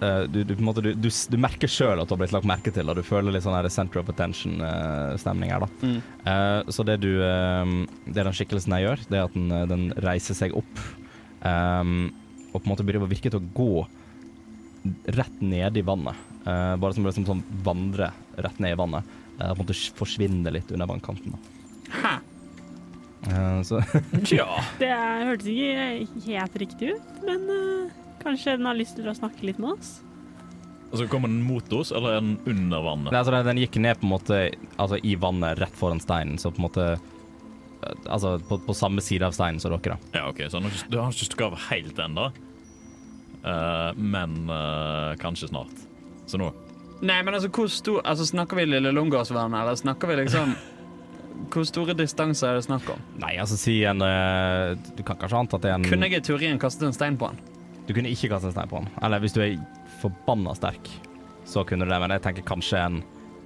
du, 0.00 0.40
du, 0.44 0.52
på 0.54 0.60
en 0.60 0.66
måte, 0.66 0.82
du, 0.84 0.90
du, 0.98 1.06
du 1.08 1.36
merker 1.40 1.70
sjøl 1.70 2.00
at 2.02 2.08
du 2.08 2.14
har 2.14 2.20
blitt 2.20 2.34
lagt 2.34 2.48
merke 2.48 2.72
til, 2.74 2.88
og 2.90 2.98
du 2.98 3.04
føler 3.06 3.32
litt 3.32 3.44
sånn 3.46 3.56
her 3.56 3.68
center 3.72 4.02
of 4.02 4.10
attention-stemning 4.12 5.52
her. 5.54 5.64
da. 5.64 5.68
Mm. 5.86 6.00
Eh, 6.32 6.72
så 6.74 6.84
det, 6.88 6.98
du, 7.04 7.12
eh, 7.24 7.72
det 8.08 8.26
den 8.26 8.36
skikkelsen 8.36 8.74
her 8.76 8.84
gjør, 8.88 9.04
det 9.08 9.20
er 9.20 9.28
at 9.28 9.36
den, 9.38 9.48
eh, 9.54 9.66
den 9.70 9.86
reiser 10.04 10.36
seg 10.38 10.56
opp 10.58 10.82
ehm, 11.46 12.10
og 12.50 12.60
på 12.60 12.64
en 12.66 12.72
måte 12.74 12.86
begynner 12.86 13.08
å 13.08 13.10
virke 13.10 13.32
til 13.32 13.40
å 13.40 13.48
gå 13.56 13.86
rett 15.16 15.40
ned 15.42 15.78
i 15.80 15.86
vannet. 15.86 16.18
Eh, 16.44 16.76
bare 16.76 16.94
som 16.94 17.06
liksom 17.06 17.26
sånn 17.28 17.42
vandre 17.64 18.10
rett 18.36 18.60
ned 18.62 18.76
i 18.76 18.78
vannet. 18.78 19.16
Eh, 19.38 19.48
på 19.48 19.56
en 19.56 19.64
måte 19.64 19.76
forsvinne 19.98 20.52
litt 20.54 20.70
under 20.74 20.90
vannkanten. 20.90 21.34
da. 21.34 21.38
Hæ? 21.94 22.14
Eh, 23.30 23.60
så 23.66 23.80
Tja. 24.28 24.46
Det 24.78 24.92
hørtes 24.92 25.50
ikke 25.50 26.28
helt 26.28 26.58
riktig 26.62 26.94
ut, 26.94 27.22
men 27.24 27.48
eh, 27.50 28.00
kanskje 28.24 28.56
den 28.58 28.66
har 28.68 28.76
lyst 28.78 28.96
til 28.98 29.08
å 29.10 29.14
snakke 29.16 29.46
litt 29.46 29.60
med 29.62 29.76
oss? 29.76 30.00
Altså, 30.94 31.08
Kommer 31.10 31.28
den 31.28 31.42
mot 31.42 31.72
oss, 31.74 31.90
eller 31.90 32.16
er 32.16 32.20
den 32.22 32.36
under 32.46 32.82
vannet? 32.84 33.10
Nei, 33.12 33.18
altså, 33.18 33.32
den- 33.34 33.46
den 33.46 33.62
gikk 33.64 33.80
ned 33.82 33.98
på 33.98 34.06
en 34.06 34.12
måte 34.14 34.36
altså, 34.78 34.98
i 35.02 35.14
vannet 35.18 35.58
rett 35.58 35.74
foran 35.74 36.00
steinen, 36.00 36.38
så 36.38 36.52
på 36.54 36.62
en 36.62 36.68
måte 36.68 36.84
eh, 36.92 37.94
Altså 38.08 38.38
på, 38.48 38.58
på 38.64 38.74
samme 38.74 39.02
side 39.04 39.26
av 39.26 39.32
steinen 39.36 39.58
som 39.60 39.70
dere, 39.74 39.96
da. 39.98 40.20
Ja, 40.20 40.28
ok, 40.30 40.44
Så 40.48 40.56
den 40.56 40.68
har 40.68 40.70
ikke, 40.70 40.90
du 40.90 40.98
har 41.00 41.10
ikke 41.10 41.26
stukket 41.26 41.46
av 41.50 41.58
helt 41.68 41.98
ennå, 41.98 42.28
uh, 43.44 43.90
men 43.96 44.36
uh, 44.48 45.14
kanskje 45.20 45.50
snart. 45.50 45.82
Så 46.26 46.38
nå 46.40 46.52
Nei, 47.02 47.18
men 47.26 47.34
altså, 47.34 47.50
hvor 47.52 47.66
stor 47.68 48.00
altså, 48.06 48.24
Snakker 48.24 48.56
vi 48.56 48.64
Lille 48.70 48.92
Lungåsvannet, 48.94 49.60
eller 49.60 49.76
snakker 49.76 50.08
vi 50.08 50.16
liksom 50.22 50.54
Hvor 51.52 51.66
store 51.68 51.92
distanser 51.98 52.52
er 52.54 52.60
det 52.60 52.64
snakk 52.64 52.86
om? 52.94 53.02
Nei, 53.20 53.34
altså 53.42 53.58
si 53.60 53.80
en 53.84 54.00
uh, 54.00 54.72
Du 54.96 55.02
kan 55.04 55.18
kanskje 55.20 55.42
anta 55.42 55.58
at 55.58 55.66
det 55.66 55.72
er 55.72 55.74
en 55.80 55.84
Kunne 55.90 56.08
jeg 56.08 56.22
i 56.22 56.24
teorien 56.30 56.62
kastet 56.62 56.86
en 56.88 56.96
stein 56.96 57.18
på 57.20 57.28
han? 57.28 57.42
Du 57.86 57.92
kunne 57.92 58.12
ikke 58.12 58.30
kaste 58.32 58.48
en 58.48 58.54
stein 58.54 58.70
på 58.70 58.80
han. 58.80 58.88
Eller 59.04 59.20
hvis 59.24 59.34
du 59.36 59.42
er 59.44 59.58
forbanna 60.00 60.54
sterk, 60.56 60.88
så 61.44 61.64
kunne 61.68 61.84
du 61.84 61.92
det, 61.92 62.00
men 62.00 62.14
jeg 62.16 62.24
tenker 62.24 62.46
kanskje 62.48 62.80
en 62.80 63.02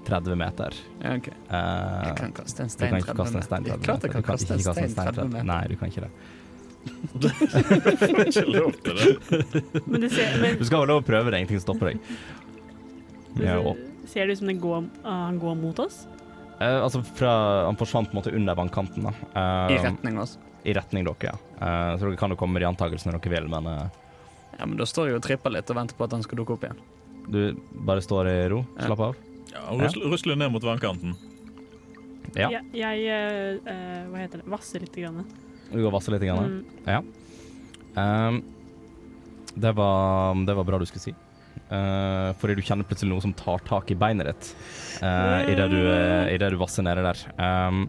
30 0.08 0.36
meter. 0.38 0.74
Ja, 1.02 1.16
ok. 1.18 1.28
Uh, 1.50 2.06
Jeg 2.06 2.16
kan 2.16 2.34
kaste 2.36 2.62
en 2.64 2.70
du 2.70 2.74
stein 2.74 2.92
kan 2.94 3.00
ikke 3.02 3.14
30 3.14 3.22
kaste 3.22 3.38
en 3.38 3.46
stein 3.48 3.62
meter. 3.62 3.78
30 3.78 3.78
meter. 3.78 3.86
Klart 3.88 4.06
jeg 4.06 4.12
kan 4.12 4.22
ikke 4.22 4.32
kaste 4.32 4.54
en 4.54 4.62
stein 4.62 4.94
30 4.94 5.32
meter. 5.34 5.48
Nei, 5.50 5.62
du 5.68 5.76
kan 5.80 5.92
ikke 5.92 6.06
det. 6.06 6.12
Får 8.08 8.22
ikke 8.24 8.44
lov 8.48 8.78
til 8.86 9.00
det. 9.00 9.82
Men 9.84 10.00
du, 10.00 10.08
ser, 10.08 10.38
men 10.40 10.58
Du 10.60 10.64
skal 10.64 10.84
ha 10.84 10.88
lov 10.88 11.02
å 11.02 11.06
prøve 11.06 11.32
det, 11.34 11.42
ingenting 11.42 11.62
stopper 11.62 11.92
deg. 11.92 12.14
Ja, 13.42 13.58
ser, 14.08 14.26
det 14.26 14.38
ut 14.38 14.40
som 14.40 14.48
det 14.48 14.56
går, 14.62 14.86
ah, 15.04 15.26
han 15.26 15.36
går 15.42 15.58
mot 15.60 15.82
oss? 15.84 16.06
Uh, 16.58 16.80
altså 16.86 17.02
fra, 17.04 17.32
han 17.68 17.76
forsvant 17.78 18.08
på 18.10 18.16
en 18.16 18.22
måte 18.22 18.32
under 18.34 18.56
vannkanten. 18.58 19.10
da. 19.10 19.12
Uh, 19.34 19.74
I 19.74 19.82
retning 19.84 20.18
oss. 20.22 20.38
I 20.64 20.74
retning 20.74 21.06
dere, 21.06 21.34
ja. 21.34 21.36
Uh, 21.60 21.98
så 21.98 22.06
dere 22.08 22.18
kan 22.18 22.32
jo 22.32 22.38
komme 22.40 22.56
med 22.56 22.64
de 22.64 22.70
antakelsene 22.70 23.14
dere 23.18 23.34
vil, 23.34 23.50
men 23.52 23.68
eh, 23.70 23.84
Ja, 24.58 24.66
men 24.66 24.76
da 24.80 24.86
står 24.88 25.12
jeg 25.12 25.20
og 25.20 25.24
tripper 25.24 25.54
litt 25.54 25.70
og 25.70 25.78
venter 25.78 25.98
på 25.98 26.06
at 26.08 26.16
han 26.16 26.24
skal 26.26 26.40
dukke 26.40 26.56
opp 26.56 26.66
igjen. 26.66 26.80
du 27.28 27.54
bare 27.84 28.00
står 28.00 28.28
i 28.30 28.36
ro, 28.48 28.62
Ja. 28.78 28.86
slapp 28.88 29.00
av. 29.04 29.16
Ja, 29.52 29.64
og 29.70 29.82
rusler, 29.82 30.10
rusler 30.12 30.36
ned 30.36 30.52
mot 30.52 30.64
vannkanten. 30.64 31.14
Ja. 32.36 32.48
Jeg, 32.52 32.64
jeg 32.76 33.04
eh, 33.08 33.60
eh, 33.64 34.08
hva 34.08 34.20
heter 34.20 34.42
det, 34.42 34.48
vasser 34.48 34.80
litt. 34.84 34.96
Grann. 34.96 35.24
Du 35.70 35.78
går 35.78 35.88
og 35.90 35.96
vasser 35.96 36.14
litt. 36.14 36.24
Grann. 36.24 36.60
Mm. 36.60 36.84
Ja. 36.88 37.00
Um, 37.98 38.42
det, 39.54 39.72
var, 39.76 40.36
det 40.46 40.56
var 40.58 40.68
bra 40.68 40.80
du 40.80 40.86
skulle 40.88 41.06
si. 41.08 41.14
Uh, 41.68 42.32
fordi 42.40 42.56
du 42.56 42.64
kjenner 42.64 42.86
plutselig 42.88 43.12
noe 43.12 43.24
som 43.24 43.34
tar 43.36 43.60
tak 43.68 43.90
i 43.92 43.96
beinet 43.98 44.28
ditt 44.30 44.52
uh, 45.02 45.44
idet 45.50 45.66
du, 45.68 45.80
uh, 45.84 46.28
i 46.32 46.38
det 46.40 46.52
du 46.54 46.56
vasser 46.60 46.86
nede 46.86 47.04
der. 47.04 47.24
Ehm, 47.44 47.88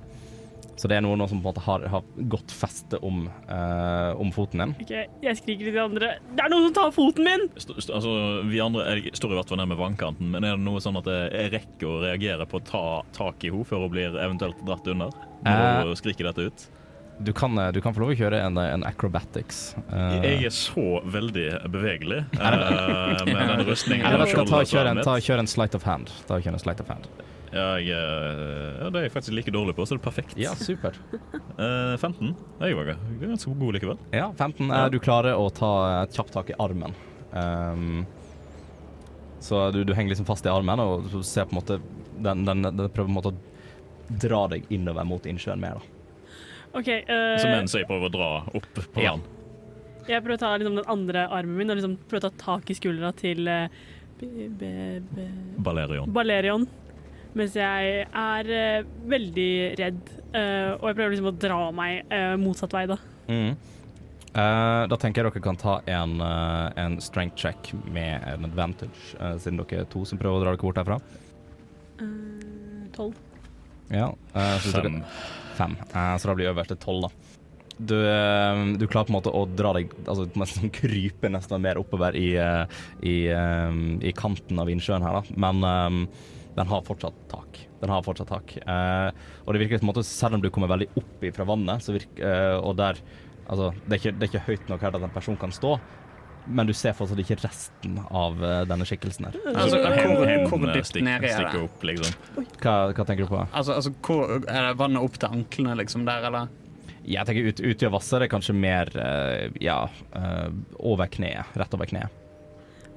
så 0.80 0.88
det 0.88 0.96
er 0.96 1.04
noe, 1.04 1.18
noe 1.20 1.28
som 1.28 1.42
på 1.42 1.44
en 1.44 1.50
måte 1.50 1.64
har, 1.66 1.84
har 1.92 2.06
godt 2.32 2.54
feste 2.56 3.00
om, 3.04 3.26
eh, 3.52 4.12
om 4.16 4.32
foten 4.32 4.64
din. 4.64 4.74
Ok, 4.80 4.94
jeg 5.26 5.40
skriker 5.42 5.68
til 5.68 5.76
de 5.76 5.82
andre. 5.84 6.12
Det 6.32 6.46
er 6.46 6.54
noen 6.54 6.70
som 6.70 6.78
tar 6.80 6.94
foten 6.96 7.28
min! 7.28 7.46
St 7.60 7.76
st 7.76 7.92
altså, 8.00 8.14
vi 8.48 8.62
andre 8.64 8.86
jeg 8.96 9.12
står 9.20 9.36
i 9.36 9.40
hvert 9.42 9.52
fall 9.52 9.60
nede 9.60 9.74
med 9.74 9.82
vannkanten, 9.84 10.32
men 10.32 10.48
er 10.48 10.56
det 10.56 10.64
noe 10.64 10.80
sånn 10.84 11.00
at 11.02 11.12
jeg 11.12 11.52
rekker 11.58 11.92
å 11.92 12.00
reagere 12.08 12.48
på 12.50 12.62
å 12.62 12.66
ta 12.72 12.84
tak 13.18 13.44
i 13.44 13.52
henne 13.52 13.68
før 13.68 13.84
hun 13.86 13.94
blir 13.98 14.16
eventuelt 14.24 14.64
dratt 14.68 14.88
under? 14.88 15.12
Når 15.44 15.56
Eh. 15.60 15.88
hun 15.92 15.96
skriker 16.00 16.32
dette 16.32 16.48
ut? 16.50 16.68
Du 17.20 17.34
kan, 17.36 17.52
eh, 17.60 17.72
du 17.76 17.82
kan 17.84 17.92
få 17.94 18.00
lov 18.00 18.14
å 18.14 18.16
kjøre 18.16 18.38
en, 18.46 18.56
en 18.58 18.84
acrobatics. 18.88 19.74
Uh, 19.92 20.22
Jeg 20.24 20.46
er 20.48 20.54
så 20.56 21.02
veldig 21.04 21.48
bevegelig 21.68 22.22
uh, 22.40 23.26
med 23.28 23.36
den 23.36 23.66
rustningen. 23.68 24.06
Eller 24.08 24.24
hva, 24.24 24.28
ta, 24.32 24.46
skjoldet 24.46 24.72
kjør 24.72 24.92
en, 24.94 25.02
ta, 25.04 25.18
kjør 25.20 25.44
en 25.44 25.52
sleight 25.52 25.76
of 25.76 25.84
hand. 25.84 26.14
Ta, 26.30 26.40
kjør 26.40 26.56
en 26.56 26.64
sleight 26.64 26.80
of 26.80 26.88
hand. 26.88 27.10
Ja, 27.52 27.80
jeg, 27.82 27.90
eh, 27.90 28.76
ja, 28.84 28.90
det 28.94 29.00
er 29.00 29.06
jeg 29.08 29.14
faktisk 29.16 29.34
like 29.34 29.52
dårlig 29.54 29.74
på, 29.78 29.86
så 29.90 29.96
det 29.98 30.02
er 30.04 30.06
perfekt. 30.12 30.36
Ja, 30.38 30.54
supert. 30.60 31.00
Uh, 31.60 31.98
15. 32.00 32.30
Jeg 32.62 32.76
var 32.78 32.86
ga- 32.88 32.98
ganske 33.20 33.52
god 33.60 33.74
likevel. 33.76 33.98
Ja, 34.16 34.30
15. 34.32 34.70
Ja. 34.70 34.86
Eh, 34.86 34.90
du 34.94 35.00
klarer 35.04 35.36
å 35.36 35.50
ta 35.52 35.72
et 36.06 36.14
kjapt 36.16 36.32
tak 36.32 36.54
i 36.54 36.56
armen. 36.64 36.94
Um, 37.34 38.06
så 39.44 39.66
du, 39.76 39.82
du 39.84 39.92
henger 39.94 40.14
liksom 40.14 40.28
fast 40.30 40.48
i 40.48 40.52
armen 40.54 40.80
og 40.80 41.10
du 41.12 41.18
ser 41.24 41.46
på 41.50 41.54
en 41.54 41.60
måte 41.60 41.76
Den, 42.20 42.42
den, 42.48 42.64
den 42.64 42.90
prøver 42.90 43.06
på 43.06 43.12
en 43.12 43.18
måte 43.18 43.32
å 43.34 44.18
dra 44.24 44.40
deg 44.52 44.66
innover 44.74 45.06
mot 45.08 45.28
innsjøen 45.30 45.60
mer. 45.62 45.78
da. 45.80 46.16
OK. 46.80 46.88
uh, 47.12 47.36
Så 47.44 47.52
mens 47.52 47.76
jeg 47.76 47.88
prøver 47.92 48.08
å 48.08 48.14
dra 48.16 48.30
opp 48.56 48.72
på 48.96 49.04
Ja. 49.04 49.18
land. 49.18 49.28
jeg 50.08 50.24
prøver 50.24 50.38
å 50.40 50.42
ta 50.42 50.54
liksom, 50.58 50.80
den 50.80 50.90
andre 50.96 51.28
armen 51.28 51.58
min 51.60 51.70
og 51.76 51.78
liksom 51.82 51.98
prøver 52.08 52.24
å 52.24 52.30
ta 52.30 52.44
tak 52.56 52.72
i 52.72 52.80
skuldra 52.80 53.12
til 53.20 53.48
uh, 53.52 53.68
Balerion. 55.60 56.08
Balerion. 56.12 56.68
Mens 57.38 57.54
jeg 57.54 58.06
er 58.10 58.50
eh, 58.56 58.88
veldig 59.12 59.50
redd, 59.80 60.00
eh, 60.34 60.72
og 60.80 60.88
jeg 60.90 60.98
prøver 60.98 61.14
liksom 61.14 61.30
å 61.30 61.36
dra 61.38 61.60
meg 61.76 62.08
eh, 62.10 62.34
motsatt 62.42 62.74
vei, 62.74 62.86
da. 62.90 62.98
Mm. 63.30 63.52
Eh, 64.30 64.84
da 64.90 64.98
tenker 65.02 65.22
jeg 65.24 65.30
dere 65.34 65.44
kan 65.46 65.58
ta 65.60 65.76
en, 65.90 66.18
eh, 66.26 66.68
en 66.86 66.98
strength 67.02 67.38
check 67.38 67.72
med 67.94 68.26
en 68.34 68.46
advantage, 68.50 69.14
eh, 69.20 69.36
siden 69.42 69.62
dere 69.62 69.84
er 69.84 69.90
to 69.94 70.04
som 70.10 70.18
prøver 70.22 70.40
å 70.40 70.44
dra 70.44 70.54
dere 70.56 70.64
bort 70.64 70.82
herfra. 70.82 71.00
Eh, 72.02 72.88
Tolv. 72.98 73.14
Ja, 73.94 74.10
eh, 74.36 74.58
så 74.66 74.74
dere, 74.76 74.92
Fem. 74.92 75.04
fem. 75.58 75.78
Eh, 75.94 76.16
så 76.18 76.30
da 76.30 76.36
blir 76.38 76.50
øverste 76.54 76.78
tolv, 76.82 77.08
da. 77.10 77.10
Du, 77.80 77.96
eh, 77.96 78.64
du 78.78 78.88
klarer 78.92 79.08
på 79.08 79.14
en 79.14 79.18
måte 79.22 79.32
å 79.32 79.46
dra 79.56 79.70
deg 79.78 79.94
Altså 80.04 80.26
nesten 80.36 80.68
krype 80.82 81.30
nesten 81.32 81.62
mer 81.64 81.78
oppover 81.80 82.12
i, 82.20 82.34
eh, 82.36 82.66
i, 83.08 83.16
eh, 83.32 83.78
i 84.04 84.12
kanten 84.18 84.60
av 84.60 84.68
innsjøen 84.68 85.06
her, 85.06 85.22
da. 85.22 85.40
Men 85.40 85.64
eh, 85.64 86.26
den 86.60 86.68
har 86.68 86.84
fortsatt 86.84 87.16
tak. 87.32 87.62
Den 87.80 87.92
har 87.94 88.04
fortsatt 88.04 88.28
tak. 88.28 88.52
Eh, 88.60 89.10
og 89.46 89.56
det 89.56 89.62
virker 89.64 89.80
som 89.80 89.94
at 89.94 90.02
selv 90.04 90.36
om 90.36 90.44
du 90.44 90.50
kommer 90.52 90.72
veldig 90.72 90.90
opp 91.00 91.24
fra 91.38 91.48
vannet, 91.48 91.86
så 91.86 91.96
virker, 91.96 92.24
eh, 92.28 92.58
og 92.60 92.78
der 92.80 93.02
Altså, 93.50 93.72
det 93.88 93.96
er, 93.96 93.98
ikke, 93.98 94.12
det 94.14 94.26
er 94.26 94.30
ikke 94.30 94.46
høyt 94.46 94.68
nok 94.70 94.84
her 94.86 94.94
at 94.94 95.06
en 95.08 95.10
person 95.10 95.38
kan 95.42 95.50
stå, 95.50 95.72
men 96.54 96.68
du 96.70 96.74
ser 96.78 96.94
fortsatt 96.94 97.18
ikke 97.24 97.40
resten 97.42 97.96
av 98.06 98.44
eh, 98.46 98.60
denne 98.70 98.86
skikkelsen 98.86 99.26
her. 99.26 99.40
Altså, 99.56 99.80
hvor, 99.82 100.30
hvor 100.52 100.70
dypt 100.70 101.00
nede 101.02 101.32
er 101.32 101.48
det? 101.48 101.64
opp, 101.64 101.88
liksom. 101.90 102.14
Hva, 102.62 102.76
hva 102.94 103.08
tenker 103.08 103.26
du 103.26 103.32
på? 103.32 103.42
Altså, 103.48 103.80
altså 103.80 103.94
hvor, 104.06 104.36
Er 104.38 104.68
det 104.68 104.76
vannet 104.78 105.02
opp 105.02 105.18
til 105.18 105.34
anklene 105.40 105.74
liksom 105.82 106.06
der, 106.06 106.30
eller? 106.30 106.54
Jeg 107.10 107.26
tenker 107.26 107.50
ut, 107.50 107.64
ut 107.66 107.88
i 107.88 107.92
vasset 107.96 108.20
er 108.20 108.28
det 108.28 108.32
kanskje 108.36 108.54
mer 108.54 108.94
eh, 109.02 109.50
ja, 109.66 109.82
eh, 110.14 110.48
over 110.78 111.10
kneet. 111.10 111.58
Rett 111.58 111.74
over 111.74 111.90
kneet. 111.90 112.22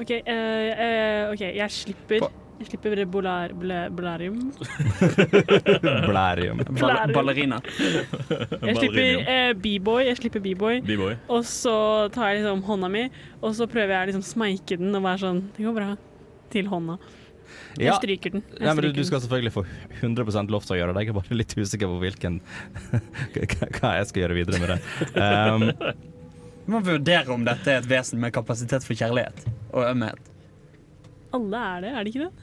OK, 0.02 0.10
uh, 0.10 0.28
uh, 0.28 1.32
okay. 1.32 1.52
jeg 1.56 1.72
slipper 1.72 2.26
På- 2.26 2.32
Jeg 2.62 2.68
slipper 2.70 3.00
bolar, 3.10 3.50
bola- 3.58 3.88
bolarium. 3.90 4.36
Blærium. 6.08 6.60
Ball 6.78 7.12
ballerina. 7.14 7.58
Jeg 8.62 8.76
slipper 8.78 9.24
eh, 9.26 9.48
b-boy, 9.58 10.04
jeg 10.06 10.20
slipper 10.20 10.42
b-boy. 10.44 10.78
B-boy. 10.86 11.16
Og 11.32 11.42
så 11.48 11.74
tar 12.14 12.30
jeg 12.32 12.42
liksom 12.42 12.62
hånda 12.68 12.90
mi, 12.92 13.02
og 13.42 13.56
så 13.58 13.66
prøver 13.70 13.96
jeg 13.96 14.12
liksom 14.12 14.22
smeike 14.30 14.78
den 14.80 14.94
og 14.94 15.02
være 15.06 15.22
sånn 15.24 15.42
Det 15.56 15.66
går 15.66 15.76
bra. 15.80 15.88
Til 16.52 16.70
hånda. 16.70 16.98
Jeg 17.80 17.88
Ja, 17.88 17.96
stryker 17.98 18.34
den. 18.36 18.42
Jeg 18.54 18.62
Nei, 18.68 18.74
men 18.78 18.84
du, 18.86 18.90
du 19.00 19.02
skal 19.08 19.20
selvfølgelig 19.24 19.52
få 19.58 19.64
100 20.00 20.46
lov 20.52 20.62
til 20.68 20.76
å 20.76 20.78
gjøre 20.78 20.94
det. 20.96 21.02
Jeg 21.06 21.12
er 21.12 21.18
bare 21.18 21.38
litt 21.42 21.54
usikker 21.58 21.90
på 21.90 21.98
hvilken 22.04 22.38
hva- 23.34 23.70
hva 23.80 23.94
jeg 23.98 24.10
skal 24.12 24.22
gjøre 24.26 24.38
videre 24.38 24.62
med 24.62 24.74
det. 24.74 24.80
Um, 25.18 25.66
Vi 26.62 26.70
må 26.76 26.78
vurdere 26.86 27.32
om 27.34 27.42
dette 27.48 27.72
er 27.74 27.80
et 27.82 27.88
vesen 27.90 28.20
med 28.22 28.30
kapasitet 28.36 28.84
for 28.86 28.94
kjærlighet 28.94 29.42
og 29.72 29.82
ømhet. 29.88 30.30
Alle 31.34 31.58
er 31.72 31.80
det, 31.82 31.90
er 31.96 32.04
det 32.06 32.12
ikke 32.12 32.26
det? 32.28 32.41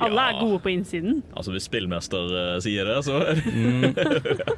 Alle 0.00 0.28
er 0.30 0.38
gode 0.40 0.60
på 0.64 0.72
innsiden. 0.72 1.20
Altså, 1.34 1.52
hvis 1.54 1.66
spillmester 1.68 2.32
uh, 2.32 2.60
sier 2.64 2.88
det, 2.88 2.98
så 3.06 3.18
er 3.20 3.40
det 3.40 3.52
mm, 3.52 4.52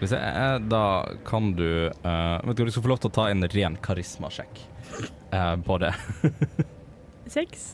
Hvis 0.00 0.12
jeg 0.12 0.20
eh, 0.20 0.56
da 0.68 0.84
kan 1.24 1.52
du 1.56 1.68
uh, 1.88 2.38
Vet 2.44 2.58
du, 2.58 2.64
du 2.66 2.72
skal 2.74 2.84
få 2.84 2.92
lov 2.92 3.00
til 3.04 3.12
å 3.12 3.16
ta 3.20 3.28
en 3.30 3.46
ren 3.54 3.78
karismasjekk 3.80 4.60
uh, 5.32 5.54
på 5.64 5.78
det. 5.82 5.94
Seks. 7.36 7.72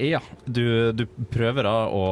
Ja, 0.00 0.20
du, 0.46 0.92
du 0.96 1.04
prøver 1.32 1.66
da 1.66 1.76
å 1.92 2.04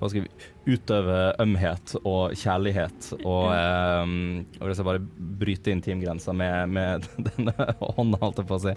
hva 0.00 0.08
skal 0.08 0.24
vi, 0.24 0.30
utøve 0.68 1.18
ømhet 1.40 1.94
og 2.02 2.34
kjærlighet 2.36 3.10
og, 3.22 3.46
um, 3.48 4.42
og 4.60 4.68
det 4.68 4.76
skal 4.76 4.88
bare 4.90 5.04
bryte 5.40 5.72
intimgrensa 5.72 6.34
med, 6.36 6.74
med 6.74 7.06
denne 7.30 7.54
hånda, 7.80 8.20
holdt 8.20 8.42
jeg 8.42 8.50
på 8.50 8.58
å 8.58 8.64
si. 8.66 8.74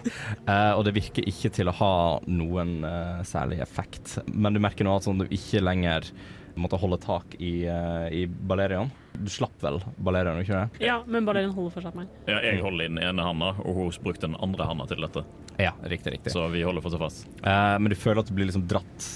Uh, 0.48 0.72
og 0.78 0.84
det 0.86 0.94
virker 0.96 1.28
ikke 1.28 1.52
til 1.54 1.70
å 1.70 1.76
ha 1.80 1.92
noen 2.30 2.78
uh, 2.86 3.20
særlig 3.26 3.60
effekt. 3.64 4.16
Men 4.32 4.56
du 4.56 4.62
merker 4.64 4.88
nå 4.88 4.96
at 4.96 5.06
sånn, 5.06 5.20
du 5.24 5.28
ikke 5.28 5.62
lenger 5.64 6.08
måtte 6.54 6.78
holde 6.78 7.00
tak 7.02 7.34
i, 7.42 7.66
uh, 7.66 8.06
i 8.14 8.24
Balerion. 8.26 8.90
Du 9.14 9.28
slapp 9.30 9.60
vel 9.62 9.80
Balerion, 9.96 10.40
ikke 10.42 10.62
det? 10.64 10.86
Ja, 10.86 11.00
men 11.06 11.26
Balerion 11.26 11.54
holder 11.54 11.76
fortsatt 11.76 11.98
meg. 11.98 12.10
ja, 12.30 12.40
Jeg 12.46 12.62
holder 12.64 12.86
i 12.86 12.90
den 12.92 13.02
ene 13.02 13.26
handa, 13.26 13.52
og 13.62 13.78
hun 13.78 13.92
brukte 14.06 14.28
den 14.28 14.38
andre 14.42 14.66
handa 14.70 14.88
til 14.90 15.04
dette. 15.04 15.24
Ja, 15.60 15.74
riktig, 15.82 16.16
riktig. 16.16 16.32
Så 16.34 16.46
vi 16.54 16.64
holder 16.66 16.82
fortsatt 16.84 17.04
fast. 17.04 17.28
Uh, 17.44 17.76
men 17.78 17.92
du 17.92 17.98
føler 17.98 18.24
at 18.24 18.30
du 18.30 18.34
blir 18.38 18.48
liksom 18.50 18.66
dratt 18.70 19.10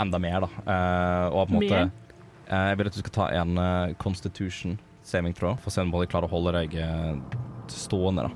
enda 0.00 0.20
mer, 0.22 0.44
da. 0.44 0.64
Eh, 0.64 1.26
og 1.34 1.48
på 1.48 1.54
en 1.54 1.60
måte 1.60 1.80
eh, 1.82 2.66
Jeg 2.70 2.78
vil 2.78 2.90
at 2.90 2.96
du 2.96 3.02
skal 3.02 3.16
ta 3.18 3.28
en 3.40 3.60
eh, 3.60 3.94
constitution 4.00 4.78
saving 5.04 5.34
throw, 5.36 5.56
for 5.60 5.68
å 5.70 5.74
se 5.74 5.84
om 5.84 5.92
du 5.92 6.06
klarer 6.08 6.30
å 6.30 6.32
holde 6.32 6.54
deg 6.62 6.78
stående, 7.68 8.24
da. 8.24 8.32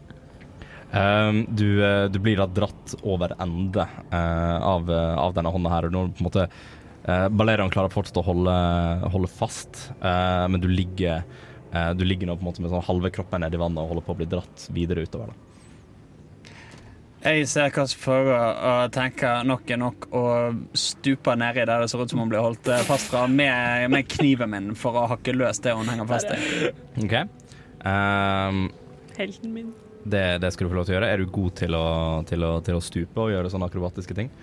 Um, 0.93 1.39
du, 1.49 1.81
du 2.13 2.19
blir 2.21 2.37
da 2.37 2.45
dratt 2.45 2.93
over 3.01 3.33
ende 3.41 3.87
uh, 4.11 4.57
av, 4.61 4.91
av 4.93 5.33
denne 5.33 5.53
hånda 5.55 5.73
her. 5.73 5.89
Nå 5.89 6.03
på 6.11 6.21
en 6.21 6.27
måte 6.27 6.45
uh, 6.45 7.27
Balerion 7.33 7.73
klarer 7.73 7.89
fortsatt 7.93 8.21
å 8.21 8.25
holde, 8.27 8.57
holde 9.13 9.31
fast, 9.31 9.87
uh, 10.03 10.45
men 10.51 10.61
du 10.61 10.69
ligger 10.69 11.23
uh, 11.73 11.91
Du 11.97 12.05
ligger 12.05 12.29
nå 12.29 12.37
på 12.37 12.45
en 12.45 12.51
måte 12.51 12.61
med 12.61 12.73
sånn 12.73 12.85
halve 12.85 13.09
kroppen 13.15 13.41
nedi 13.41 13.59
vannet 13.61 13.81
og 13.81 13.95
holder 13.95 14.05
på 14.05 14.15
å 14.15 14.19
bli 14.21 14.29
dratt 14.29 14.67
videre 14.75 15.07
utover. 15.07 15.33
da. 15.33 15.50
Jeg 17.21 17.45
ser 17.51 17.69
hva 17.69 17.83
som 17.85 17.99
foregår 18.01 18.61
og 18.65 18.93
tenker 18.95 19.43
nok 19.45 19.69
er 19.69 19.77
nok, 19.77 20.07
og 20.17 20.61
stuper 20.73 21.37
nedi 21.37 21.65
der 21.69 21.83
det 21.83 21.89
ser 21.91 22.01
ut 22.01 22.09
som 22.09 22.23
hun 22.23 22.31
blir 22.31 22.41
holdt 22.41 22.69
eh, 22.73 22.81
fast 22.87 23.11
fra, 23.11 23.27
med, 23.29 23.91
med 23.93 24.07
kniven 24.09 24.49
min 24.49 24.71
for 24.79 24.97
å 24.97 25.05
hakke 25.11 25.35
løs 25.35 25.61
det 25.61 25.75
hun 25.77 25.91
henger 25.91 26.09
fast 26.09 26.33
i. 26.33 26.71
OK. 27.03 27.13
Um, 27.85 28.63
Helten 29.17 29.53
min. 29.53 29.69
det, 30.01 30.25
det 30.41 30.51
skal 30.53 30.65
du 30.65 30.73
få 30.73 30.79
lov 30.79 30.89
til 30.89 30.95
å 30.95 30.97
gjøre. 30.97 31.11
Er 31.13 31.21
du 31.21 31.29
god 31.37 31.53
til 31.61 31.77
å, 31.77 31.85
til 32.29 32.47
å, 32.47 32.51
til 32.65 32.79
å 32.79 32.81
stupe 32.81 33.21
og 33.27 33.35
gjøre 33.35 33.53
sånne 33.53 33.69
akrobatiske 33.69 34.17
ting? 34.17 34.33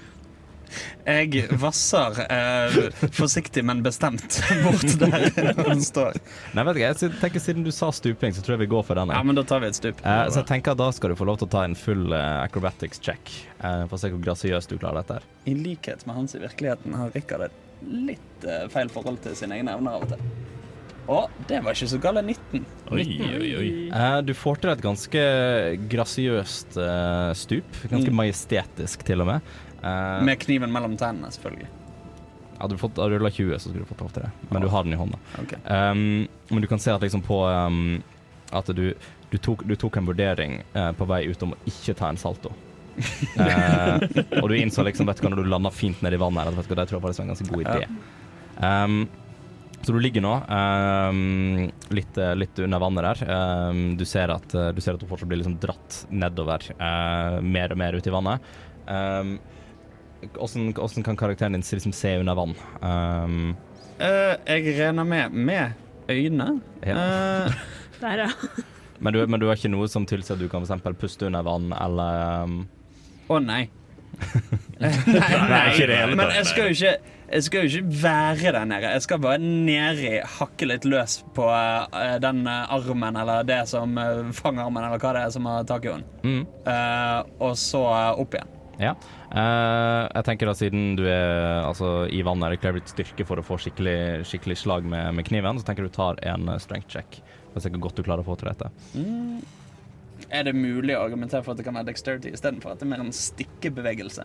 Jeg 1.08 1.46
vasser 1.60 2.18
eh, 2.26 2.78
forsiktig, 3.16 3.64
men 3.64 3.82
bestemt 3.86 4.40
bort 4.64 4.94
der 5.00 5.28
hun 5.68 5.80
står. 5.84 6.18
Nei, 6.56 6.64
vet 6.68 6.80
ikke, 6.80 6.90
jeg 6.92 7.12
tenker 7.22 7.44
Siden 7.48 7.64
du 7.66 7.70
sa 7.74 7.88
stuping, 7.94 8.34
så 8.36 8.42
tror 8.44 8.56
jeg 8.58 8.64
vi 8.66 8.70
går 8.74 8.84
for 8.88 8.98
den. 9.00 9.12
Ja, 9.14 9.22
men 9.24 9.38
da 9.38 9.44
tar 9.48 9.62
vi 9.64 9.70
et 9.70 9.78
stup. 9.78 10.02
Eh, 10.04 10.24
så 10.32 10.42
jeg 10.42 10.48
tenker 10.50 10.76
Da 10.78 10.90
skal 10.94 11.14
du 11.14 11.18
få 11.18 11.28
lov 11.28 11.40
til 11.40 11.48
å 11.48 11.52
ta 11.56 11.64
en 11.68 11.76
full 11.78 12.12
eh, 12.12 12.42
acrobatics 12.44 13.00
check. 13.04 13.32
eh, 13.60 13.84
for 13.88 13.96
å 13.96 14.02
se 14.02 14.10
hvor 14.12 14.22
grasiøst 14.26 14.74
du 14.74 14.78
klarer 14.78 15.00
dette. 15.02 15.20
her. 15.22 15.28
I 15.48 15.54
likhet 15.56 16.04
med 16.06 16.18
Hans 16.18 16.34
i 16.36 16.42
virkeligheten 16.42 16.94
har 16.98 17.10
Rikard 17.16 17.48
et 17.48 17.64
litt 17.88 18.44
eh, 18.44 18.66
feil 18.72 18.90
forhold 18.92 19.20
til 19.24 19.36
sine 19.38 19.58
egne 19.60 19.74
evner 19.78 19.98
av 19.98 20.06
og 20.08 20.12
til. 20.14 20.24
Og 21.08 21.30
det 21.48 21.62
var 21.64 21.72
ikke 21.72 21.88
så 21.88 21.98
galt. 22.02 22.20
19. 22.24 22.64
Oi, 22.92 23.04
oi, 23.40 23.50
oi. 23.56 23.68
Eh, 23.88 24.18
du 24.28 24.34
får 24.36 24.58
til 24.60 24.70
et 24.74 24.82
ganske 24.84 25.22
grasiøst 25.88 26.76
eh, 26.84 27.30
stup. 27.38 27.78
Ganske 27.88 28.10
Mm. 28.12 28.18
majestetisk, 28.20 29.02
til 29.08 29.20
og 29.24 29.26
med. 29.30 29.40
Eh, 29.82 30.22
Med 30.28 30.38
kniven 30.42 30.72
mellom 30.72 30.96
tennene, 31.00 31.30
selvfølgelig. 31.32 31.68
hadde 32.60 32.74
du 32.74 32.80
fått- 32.82 32.98
rulla 32.98 33.30
20, 33.30 33.54
så 33.54 33.68
skulle 33.70 33.84
du 33.86 33.94
fått 33.94 34.00
lov 34.00 34.10
til 34.12 34.22
det. 34.24 34.30
Men 34.50 34.62
du 34.62 34.68
har 34.68 34.82
den 34.82 34.92
i 34.92 34.96
hånda. 34.96 35.16
Okay. 35.38 35.58
Um, 35.64 36.28
men 36.50 36.60
du 36.60 36.66
kan 36.66 36.78
se 36.78 36.90
at 36.90 37.00
liksom 37.00 37.22
på 37.22 37.38
um, 37.66 38.02
At 38.52 38.66
du, 38.66 38.94
du, 39.30 39.38
tok, 39.38 39.62
du 39.68 39.76
tok 39.76 39.96
en 39.96 40.06
vurdering 40.06 40.62
uh, 40.74 40.90
på 40.92 41.06
vei 41.06 41.24
ut 41.30 41.42
om 41.42 41.52
å 41.52 41.56
ikke 41.66 41.94
ta 41.94 42.08
en 42.08 42.16
salto. 42.16 42.50
uh, 43.38 43.98
og 44.42 44.48
du 44.48 44.56
innså 44.56 44.82
liksom, 44.84 45.06
vet 45.06 45.16
du 45.20 45.22
hva, 45.22 45.30
når 45.36 45.44
du 45.44 45.48
landa 45.52 45.70
fint 45.70 46.02
ned 46.02 46.12
i 46.14 46.20
vannet 46.20 46.42
her, 46.42 46.48
at 46.50 46.56
vet 46.56 46.68
du 46.68 46.74
hva, 46.74 46.80
det 46.82 46.88
tror 46.88 46.98
jeg 46.98 47.04
faktisk 47.06 47.18
var 47.18 47.28
en 47.28 47.34
ganske 47.34 47.48
god 47.54 47.64
idé. 47.64 47.88
Um, 48.58 49.08
så 49.82 49.94
du 49.94 50.00
ligger 50.02 50.24
nå 50.24 50.32
um, 50.50 51.68
litt, 51.94 52.18
eh, 52.18 52.32
litt 52.34 52.58
under 52.64 52.82
vannet 52.82 53.06
der. 53.06 53.20
Um, 53.70 53.84
du, 53.96 54.02
ser 54.08 54.32
at, 54.34 54.50
eh, 54.54 54.72
du 54.74 54.80
ser 54.82 54.98
at 54.98 55.04
hun 55.04 55.10
fortsatt 55.12 55.30
blir 55.30 55.38
liksom 55.38 55.54
dratt 55.62 56.00
nedover, 56.10 56.66
uh, 56.80 57.38
mer 57.44 57.72
og 57.72 57.80
mer 57.80 57.94
ut 57.94 58.10
i 58.10 58.12
vannet. 58.12 58.50
Um, 58.90 59.36
hvordan, 60.34 60.72
hvordan 60.74 61.06
kan 61.06 61.20
karakteren 61.20 61.54
din 61.54 61.62
liksom 61.62 61.94
se 61.94 62.16
under 62.18 62.36
vann? 62.38 62.56
Um, 62.82 63.56
Eh, 63.98 64.34
jeg 64.46 64.78
regner 64.78 65.04
med 65.04 65.32
med 65.32 65.72
øyne. 66.08 66.60
Ja. 66.86 66.94
Uh, 67.46 67.52
Der, 68.00 68.18
ja. 68.18 68.28
men, 68.98 69.12
du, 69.12 69.26
men 69.26 69.40
du 69.40 69.46
har 69.48 69.56
ikke 69.58 69.70
noe 69.72 69.88
som 69.90 70.04
tilsier 70.06 70.36
at 70.36 70.42
du 70.42 70.48
kan 70.48 70.66
for 70.66 70.94
puste 70.94 71.26
under 71.26 71.42
vann, 71.42 71.72
eller 71.74 72.44
um, 72.44 72.60
Å 73.28 73.40
nei. 73.42 73.64
nei, 74.78 74.92
nei. 75.10 75.62
ikke 75.72 75.82
i 75.82 75.88
det 75.90 75.96
hele 75.98 76.14
Men 76.16 76.30
jeg 76.32 76.46
skal 76.46 76.68
jo 76.70 76.76
ikke 76.76 77.17
jeg 77.28 77.44
skal 77.44 77.64
jo 77.64 77.80
ikke 77.80 78.02
være 78.02 78.52
der 78.56 78.68
nede. 78.68 78.92
Jeg 78.94 79.04
skal 79.04 79.20
bare 79.22 79.40
nedi, 79.42 80.12
hakke 80.38 80.68
litt 80.70 80.86
løs 80.88 81.18
på 81.36 81.48
eh, 81.52 82.16
den 82.24 82.44
eh, 82.48 82.74
armen 82.74 83.18
eller 83.20 83.48
det 83.48 83.62
som 83.68 83.98
uh, 84.00 84.30
fangarmen, 84.36 84.84
eller 84.84 85.02
hva 85.02 85.14
det 85.16 85.24
er 85.26 85.34
som 85.34 85.48
har 85.50 85.66
tak 85.68 85.84
i 85.84 85.92
henne. 85.92 86.20
mm. 86.24 86.46
Uh, 86.68 87.20
og 87.48 87.58
så 87.60 87.82
eh, 87.92 88.22
opp 88.22 88.36
igjen. 88.36 88.54
Ja. 88.78 88.92
Uh, 89.28 90.06
jeg 90.06 90.24
tenker 90.28 90.48
da 90.48 90.54
siden 90.56 90.94
du 90.96 91.02
er 91.10 91.64
altså, 91.66 92.06
i 92.14 92.22
vannet, 92.24 92.54
det 92.54 92.62
krever 92.62 92.80
litt 92.80 92.92
styrke 92.92 93.26
for 93.28 93.40
å 93.40 93.44
få 93.44 93.58
skikkelig, 93.60 94.24
skikkelig 94.28 94.56
slag 94.62 94.86
med, 94.88 95.10
med 95.18 95.26
kniven, 95.28 95.58
så 95.58 95.66
tenker 95.66 95.84
jeg 95.84 95.92
du 95.92 95.98
tar 95.98 96.20
en 96.30 96.48
eh, 96.52 96.60
strength 96.62 96.92
check. 96.94 97.18
Det 97.48 97.58
er 97.58 97.66
sikkert 97.66 97.84
godt 97.88 97.98
du 97.98 98.06
klarer 98.06 98.22
å 98.22 98.28
få 98.28 98.38
til 98.38 98.52
dette. 98.52 98.70
Er 100.28 100.46
det 100.46 100.54
mulig 100.56 100.94
å 100.96 101.02
argumentere 101.02 101.42
for 101.42 101.52
at 101.52 101.60
det 101.60 101.66
kan 101.66 101.76
være 101.76 101.90
dexterity 101.90 102.32
istedenfor 102.36 102.72
at 102.72 102.80
det 102.80 102.86
er 102.86 102.92
mer 102.94 103.04
en 103.04 103.12
stikkebevegelse? 103.14 104.24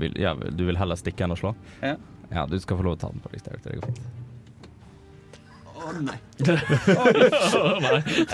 Vil, 0.00 0.16
ja, 0.16 0.32
du 0.32 0.64
vil 0.64 0.78
heller 0.80 0.96
stikke 0.96 1.26
enn 1.26 1.34
å 1.34 1.38
slå? 1.38 1.52
Ja. 1.84 1.98
Ja, 2.34 2.46
du 2.50 2.58
skal 2.60 2.76
få 2.80 2.86
lov 2.86 2.96
å 2.98 3.00
ta 3.04 3.10
den 3.14 3.22
på 3.24 3.30
dexterity. 3.32 3.70
Det 3.70 3.80
går 3.80 3.92
fint. 3.92 4.22
Å 5.74 5.92
nei. 6.00 6.14
Nei. 6.14 6.18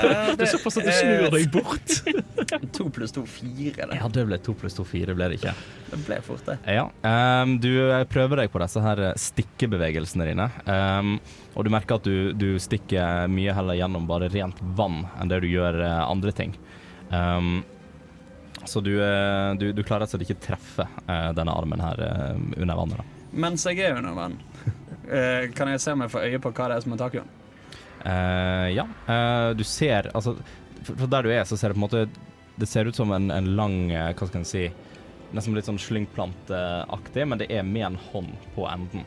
Eh, 0.00 0.28
Det 0.38 0.44
er 0.46 0.50
såpass 0.52 0.76
at 0.80 0.86
du 0.86 0.90
snur 0.94 1.26
deg 1.34 1.48
bort. 1.52 1.94
To 2.76 2.86
pluss 2.92 3.12
to, 3.14 3.24
fire. 3.28 3.74
Det, 3.90 3.96
Ja, 3.98 4.08
det 4.12 4.22
ble 4.28 4.38
to 4.42 4.54
pluss 4.56 4.76
to, 4.78 4.84
fire, 4.88 5.14
ble 5.18 5.26
det 5.32 5.38
ikke? 5.40 5.52
det 5.90 5.98
ble 6.06 6.18
fort, 6.24 6.44
det. 6.46 6.56
Ja. 6.70 6.84
Um, 7.04 7.56
du 7.62 7.68
eh, 7.90 8.04
prøver 8.10 8.42
deg 8.44 8.52
på 8.54 8.60
disse 8.62 8.82
her 8.84 9.02
eh, 9.08 9.16
stikkebevegelsene 9.18 10.28
dine. 10.30 10.46
Um, 10.66 11.16
og 11.58 11.66
du 11.66 11.72
merker 11.74 11.98
at 11.98 12.06
du, 12.06 12.30
du 12.38 12.48
stikker 12.62 13.26
mye 13.30 13.54
heller 13.56 13.78
gjennom 13.80 14.06
bare 14.08 14.30
rent 14.32 14.60
vann 14.78 15.02
enn 15.20 15.30
det 15.32 15.42
du 15.44 15.48
gjør 15.50 15.80
eh, 15.82 16.00
andre 16.06 16.32
ting. 16.36 16.54
Um, 17.10 17.60
så 18.68 18.82
du, 18.84 18.92
eh, 19.02 19.50
du, 19.60 19.70
du 19.74 19.82
klarer 19.86 20.06
altså 20.06 20.20
ikke 20.22 20.38
treffe 20.46 20.86
eh, 21.06 21.30
denne 21.36 21.54
armen 21.56 21.82
her 21.82 22.02
eh, 22.06 22.36
under 22.60 22.78
vannet. 22.84 23.02
da. 23.02 23.19
Mens 23.32 23.66
jeg 23.68 23.82
er 23.86 23.98
under 24.00 24.16
vann, 24.16 24.40
Uh, 25.10 25.48
kan 25.56 25.66
jeg 25.66 25.80
se 25.82 25.90
om 25.90 26.04
jeg 26.04 26.10
får 26.12 26.26
øye 26.28 26.38
på 26.38 26.50
hva 26.54 26.68
det 26.70 26.74
er 26.76 26.82
som 26.84 26.92
er 26.94 27.00
tak 27.00 27.20
Uh. 28.00 28.68
Ja, 28.72 28.86
Uh, 29.04 29.50
du 29.52 29.64
ser 29.66 30.06
Altså, 30.14 30.32
fra 30.86 31.08
der 31.10 31.26
du 31.26 31.30
er, 31.34 31.42
så 31.44 31.58
ser 31.58 31.68
det 31.68 31.76
på 31.76 31.80
en 31.82 31.84
måte 31.84 32.04
Det 32.56 32.68
ser 32.68 32.88
ut 32.88 32.96
som 32.96 33.10
en, 33.12 33.26
en 33.30 33.50
lang 33.58 33.90
Hva 33.90 34.28
skal 34.28 34.40
en 34.40 34.48
si 34.48 34.62
Nesten 35.36 35.54
litt 35.54 35.68
sånn 35.68 35.78
slyngplanteaktig, 35.78 37.26
men 37.28 37.42
det 37.42 37.50
er 37.52 37.66
med 37.66 37.84
en 37.86 37.98
hånd 38.10 38.32
på 38.54 38.64
enden. 38.70 39.04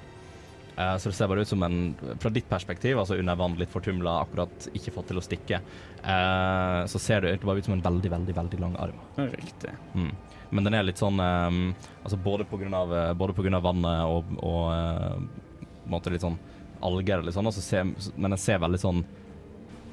Uh, 0.77 0.95
så 0.97 1.09
det 1.09 1.17
ser 1.17 1.29
bare 1.29 1.43
ut 1.43 1.49
som 1.49 1.63
en 1.65 1.95
Fra 2.21 2.31
ditt 2.33 2.47
perspektiv, 2.49 2.97
altså 2.97 3.17
under 3.19 3.37
vann, 3.37 3.57
litt 3.59 3.73
fortumla, 3.73 4.15
akkurat 4.23 4.69
ikke 4.73 4.93
fått 4.95 5.11
til 5.11 5.19
å 5.19 5.25
stikke, 5.25 5.59
uh, 6.01 6.83
så 6.89 7.01
ser 7.01 7.21
det 7.21 7.33
egentlig 7.33 7.49
bare 7.51 7.63
ut 7.63 7.69
som 7.69 7.75
en 7.75 7.83
veldig, 7.85 8.13
veldig, 8.15 8.37
veldig 8.39 8.61
lang 8.63 8.77
arm. 8.81 9.03
Riktig. 9.35 9.75
Mm. 9.93 10.13
Men 10.53 10.67
den 10.67 10.77
er 10.77 10.85
litt 10.85 11.01
sånn 11.01 11.17
um, 11.17 11.61
Altså 12.03 12.19
både 12.21 12.45
på 12.45 12.59
grunn 12.61 12.75
av, 12.77 12.93
både 13.17 13.33
på 13.33 13.45
vannet 13.63 14.05
og, 14.05 14.35
og 14.37 14.69
uh, 14.69 15.17
måte 15.89 16.13
litt 16.13 16.23
sånn 16.23 16.37
alger 16.83 17.21
eller 17.21 17.31
sånn, 17.31 17.47
og 17.47 17.55
så 17.55 17.83
men 17.83 18.33
den 18.33 18.39
ser 18.41 18.61
veldig 18.63 18.81
sånn 18.81 19.03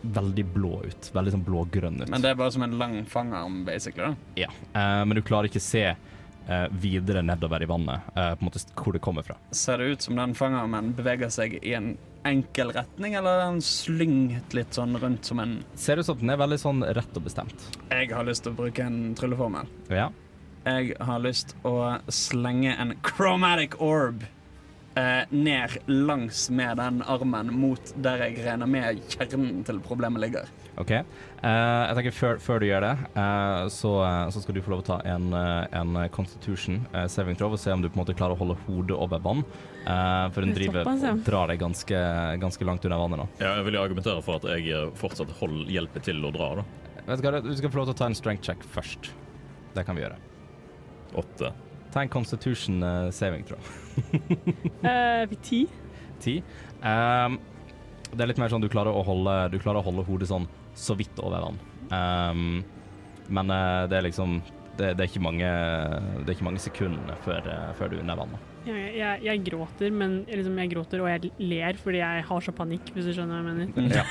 Veldig 0.01 0.47
blå 0.55 0.79
ut. 0.89 1.11
Veldig 1.13 1.33
sånn 1.35 1.43
blågrønn 1.45 1.99
ut. 2.01 2.09
Men 2.09 2.23
det 2.25 2.31
er 2.33 2.39
bare 2.39 2.55
som 2.55 2.63
en 2.65 2.79
lang 2.81 2.95
fangarm, 3.05 3.59
basically. 3.67 4.15
da. 4.15 4.47
ja. 4.47 4.49
uh, 4.73 5.03
men 5.05 5.19
du 5.19 5.21
klarer 5.21 5.51
ikke 5.51 5.61
se 5.61 5.83
uh, 5.93 6.69
videre 6.73 7.21
nedover 7.21 7.61
i 7.61 7.69
vannet, 7.69 8.07
uh, 8.15 8.31
på 8.33 8.41
en 8.41 8.49
måte 8.49 8.63
hvor 8.81 8.97
det 8.97 9.03
kommer 9.05 9.27
fra. 9.27 9.37
Ser 9.53 9.83
det 9.83 9.91
ut 9.93 10.07
som 10.07 10.17
den 10.17 10.33
fangarmen 10.39 10.95
beveger 10.97 11.29
seg 11.29 11.59
i 11.61 11.75
en 11.77 11.91
enkel 12.25 12.73
retning, 12.73 13.19
eller 13.21 13.43
er 13.43 13.45
den 13.51 13.61
slynget 13.65 14.57
litt 14.57 14.73
sånn 14.77 14.97
rundt 15.01 15.29
som 15.29 15.45
en 15.45 15.59
Ser 15.77 16.01
ut 16.01 16.09
som 16.09 16.17
den 16.21 16.33
er 16.33 16.41
veldig 16.41 16.61
sånn 16.65 16.81
rett 16.97 17.21
og 17.21 17.29
bestemt. 17.29 17.69
Jeg 17.93 18.11
har 18.17 18.25
lyst 18.25 18.49
til 18.49 18.55
å 18.55 18.61
bruke 18.63 18.89
en 18.89 19.13
trylleformel. 19.21 19.69
Ja. 19.93 20.09
Jeg 20.67 20.93
har 21.01 21.23
lyst 21.25 21.55
å 21.65 21.75
slenge 22.13 22.75
en 22.77 22.93
chromatic 23.07 23.79
orb 23.81 24.27
eh, 24.95 25.23
ned 25.33 25.79
langs 25.89 26.51
med 26.53 26.77
den 26.77 27.01
armen 27.09 27.53
mot 27.57 27.93
der 27.97 28.27
jeg 28.27 28.43
regner 28.45 28.69
med 28.69 29.01
kjernen 29.15 29.63
til 29.65 29.81
problemet 29.81 30.21
ligger. 30.21 30.51
OK. 30.81 30.91
Eh, 30.93 31.05
jeg 31.45 31.97
tenker 31.97 32.15
før, 32.15 32.39
før 32.45 32.61
du 32.63 32.67
gjør 32.69 32.85
det, 32.85 32.93
eh, 33.23 33.63
så, 33.73 33.95
eh, 34.05 34.29
så 34.33 34.43
skal 34.45 34.57
du 34.57 34.61
få 34.65 34.75
lov 34.75 34.85
å 34.85 34.87
ta 34.91 34.99
en, 35.09 35.33
eh, 35.33 35.67
en 35.81 35.97
constitution 36.13 36.83
eh, 36.93 37.09
saving 37.11 37.37
throw 37.41 37.57
og 37.57 37.61
se 37.61 37.73
om 37.73 37.81
du 37.83 37.89
på 37.89 37.97
en 37.99 38.05
måte 38.05 38.17
klarer 38.17 38.37
å 38.37 38.41
holde 38.45 38.59
hodet 38.67 38.97
over 38.97 39.21
vann. 39.25 39.43
Eh, 39.81 40.29
for 40.35 40.45
hun 40.45 40.53
er 40.53 40.61
driver 40.61 40.93
og 40.93 41.25
drar 41.27 41.49
deg 41.55 41.61
ganske, 41.65 42.05
ganske 42.45 42.69
langt 42.69 42.85
under 42.85 43.01
vannet 43.01 43.23
nå. 43.25 43.29
Ja, 43.41 43.57
jeg 43.59 43.71
vil 43.71 43.81
argumentere 43.81 44.23
for 44.25 44.37
at 44.41 44.49
jeg 44.53 44.93
fortsatt 45.01 45.33
hold, 45.41 45.65
hjelper 45.73 46.05
til 46.05 46.21
å 46.25 46.33
dra. 46.37 46.53
da. 46.61 46.69
Vet 47.09 47.23
du 47.25 47.31
hva, 47.31 47.41
du 47.43 47.55
skal 47.57 47.73
få 47.73 47.81
lov 47.81 47.91
til 47.91 47.97
å 47.97 48.01
ta 48.05 48.11
en 48.13 48.19
strength 48.19 48.45
check 48.45 48.67
først. 48.77 49.11
Det 49.75 49.87
kan 49.89 49.97
vi 49.97 50.05
gjøre. 50.05 50.21
Åtte. 51.15 51.53
Ta 51.91 52.05
en 52.05 52.13
constitution 52.13 52.83
uh, 52.83 53.11
saving 53.15 53.47
tror 53.49 53.59
jeg. 53.59 54.21
uh, 54.85 55.39
ti. 55.43 55.65
Ti. 56.23 56.37
Um, 56.83 57.41
det 58.11 58.25
er 58.25 58.31
litt 58.31 58.41
mer 58.43 58.53
sånn 58.53 58.63
du 58.63 58.71
klarer 58.71 58.95
å 58.95 59.03
holde, 59.07 59.35
du 59.53 59.59
klarer 59.63 59.83
å 59.83 59.87
holde 59.87 60.07
hodet 60.07 60.31
sånn 60.31 60.47
så 60.79 60.95
vidt 60.99 61.19
over 61.23 61.49
vann. 61.49 61.61
Um, 61.91 62.63
men 63.31 63.51
uh, 63.51 63.87
det 63.91 63.99
er 63.99 64.07
liksom 64.07 64.41
det, 64.81 64.95
det, 64.95 65.05
er 65.05 65.11
ikke 65.11 65.23
mange, 65.25 65.51
det 66.23 66.29
er 66.29 66.37
ikke 66.37 66.47
mange 66.47 66.63
sekundene 66.63 67.17
før, 67.25 67.45
eh, 67.53 67.73
før 67.77 67.91
du 67.91 67.99
er 67.99 68.05
under 68.05 68.21
vannet. 68.23 68.49
Jeg, 68.61 68.91
jeg, 68.93 69.21
jeg 69.25 69.41
gråter, 69.47 69.93
men 69.95 70.19
liksom, 70.29 70.59
jeg 70.61 70.71
gråter 70.75 71.01
og 71.01 71.09
jeg 71.09 71.31
ler 71.41 71.79
fordi 71.81 72.03
jeg 72.03 72.25
har 72.29 72.45
så 72.45 72.53
panikk, 72.53 72.91
hvis 72.93 73.07
du 73.09 73.13
skjønner 73.17 73.41
hva 73.41 73.55
jeg 73.55 73.71
mener. 73.73 73.95
Ja. 73.97 74.05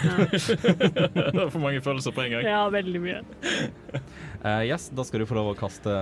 det 1.36 1.44
er 1.44 1.52
for 1.54 1.62
mange 1.62 1.84
følelser 1.86 2.16
på 2.16 2.24
en 2.26 2.34
gang. 2.34 2.48
Ja, 2.48 2.64
veldig 2.74 3.02
mye. 3.04 3.20
Uh, 4.42 4.64
yes, 4.72 4.90
da 4.96 5.06
skal 5.06 5.22
du 5.22 5.28
få 5.30 5.38
lov 5.38 5.52
å 5.52 5.58
kaste 5.60 5.94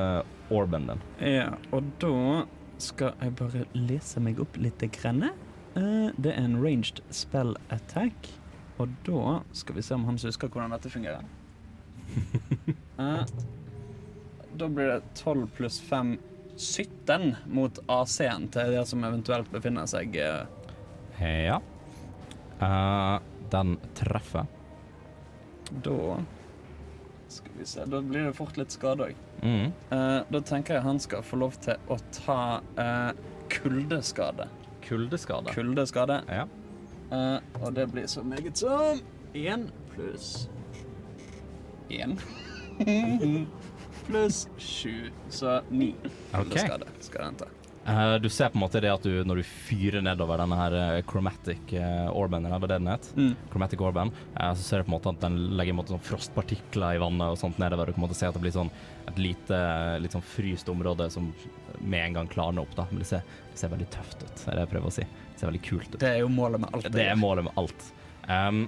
orben 0.54 0.88
din. 0.88 1.04
Ja, 1.28 1.50
og 1.76 1.90
da 2.00 2.46
skal 2.80 3.18
jeg 3.20 3.36
bare 3.42 3.66
lese 3.76 4.24
meg 4.24 4.40
opp 4.44 4.56
litt. 4.62 4.86
Grenne. 4.96 5.34
Uh, 5.76 6.14
det 6.16 6.32
er 6.32 6.48
en 6.48 6.60
ranged 6.64 7.04
spell 7.12 7.52
attack. 7.74 8.32
Og 8.80 8.94
da 9.04 9.42
skal 9.58 9.76
vi 9.76 9.84
se 9.84 9.98
om 9.98 10.08
han 10.08 10.20
husker 10.22 10.48
hvordan 10.54 10.72
dette 10.78 10.94
fungerer. 10.94 11.28
Uh, 12.96 13.28
da 14.58 14.72
blir 14.72 14.94
det 14.94 15.02
12 15.20 15.48
pluss 15.58 15.82
5 15.84 16.16
17 16.58 17.36
mot 17.54 17.80
AC-en 17.88 18.48
til 18.54 18.74
det 18.74 18.84
som 18.90 19.04
eventuelt 19.06 19.50
befinner 19.54 19.86
seg 19.90 20.18
eh, 20.18 20.46
Ja. 21.22 21.62
Uh, 22.58 23.22
den 23.52 23.76
treffer. 23.98 24.48
Da 25.70 26.18
Skal 27.28 27.52
vi 27.60 27.66
se, 27.66 27.86
da 27.86 28.02
blir 28.02 28.26
det 28.26 28.34
fort 28.34 28.58
litt 28.58 28.74
skade 28.74 29.10
òg. 29.12 29.24
Mm. 29.44 29.74
Uh, 29.92 30.22
da 30.34 30.42
tenker 30.42 30.78
jeg 30.78 30.86
han 30.88 31.00
skal 31.04 31.26
få 31.26 31.40
lov 31.44 31.58
til 31.62 31.78
å 31.92 32.00
ta 32.16 32.40
uh, 32.80 33.12
kuldeskade. 33.54 34.48
Kuldeskade. 34.88 35.54
Kuldeskade. 35.54 36.22
Ja. 36.32 36.48
Uh, 37.12 37.38
og 37.62 37.76
det 37.76 37.90
blir 37.92 38.08
så 38.10 38.24
meget 38.24 38.58
som 38.58 39.04
én 39.38 39.70
pluss 39.94 40.48
én. 41.90 42.18
pluss 44.08 44.46
sju, 44.58 45.12
så 45.30 45.60
ni 45.70 45.94
Okay. 46.34 46.64
Skal, 46.66 46.80
det, 46.84 46.92
skal 47.06 47.30
den 47.30 47.40
ta. 47.44 47.48
Uh, 47.88 48.18
du 48.20 48.28
ser 48.30 48.50
på 48.52 48.58
en 48.60 48.66
måte 48.66 48.82
det 48.84 48.90
at 48.92 49.06
du, 49.08 49.22
når 49.24 49.40
du 49.40 49.44
fyrer 49.48 50.04
nedover 50.04 50.42
denne 50.42 50.58
her 50.60 50.74
eh, 50.76 50.98
chromatic 51.08 51.70
uh, 51.72 52.10
orben, 52.12 52.44
eller 52.44 52.60
hva 52.60 52.68
det 52.68 52.76
den 52.82 52.90
het, 52.92 53.06
Mm. 53.16 53.30
chromatic 53.54 53.80
orben, 53.80 54.12
uh, 54.36 54.50
så 54.52 54.66
ser 54.66 54.82
du 54.82 54.90
på 54.90 54.92
en 54.92 54.96
måte 54.98 55.14
at 55.14 55.22
den 55.24 55.38
legger 55.56 55.72
en 55.72 55.80
måte 55.80 55.94
sånn 55.96 56.04
frostpartikler 56.04 56.98
i 56.98 57.00
vannet 57.00 57.32
og 57.32 57.40
sånt 57.40 57.62
nedover. 57.64 57.88
Du 57.88 57.94
kan 57.96 58.02
på 58.02 58.04
en 58.04 58.08
måte 58.10 58.20
se 58.20 58.28
at 58.28 58.36
det 58.36 58.44
blir 58.44 58.52
sånn 58.58 58.72
et 59.08 59.22
lite, 59.24 59.62
litt 60.04 60.18
sånn 60.18 60.26
fryst 60.36 60.68
område 60.74 61.08
som 61.14 61.30
med 61.80 62.10
en 62.10 62.20
gang 62.20 62.28
klarner 62.28 62.68
opp, 62.68 62.76
da. 62.76 62.90
Men 62.92 63.06
det 63.06 63.08
ser, 63.14 63.24
det 63.54 63.62
ser 63.64 63.72
veldig 63.72 63.88
tøft 63.96 64.20
ut, 64.26 64.44
er 64.50 64.52
det 64.60 64.66
jeg 64.66 64.74
prøver 64.76 64.92
å 64.92 64.96
si. 64.98 65.08
Det 65.32 65.40
ser 65.40 65.52
veldig 65.54 65.64
kult 65.70 65.96
ut. 65.96 66.00
Det 66.04 66.12
er 66.12 66.20
jo 66.26 66.30
målet 66.34 66.66
med 66.66 66.76
alt. 66.76 66.92
Det 66.92 67.08
er 67.08 67.16
målet 67.24 67.48
med 67.48 67.64
alt. 67.64 67.88
Um, 68.28 68.66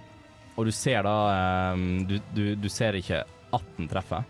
og 0.56 0.68
du 0.68 0.72
ser 0.76 1.04
da 1.04 1.18
um, 1.76 2.06
du, 2.08 2.22
du, 2.32 2.44
du 2.56 2.70
ser 2.72 2.96
ikke 2.96 3.26
at 3.52 3.70
den 3.76 3.92
treffer, 3.92 4.24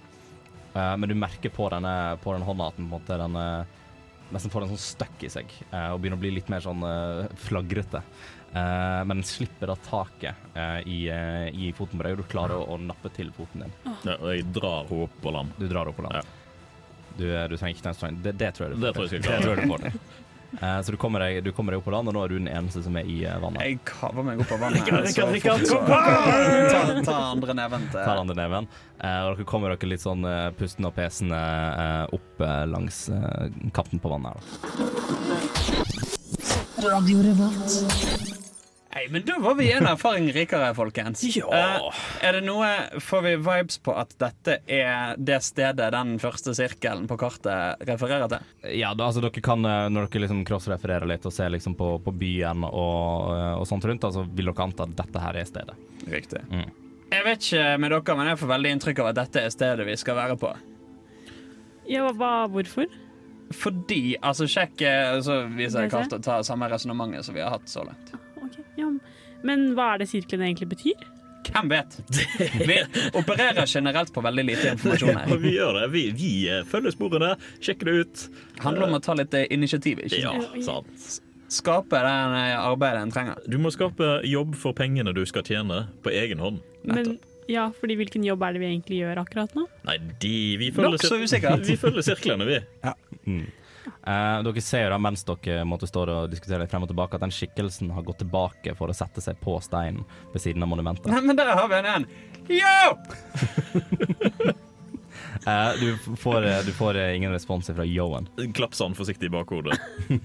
uh, 0.76 0.96
men 0.98 1.10
du 1.10 1.16
merker 1.18 1.52
på 1.54 1.70
denne 1.74 1.94
på 2.24 2.34
denne 2.36 2.48
hånda 2.48 2.68
at 2.72 2.78
den 2.80 2.90
på 2.90 2.96
en 2.96 3.02
måte 3.02 3.18
den, 3.22 3.36
uh, 3.36 3.78
nesten 4.34 4.52
får 4.54 4.66
en 4.66 4.74
sånn 4.76 4.84
støkk 4.84 5.24
i 5.26 5.32
seg 5.34 5.54
uh, 5.72 5.92
og 5.94 6.02
begynner 6.04 6.20
å 6.20 6.24
bli 6.26 6.34
litt 6.36 6.52
mer 6.54 6.62
sånn 6.66 6.84
uh, 6.86 7.26
flagrete. 7.48 8.04
Uh, 8.50 9.02
men 9.06 9.20
den 9.20 9.28
slipper 9.30 9.70
da 9.70 9.76
taket 9.86 10.48
i, 10.90 11.04
i 11.06 11.70
foten 11.78 12.00
på 12.00 12.06
deg, 12.08 12.16
og 12.18 12.24
du 12.24 12.32
klarer 12.32 12.58
å, 12.58 12.66
å 12.74 12.80
nappe 12.82 13.12
til 13.14 13.30
foten 13.36 13.66
din. 13.68 13.76
Ja, 14.06 14.16
og 14.18 14.32
jeg 14.34 14.48
drar 14.56 14.88
henne 14.90 15.06
opp 15.06 15.20
på 15.22 15.34
land. 15.36 15.54
Du 15.60 15.68
drar 15.70 15.90
opp 15.92 16.00
på 16.00 16.06
land. 16.08 16.18
Ja. 16.18 16.24
Du, 17.20 17.26
du 17.28 17.56
trenger 17.60 17.76
ikke 17.76 17.86
den 17.90 17.98
strengen. 17.98 18.24
Det, 18.26 18.34
det 18.40 18.54
tror 18.56 18.70
jeg 18.70 18.78
du 18.78 18.86
Det 18.88 18.94
får 18.96 19.00
tror 19.00 19.06
jeg 19.06 19.12
til. 19.12 19.24
skal 19.24 19.30
klare. 19.30 19.40
Det 19.40 19.46
tror 19.46 19.86
jeg 19.86 19.94
du 19.94 20.00
får 20.00 20.26
Eh, 20.58 20.82
så 20.82 20.92
du 20.92 20.98
kommer, 20.98 21.20
deg, 21.22 21.44
du 21.46 21.52
kommer 21.54 21.72
deg 21.76 21.80
opp 21.82 21.86
på 21.86 21.94
land, 21.94 22.10
og 22.10 22.16
nå 22.18 22.24
er 22.26 22.32
du 22.34 22.38
den 22.40 22.50
eneste 22.50 22.82
som 22.86 22.96
er 22.98 23.06
i 23.06 23.20
uh, 23.30 23.36
vannet. 23.44 23.62
Jeg 23.68 23.80
kaver 23.86 24.26
meg 24.26 24.42
opp 24.42 24.52
av 24.56 24.60
vannet. 24.66 24.82
Rikard, 24.82 25.06
Rikard, 25.06 25.30
fort 25.30 25.36
Rikard, 25.38 25.62
så- 25.70 25.86
Ta, 26.70 27.02
ta 27.06 27.18
andre 27.36 27.54
neven 27.60 27.86
til 27.94 28.02
Ta 28.02 28.16
andre 28.18 28.36
neven. 28.40 28.68
Uh, 28.98 29.22
og 29.30 29.38
dere 29.38 29.48
kommer 29.54 29.68
dere 29.76 29.90
litt 29.94 30.04
sånn 30.04 30.26
uh, 30.26 30.50
pustende 30.58 30.90
og 30.90 30.96
pesende 30.98 31.40
opp 32.18 32.42
langs 32.72 33.06
kanten 33.76 34.00
på 34.02 34.10
vannet. 34.12 34.34
her, 34.34 34.38
da. 36.80 36.90
Radio 36.90 37.22
Revolt. 37.22 38.49
Nei, 38.90 39.04
men 39.14 39.26
da 39.26 39.36
var 39.42 39.56
vi 39.60 39.68
en 39.72 39.86
erfaring 39.86 40.32
rikere, 40.34 40.72
folkens. 40.78 41.22
Ja. 41.36 41.92
er 42.26 42.40
det 42.40 42.42
noe 42.48 42.70
Får 43.06 43.22
vi 43.22 43.34
vibes 43.46 43.78
på 43.86 43.94
at 43.94 44.16
dette 44.22 44.56
er 44.66 45.18
det 45.18 45.38
stedet 45.46 45.92
den 45.94 46.16
første 46.22 46.56
sirkelen 46.58 47.06
på 47.10 47.18
kartet 47.22 47.84
refererer 47.86 48.32
til? 48.32 48.48
Ja, 48.80 48.96
da, 48.98 49.10
altså 49.12 49.22
dere 49.22 49.44
kan, 49.46 49.66
eh, 49.66 49.90
Når 49.94 50.10
dere 50.10 50.24
liksom 50.26 50.42
crossrefererer 50.48 51.06
litt 51.10 51.28
og 51.30 51.36
ser 51.36 51.54
liksom 51.54 51.78
på, 51.78 51.92
på 52.06 52.14
byen 52.18 52.66
og, 52.66 53.30
eh, 53.36 53.54
og 53.62 53.68
sånt 53.70 53.86
rundt, 53.86 54.06
så 54.10 54.20
så 54.20 54.26
vil 54.26 54.50
dere 54.52 54.66
anta 54.66 54.88
at 54.88 54.96
dette 54.98 55.22
her 55.24 55.38
er 55.40 55.48
stedet. 55.48 55.76
Riktig. 56.10 56.42
Mm. 56.50 56.66
Jeg 57.10 57.26
vet 57.26 57.46
ikke 57.46 57.68
med 57.82 57.94
dere, 57.94 58.16
men 58.18 58.32
jeg 58.32 58.40
får 58.42 58.52
veldig 58.54 58.74
inntrykk 58.76 59.04
av 59.04 59.12
at 59.12 59.20
dette 59.22 59.44
er 59.46 59.54
stedet 59.54 59.86
vi 59.88 59.96
skal 60.02 60.18
være 60.18 60.38
på. 60.42 60.52
Ja, 61.90 62.10
hva, 62.14 62.34
hvorfor? 62.52 62.90
Fordi 63.56 64.14
Altså, 64.22 64.46
sjekk 64.46 64.84
eh, 64.86 65.16
Så 65.26 65.40
viser 65.58 65.88
jeg 65.88 65.94
kartet 65.94 66.20
og 66.20 66.26
tar 66.26 66.44
samme 66.46 66.70
resonnementet 66.70 67.26
som 67.26 67.38
vi 67.38 67.42
har 67.42 67.54
hatt 67.56 67.70
så 67.70 67.86
langt. 67.88 68.12
Ok, 68.46 68.60
ja. 68.80 68.90
Men 69.48 69.70
hva 69.78 69.94
er 69.96 70.04
det 70.04 70.10
sirkelen 70.12 70.46
egentlig 70.50 70.70
betyr? 70.74 71.08
Hvem 71.50 71.70
vet? 71.72 71.96
Vi 72.68 72.76
opererer 73.16 73.66
generelt 73.72 74.12
på 74.14 74.22
veldig 74.22 74.44
lite 74.50 74.74
informasjon 74.76 75.10
Ja, 75.16 75.22
her. 75.24 75.38
vi 75.42 75.54
gjør 75.56 75.78
det. 75.80 75.86
Vi, 75.94 76.02
vi 76.20 76.32
eh, 76.52 76.66
følger 76.68 76.94
sporene, 76.94 77.32
sjekker 77.64 77.88
det 77.90 77.94
ut. 78.04 78.26
handler 78.62 78.90
om 78.90 78.98
å 79.00 79.02
ta 79.02 79.16
litt 79.18 79.34
eh, 79.40 79.48
initiativ. 79.56 80.02
ikke 80.06 80.20
Ja, 80.22 80.34
sant? 80.66 81.08
Skape 81.50 81.98
den 82.06 82.36
eh, 82.38 82.54
arbeidet 82.60 83.02
en 83.08 83.14
trenger. 83.16 83.40
Du 83.50 83.56
må 83.58 83.72
skape 83.74 84.20
jobb 84.30 84.54
for 84.60 84.76
pengene 84.78 85.16
du 85.16 85.24
skal 85.26 85.48
tjene, 85.48 85.88
på 86.06 86.12
egen 86.14 86.44
hånd. 86.44 86.60
Men 86.86 87.16
ja, 87.50 87.70
fordi 87.80 87.96
hvilken 87.98 88.28
jobb 88.28 88.44
er 88.46 88.54
det 88.54 88.62
vi 88.62 88.68
egentlig 88.70 89.00
gjør 89.00 89.24
akkurat 89.24 89.56
nå? 89.58 89.64
Nei, 89.88 89.96
de, 90.22 90.36
vi 90.62 90.70
følger 90.76 91.00
sirklene 91.02 91.26
usikkert. 91.32 91.66
Vi 91.72 91.80
følger 91.82 92.06
sirklene, 92.12 92.46
vi. 92.52 92.60
Eh, 93.90 94.38
dere 94.48 94.64
ser 94.64 94.86
jo 94.86 94.94
da 94.94 95.00
mens 95.02 95.26
dere 95.28 95.66
måtte 95.68 95.90
stå 95.90 96.02
og 96.08 96.32
diskutere 96.32 96.68
frem 96.72 96.86
og 96.86 96.92
tilbake, 96.92 97.14
at 97.20 97.26
den 97.26 97.36
skikkelsen 97.36 97.88
har 97.96 98.04
gått 98.08 98.22
tilbake 98.24 98.70
for 98.80 98.88
å 98.92 98.98
sette 98.98 99.20
seg 99.24 99.36
på 99.44 99.54
steinen 99.64 100.04
ved 100.34 100.42
siden 100.44 100.64
av 100.66 100.72
monumentet. 100.72 101.10
Nei, 101.12 101.22
men 101.26 101.40
der 101.40 101.48
har 101.54 101.68
vi 101.70 101.76
en 101.80 101.90
igjen. 101.92 102.06
Yo! 102.50 102.86
Eh, 105.48 105.72
du, 105.80 105.98
får, 106.16 106.46
eh, 106.46 106.60
du 106.66 106.72
får 106.72 106.98
eh, 106.98 107.16
ingen 107.16 107.32
respons 107.32 107.72
fra 107.76 107.86
Yoen. 107.86 108.28
Klaps 108.54 108.80
han 108.84 108.96
forsiktig 108.96 109.26
i 109.30 109.34
bakhodet. 109.34 109.80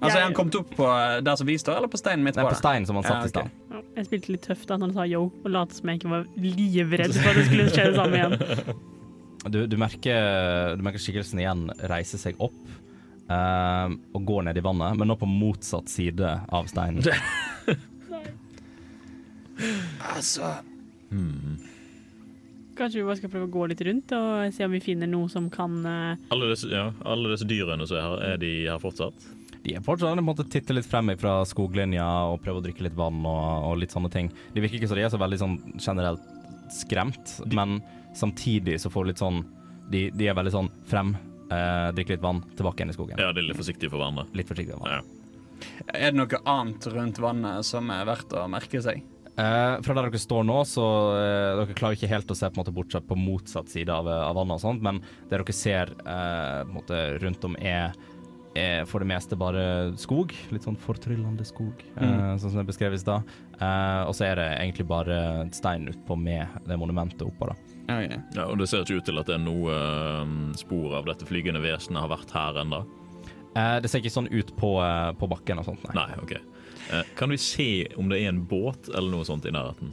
Altså, 0.00 0.18
Er 0.18 0.22
han 0.22 0.34
kommet 0.34 0.54
opp 0.56 0.70
på 0.76 0.86
der 1.24 1.36
som 1.36 1.46
vi 1.48 1.58
står, 1.60 1.76
eller 1.76 1.88
på 1.92 1.98
steinen 2.00 2.24
midt 2.24 2.34
på 2.38 2.42
Nei, 2.44 2.52
på 2.54 2.60
steinen 2.60 2.86
som 2.88 2.96
han 2.96 3.04
Ja, 3.04 3.10
satt 3.10 3.26
i 3.26 3.28
stad. 3.34 3.50
Jeg 3.96 4.04
spilte 4.08 4.32
litt 4.32 4.44
tøft 4.46 4.68
da 4.70 4.74
når 4.78 4.86
han 4.90 4.96
sa 4.96 5.04
yo, 5.10 5.22
og 5.44 5.50
lot 5.52 5.70
som 5.76 5.90
jeg 5.90 5.96
ikke 6.00 6.12
var 6.14 6.24
livredd 6.40 7.12
for 7.18 7.28
at 7.32 7.36
det 7.40 7.44
skulle 7.50 7.66
skje 7.68 7.84
det 7.90 7.96
samme 7.98 8.14
igjen. 8.22 8.34
Du, 9.48 9.62
du, 9.66 9.76
merker, 9.80 10.76
du 10.76 10.84
merker 10.84 11.00
skikkelsen 11.00 11.40
igjen 11.40 11.68
reise 11.88 12.18
seg 12.20 12.36
opp 12.44 12.58
uh, 13.30 13.88
og 13.88 14.26
går 14.28 14.50
ned 14.50 14.60
i 14.60 14.64
vannet, 14.64 14.98
men 15.00 15.08
nå 15.08 15.16
på 15.16 15.28
motsatt 15.28 15.88
side 15.88 16.34
av 16.48 16.68
steinen. 16.68 17.00
Altså, 20.10 20.54
Kanskje 22.80 23.00
vi 23.00 23.04
bare 23.04 23.18
skal 23.18 23.28
prøve 23.32 23.44
å 23.44 23.52
gå 23.52 23.66
litt 23.68 23.82
rundt 23.84 24.12
og 24.16 24.54
se 24.56 24.64
om 24.64 24.72
vi 24.72 24.80
finner 24.80 25.08
noe 25.10 25.28
som 25.28 25.50
kan 25.52 25.74
uh... 25.84 26.30
Alle 26.32 26.48
disse, 26.54 26.70
ja, 26.72 26.86
alle 27.04 27.34
disse 27.34 27.48
dyrene 27.48 27.84
som 27.84 27.98
er 27.98 28.06
her, 28.06 28.22
er 28.24 28.40
de 28.40 28.52
her 28.70 28.80
fortsatt? 28.80 29.26
De 29.60 29.74
er 29.76 29.84
fortsatt 29.84 30.14
på 30.14 30.22
en 30.22 30.24
måte 30.24 30.46
titte 30.48 30.72
litt 30.72 30.88
frem 30.88 31.12
fra 31.20 31.42
skoglinja 31.44 32.06
og 32.30 32.40
prøve 32.40 32.62
å 32.62 32.64
drikke 32.64 32.86
litt 32.86 32.96
vann 32.96 33.20
og, 33.20 33.66
og 33.68 33.80
litt 33.82 33.92
sånne 33.92 34.08
ting. 34.14 34.30
De 34.54 34.64
virker 34.64 34.80
ikke 34.80 34.88
som 34.88 34.96
de 34.96 35.04
er 35.04 35.12
så 35.12 35.20
veldig 35.20 35.40
sånn 35.42 35.58
generelt 35.76 36.24
skremt, 36.74 37.36
men 37.52 37.80
samtidig 38.16 38.78
så 38.82 38.90
får 38.92 39.04
du 39.04 39.12
litt 39.12 39.22
sånn 39.22 39.42
De, 39.90 40.04
de 40.14 40.28
er 40.30 40.36
veldig 40.38 40.52
sånn 40.54 40.68
frem, 40.86 41.16
eh, 41.50 41.88
drikke 41.96 42.14
litt 42.14 42.22
vann, 42.22 42.44
tilbake 42.54 42.78
igjen 42.78 42.92
i 42.92 42.94
skogen. 42.94 43.18
Ja, 43.18 43.32
de 43.34 43.42
er 43.42 43.48
litt 43.48 43.58
forsiktige 43.58 43.90
for 43.90 43.98
hverandre. 43.98 44.28
Litt 44.38 44.46
forsiktige 44.46 44.78
for 44.78 44.86
vannet. 44.86 45.02
Ja. 45.02 45.96
er 45.98 46.12
det 46.12 46.20
noe 46.20 46.40
annet 46.46 46.86
rundt 46.94 47.18
vannet 47.18 47.66
som 47.66 47.90
er 47.90 48.06
verdt 48.06 48.36
å 48.38 48.44
merke 48.48 48.82
seg? 48.84 49.02
Eh, 49.40 49.74
fra 49.82 49.94
der 49.94 50.08
dere 50.08 50.20
står 50.20 50.44
nå, 50.44 50.58
så 50.68 50.84
eh, 51.16 51.58
dere 51.60 51.76
klarer 51.78 51.96
ikke 51.96 52.10
helt 52.10 52.32
å 52.32 52.36
se 52.36 52.48
på, 52.48 52.58
en 52.58 52.62
måte, 52.64 52.74
bortsett 52.74 53.06
på 53.08 53.16
motsatt 53.16 53.70
side 53.72 53.92
av, 53.94 54.08
av 54.10 54.34
vannet 54.36 54.58
og 54.58 54.64
sånt, 54.64 54.82
men 54.84 54.98
det 55.30 55.38
dere 55.38 55.54
ser 55.56 55.92
eh, 56.02 56.62
på 56.64 56.68
en 56.68 56.76
måte, 56.76 56.98
rundt 57.22 57.46
om 57.48 57.56
er, 57.56 57.94
er 58.58 58.86
for 58.88 59.02
det 59.02 59.10
meste 59.10 59.38
bare 59.38 59.64
skog. 60.00 60.34
Litt 60.50 60.66
sånn 60.66 60.78
fortryllende 60.80 61.46
skog, 61.46 61.82
eh, 61.96 62.32
sånn 62.40 62.50
som 62.50 62.60
det 62.60 62.68
beskreves 62.70 63.04
da. 63.06 63.20
Uh, 63.60 64.08
og 64.08 64.14
så 64.16 64.30
er 64.30 64.40
det 64.40 64.46
egentlig 64.56 64.86
bare 64.88 65.18
stein 65.54 65.84
utpå 65.90 66.16
med 66.16 66.60
det 66.66 66.78
monumentet 66.80 67.26
oppå, 67.26 67.50
da. 67.50 67.58
Okay. 67.90 68.20
Ja, 68.36 68.46
og 68.46 68.56
det 68.60 68.70
ser 68.70 68.86
ikke 68.86 69.02
ut 69.02 69.08
til 69.10 69.20
at 69.20 69.28
det 69.28 69.36
er 69.36 69.44
noe 69.44 69.74
uh, 69.74 70.56
spor 70.58 70.96
av 71.00 71.08
dette 71.10 71.28
flygende 71.28 71.62
vesenet 71.62 72.02
har 72.02 72.12
vært 72.12 72.34
her 72.34 72.62
ennå. 72.64 72.84
Eh, 73.58 73.76
det 73.82 73.90
ser 73.90 74.02
ikke 74.02 74.14
sånn 74.14 74.30
ut 74.30 74.52
på, 74.58 74.74
på 75.18 75.28
bakken 75.30 75.60
og 75.60 75.66
sånt, 75.66 75.82
nei. 75.88 75.96
Nei, 75.98 76.20
OK. 76.22 76.36
Eh, 76.90 77.08
kan 77.18 77.32
vi 77.32 77.38
se 77.42 77.70
om 77.98 78.10
det 78.10 78.20
er 78.22 78.30
en 78.30 78.44
båt 78.46 78.90
eller 78.94 79.10
noe 79.12 79.26
sånt 79.26 79.46
i 79.46 79.54
nærheten? 79.54 79.92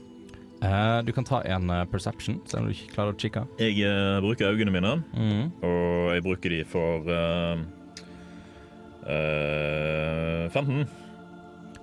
Uh, 0.58 1.03
du 1.05 1.12
kan 1.14 1.26
ta 1.26 1.43
en 1.45 1.70
uh, 1.70 1.84
perception, 1.86 2.39
selv 2.49 2.64
om 2.64 2.70
du 2.70 2.74
ikke 2.74 2.95
klarer 2.95 3.14
å 3.14 3.18
kikke. 3.22 3.43
Jeg 3.62 3.78
uh, 3.86 4.18
bruker 4.26 4.49
øynene 4.49 4.74
mine, 4.74 4.93
mm. 5.14 5.43
og 5.62 6.08
jeg 6.16 6.24
bruker 6.26 6.55
de 6.55 6.64
for 6.66 7.12
eh, 9.08 10.45
eh, 10.45 10.49
15. 10.53 10.88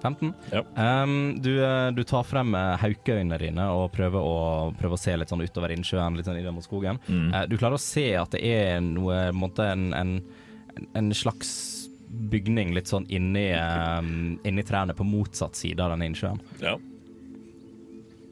15. 0.05 0.33
Ja. 0.53 1.03
Um, 1.03 1.41
du, 1.41 1.65
eh, 1.65 1.91
du 1.97 2.03
tar 2.05 2.27
frem 2.29 2.55
eh, 2.55 2.75
haukeøynene 2.83 3.39
dine 3.41 3.69
og 3.73 3.87
prøver 3.95 4.21
å, 4.21 4.35
prøver 4.77 4.99
å 4.99 5.01
se 5.01 5.15
litt 5.17 5.33
sånn 5.33 5.45
utover 5.45 5.73
innsjøen, 5.73 6.19
litt 6.19 6.29
sånn 6.29 6.41
inn 6.41 6.51
mot 6.53 6.67
skogen. 6.67 7.01
Mm. 7.09 7.31
Uh, 7.33 7.43
du 7.49 7.57
klarer 7.57 7.79
å 7.79 7.83
se 7.83 8.11
at 8.21 8.37
det 8.37 8.43
er 8.45 8.83
noe, 8.85 9.31
en, 9.65 9.87
en, 9.97 10.19
en 10.93 11.15
slags 11.17 11.55
bygning 12.31 12.75
litt 12.77 12.91
sånn 12.91 13.07
inni, 13.09 13.49
um, 13.57 14.35
inni 14.47 14.65
trærne 14.67 14.95
på 14.95 15.07
motsatt 15.09 15.57
side 15.59 15.81
av 15.83 15.95
denne 15.95 16.11
innsjøen. 16.13 16.43
Ja. 16.61 16.77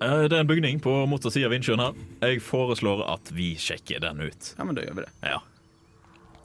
Uh, 0.03 0.27
Det 0.29 0.37
er 0.37 0.43
en 0.43 0.51
bygning 0.51 0.83
på 0.85 0.93
motsatt 1.09 1.39
side 1.39 1.49
av 1.49 1.57
innsjøen 1.57 1.83
her. 1.83 1.97
Jeg 2.27 2.45
foreslår 2.45 3.07
at 3.15 3.33
vi 3.33 3.55
sjekker 3.57 4.05
den 4.05 4.21
ut. 4.27 4.53
Ja, 4.59 4.69
men 4.69 4.77
da 4.77 4.85
gjør 4.85 5.01
vi 5.01 5.07
det. 5.07 5.13
Ja. 5.33 5.41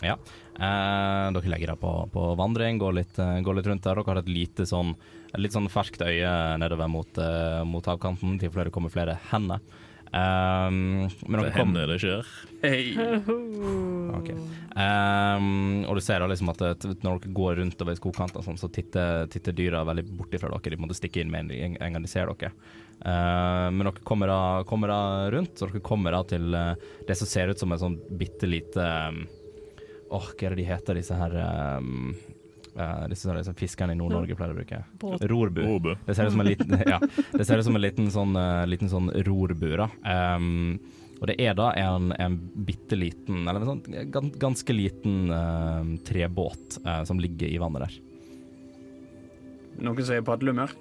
Ja. 0.06 0.16
Eh, 0.58 1.26
dere 1.36 1.52
legger 1.54 1.74
deg 1.74 1.80
på, 1.82 1.92
på 2.14 2.22
vandring, 2.40 2.80
går 2.82 2.96
litt, 2.98 3.20
eh, 3.22 3.40
går 3.46 3.60
litt 3.60 3.68
rundt 3.70 3.84
der. 3.86 4.00
Dere 4.00 4.10
har 4.14 4.22
et 4.24 4.32
lite 4.32 4.66
sånn, 4.66 4.96
et 5.30 5.42
litt 5.44 5.54
sånn 5.54 5.70
ferskt 5.70 6.02
øye 6.02 6.32
nedover 6.62 6.90
mot, 6.90 7.20
eh, 7.22 7.62
mot 7.68 7.86
havkanten, 7.86 8.40
til 8.42 8.50
flere 8.54 8.74
kommer 8.74 8.90
flere 8.94 9.20
hender. 9.32 9.62
Um, 10.08 11.10
men 11.28 11.42
Det 11.42 11.50
dere 11.50 11.52
kom- 11.52 11.68
hender 11.76 11.88
det 11.92 11.98
skjer. 12.00 12.30
Hei. 12.64 12.96
Ok. 14.18 14.30
Um, 14.78 15.84
og 15.86 15.98
du 15.98 16.02
ser 16.02 16.22
da 16.24 16.28
liksom 16.32 16.48
at 16.50 16.62
når 17.04 17.20
dere 17.20 17.34
går 17.36 17.58
rundt 17.60 17.82
over 17.84 17.98
skogkanten, 18.00 18.40
og 18.40 18.46
sånn, 18.48 18.58
så 18.58 18.70
titter, 18.72 19.28
titter 19.30 19.54
dyra 19.54 19.84
veldig 19.86 20.06
bort 20.18 20.34
fra 20.40 20.50
dere. 20.50 20.74
De 20.74 20.80
måtte 20.82 20.96
stikke 20.98 21.22
inn 21.22 21.30
med 21.34 21.52
en, 21.52 21.76
en 21.76 21.94
gang 21.98 22.02
de 22.06 22.10
ser 22.10 22.32
dere. 22.32 22.54
Uh, 23.04 23.68
men 23.76 23.84
dere 23.84 24.02
kommer 24.08 24.32
da, 24.32 24.40
kommer 24.66 24.90
da 24.96 25.02
rundt, 25.36 25.60
og 25.62 25.70
dere 25.76 25.84
kommer 25.86 26.16
da 26.16 26.24
til 26.32 26.56
eh, 26.58 26.88
det 27.06 27.18
som 27.20 27.30
ser 27.30 27.52
ut 27.52 27.60
som 27.62 27.76
en 27.76 27.84
sånn 27.84 28.00
bitte 28.18 28.48
lite 28.50 28.88
um, 29.12 29.20
Åh, 30.10 30.28
hva 30.34 30.48
er 30.48 30.56
det 30.56 30.62
de 30.62 30.68
heter, 30.68 31.00
disse 31.02 31.16
her 31.18 31.34
um, 31.80 32.14
uh, 32.78 33.08
disse, 33.12 33.34
disse 33.40 33.54
fiskerne 33.60 33.96
i 33.96 34.00
Nord-Norge 34.00 34.38
pleier 34.38 34.54
å 34.54 34.58
bruke? 34.58 34.80
Rorbu. 35.32 35.64
Robe. 35.66 35.98
Det 36.06 36.16
ser 36.16 36.30
ut 36.30 36.36
som 36.36 36.44
en 36.44 36.50
liten, 36.50 36.78
ja, 36.94 37.00
det 37.34 37.48
ser 37.48 37.60
ut 37.60 37.68
som 37.68 37.76
en 37.76 37.84
liten 37.84 38.10
sånn, 38.14 38.38
uh, 38.40 38.64
liten 38.70 38.92
sånn 38.92 39.12
rorbu, 39.28 39.70
da. 39.84 39.90
Um, 40.08 40.80
og 41.18 41.30
det 41.32 41.38
er 41.42 41.56
da 41.58 41.72
en, 41.82 42.12
en 42.22 42.40
bitte 42.68 42.98
liten, 43.00 43.48
eller 43.48 43.64
en 43.64 43.72
sånn 43.72 44.10
gan, 44.14 44.32
ganske 44.38 44.76
liten 44.76 45.32
uh, 45.34 45.82
trebåt 46.08 46.80
uh, 46.86 47.02
som 47.10 47.20
ligger 47.22 47.50
i 47.50 47.62
vannet 47.62 47.88
der. 47.88 48.04
Noen 49.88 50.06
som 50.06 50.18
er 50.18 50.26
padlehumør? 50.26 50.72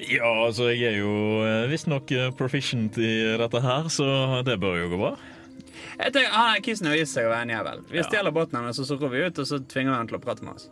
Ja, 0.00 0.30
altså, 0.46 0.70
jeg 0.72 0.94
er 0.94 1.02
jo 1.02 1.44
visstnok 1.68 2.08
proficient 2.38 2.96
i 3.00 3.36
dette 3.36 3.60
her, 3.60 3.88
så 3.92 4.40
det 4.48 4.56
bør 4.60 4.78
jo 4.80 4.94
gå 4.94 5.00
bra. 5.00 5.10
Jeg 5.98 6.12
tenker, 6.12 6.30
Han 6.32 6.56
er 6.56 6.60
kisen 6.60 6.86
har 6.86 6.96
vist 6.96 7.14
seg 7.14 7.24
å 7.24 7.30
være 7.34 7.42
en 7.42 7.54
jævel. 7.56 7.84
Vi 7.90 7.98
Ja. 7.98 8.02
stjeler 8.08 8.30
båten 8.32 8.58
hennes, 8.60 8.76
så 8.76 8.84
surrer 8.86 9.10
vi 9.10 9.24
ut, 9.26 9.38
og 9.38 9.46
så 9.46 9.58
tvinger 9.66 9.90
vi 9.92 9.96
han 9.96 10.06
til 10.08 10.18
å 10.18 10.22
prate 10.22 10.42
med 10.42 10.54
oss. 10.54 10.68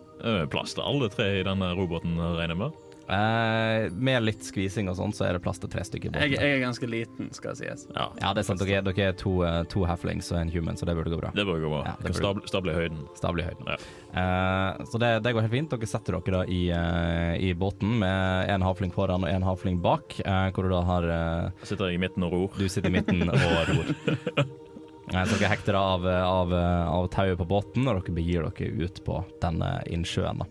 Plass 0.50 0.74
til 0.74 0.82
alle 0.84 1.08
tre 1.08 1.40
i 1.40 1.42
denne 1.46 1.74
roboten, 1.76 2.16
regner 2.16 2.48
jeg 2.54 2.58
med. 2.58 2.72
Eh, 3.08 3.88
med 3.96 4.22
litt 4.22 4.42
skvising 4.44 4.86
og 4.90 4.96
sånn, 4.98 5.14
så 5.16 5.24
er 5.24 5.32
det 5.32 5.40
plass 5.40 5.56
til 5.58 5.70
tre 5.72 5.80
stykker. 5.80 6.12
Jeg, 6.12 6.32
jeg 6.34 6.58
er 6.58 6.60
ganske 6.60 6.84
liten, 6.86 7.30
skal 7.32 7.54
sies. 7.56 7.86
Ja, 7.96 8.10
Ja, 8.20 8.34
det 8.34 8.42
er 8.42 8.48
sant. 8.50 8.60
Dere, 8.60 8.82
er- 8.82 8.82
dere 8.84 9.08
er 9.08 9.12
to, 9.16 9.42
eh, 9.44 9.62
to 9.64 9.86
halflings 9.88 10.30
og 10.30 10.36
en 10.42 10.50
human, 10.50 10.76
så 10.76 10.84
det 10.84 10.94
burde 10.94 11.08
gå 11.08 11.18
bra. 11.18 11.30
Det 11.34 11.46
burde 11.46 11.62
gå 11.64 11.70
bra. 11.72 11.84
Ja, 11.86 11.94
det 12.02 12.12
burde... 12.12 12.34
bør- 12.42 12.46
stable, 12.48 12.72
i 12.72 12.74
høyden. 12.76 13.08
Stable 13.16 13.40
i 13.40 13.46
høyden. 13.48 13.64
Ja. 13.66 13.76
Eh, 14.12 14.84
så 14.84 14.98
det, 15.00 15.22
det 15.22 15.32
går 15.34 15.40
helt 15.40 15.50
fint. 15.56 15.70
Dere 15.70 15.86
setter 15.88 16.20
dere 16.20 16.32
da 16.36 16.42
i, 16.52 16.68
eh, 16.68 17.48
i 17.48 17.54
båten 17.54 17.98
med 17.98 18.50
en 18.50 18.60
havfling 18.60 18.92
foran 18.92 19.24
og 19.24 19.30
en 19.32 19.42
havfling 19.42 19.80
bak, 19.80 20.20
eh, 20.20 20.50
hvor 20.52 20.64
du 20.64 20.68
da 20.68 20.82
har 20.82 21.02
eh, 21.08 21.50
Sitter 21.64 21.88
jeg 21.88 21.94
i 21.94 22.04
midten 22.04 22.22
og 22.24 22.32
ror. 22.32 22.48
Du 22.58 22.68
sitter 22.68 22.90
i 22.90 22.92
midten 23.00 23.24
og 23.30 23.40
ror. 23.72 24.44
Så 25.08 25.38
dere 25.38 25.48
hekter 25.50 25.76
av, 25.78 26.04
av, 26.06 26.52
av 26.52 27.06
tauet 27.12 27.38
på 27.40 27.48
båten, 27.48 27.86
og 27.88 28.02
dere 28.02 28.16
begir 28.16 28.44
dere 28.44 28.86
ut 28.86 29.00
på 29.06 29.22
denne 29.40 29.78
innsjøen. 29.88 30.42
da. 30.44 30.48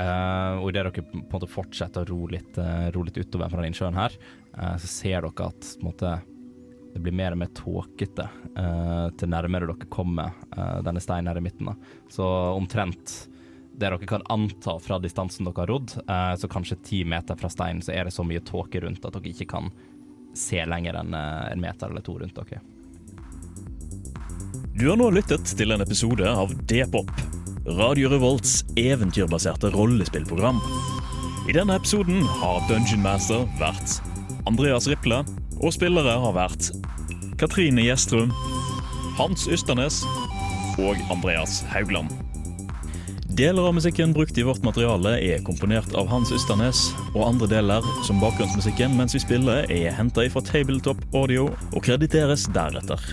Eh, 0.00 0.58
og 0.58 0.70
idet 0.70 0.86
dere 0.86 1.04
på 1.04 1.18
en 1.18 1.26
måte 1.28 1.50
fortsetter 1.50 2.04
å 2.04 2.08
ro 2.08 2.28
litt, 2.32 2.56
uh, 2.56 2.88
ro 2.94 3.02
litt 3.04 3.18
utover 3.20 3.50
fra 3.52 3.66
innsjøen 3.68 3.98
her, 3.98 4.14
uh, 4.56 4.76
så 4.80 4.88
ser 4.88 5.26
dere 5.26 5.48
at 5.50 5.72
måte, 5.84 6.14
det 6.94 7.02
blir 7.04 7.16
mer 7.16 7.36
og 7.36 7.42
mer 7.42 7.52
tåkete 7.56 8.28
uh, 8.56 9.10
til 9.20 9.32
nærmere 9.32 9.68
dere 9.68 9.90
kommer 9.92 10.32
denne 10.84 11.00
steinen 11.00 11.30
her 11.30 11.40
i 11.40 11.44
midten. 11.44 11.68
da. 11.72 12.00
Så 12.12 12.24
omtrent 12.56 13.14
det 13.72 13.88
dere 13.88 14.08
kan 14.08 14.24
anta 14.32 14.78
fra 14.84 14.98
distansen 15.00 15.48
dere 15.48 15.64
har 15.64 15.70
rodd, 15.72 15.94
så 16.36 16.48
kanskje 16.52 16.76
ti 16.84 16.98
meter 17.08 17.38
fra 17.40 17.48
steinen 17.50 17.80
så 17.82 17.94
er 17.94 18.04
det 18.04 18.12
så 18.12 18.24
mye 18.24 18.42
tåke 18.44 18.82
rundt 18.84 19.04
at 19.08 19.16
dere 19.16 19.32
ikke 19.32 19.48
kan 19.48 19.72
se 20.36 20.60
lenger 20.68 21.00
enn 21.00 21.16
en 21.16 21.64
meter 21.64 21.88
eller 21.88 22.04
to 22.04 22.18
rundt 22.20 22.36
dere. 22.36 22.60
Du 24.74 24.88
har 24.88 24.96
nå 24.96 25.10
lyttet 25.12 25.50
til 25.58 25.74
en 25.74 25.82
episode 25.84 26.24
av 26.24 26.52
D-pop, 26.70 27.10
Radio 27.76 28.08
Revolts 28.08 28.62
eventyrbaserte 28.80 29.68
rollespillprogram. 29.74 30.62
I 31.44 31.52
denne 31.52 31.76
episoden 31.76 32.22
har 32.40 32.64
Dungeon 32.70 33.02
Master 33.04 33.44
vært 33.60 33.98
Andreas 34.48 34.88
Riple, 34.88 35.18
og 35.60 35.76
spillere 35.76 36.14
har 36.24 36.32
vært 36.38 36.70
Katrine 37.36 37.84
Gjestrum, 37.84 38.32
Hans 39.18 39.44
Ysternes 39.52 40.00
og 40.80 40.96
Andreas 41.12 41.60
Haugland. 41.74 42.08
Deler 43.36 43.68
av 43.68 43.76
musikken 43.76 44.16
brukt 44.16 44.40
i 44.40 44.46
vårt 44.48 44.64
materiale 44.64 45.18
er 45.20 45.44
komponert 45.44 45.92
av 46.00 46.08
Hans 46.08 46.32
Ysternes, 46.32 46.88
og 47.12 47.26
andre 47.28 47.50
deler, 47.58 47.92
som 48.08 48.24
bakgrunnsmusikken 48.24 48.96
mens 48.96 49.12
vi 49.18 49.20
spiller, 49.20 49.68
er 49.68 49.92
henta 50.00 50.24
fra 50.32 50.44
Tabletop 50.48 51.04
Audio 51.12 51.50
og 51.52 51.80
krediteres 51.84 52.48
deretter. 52.56 53.12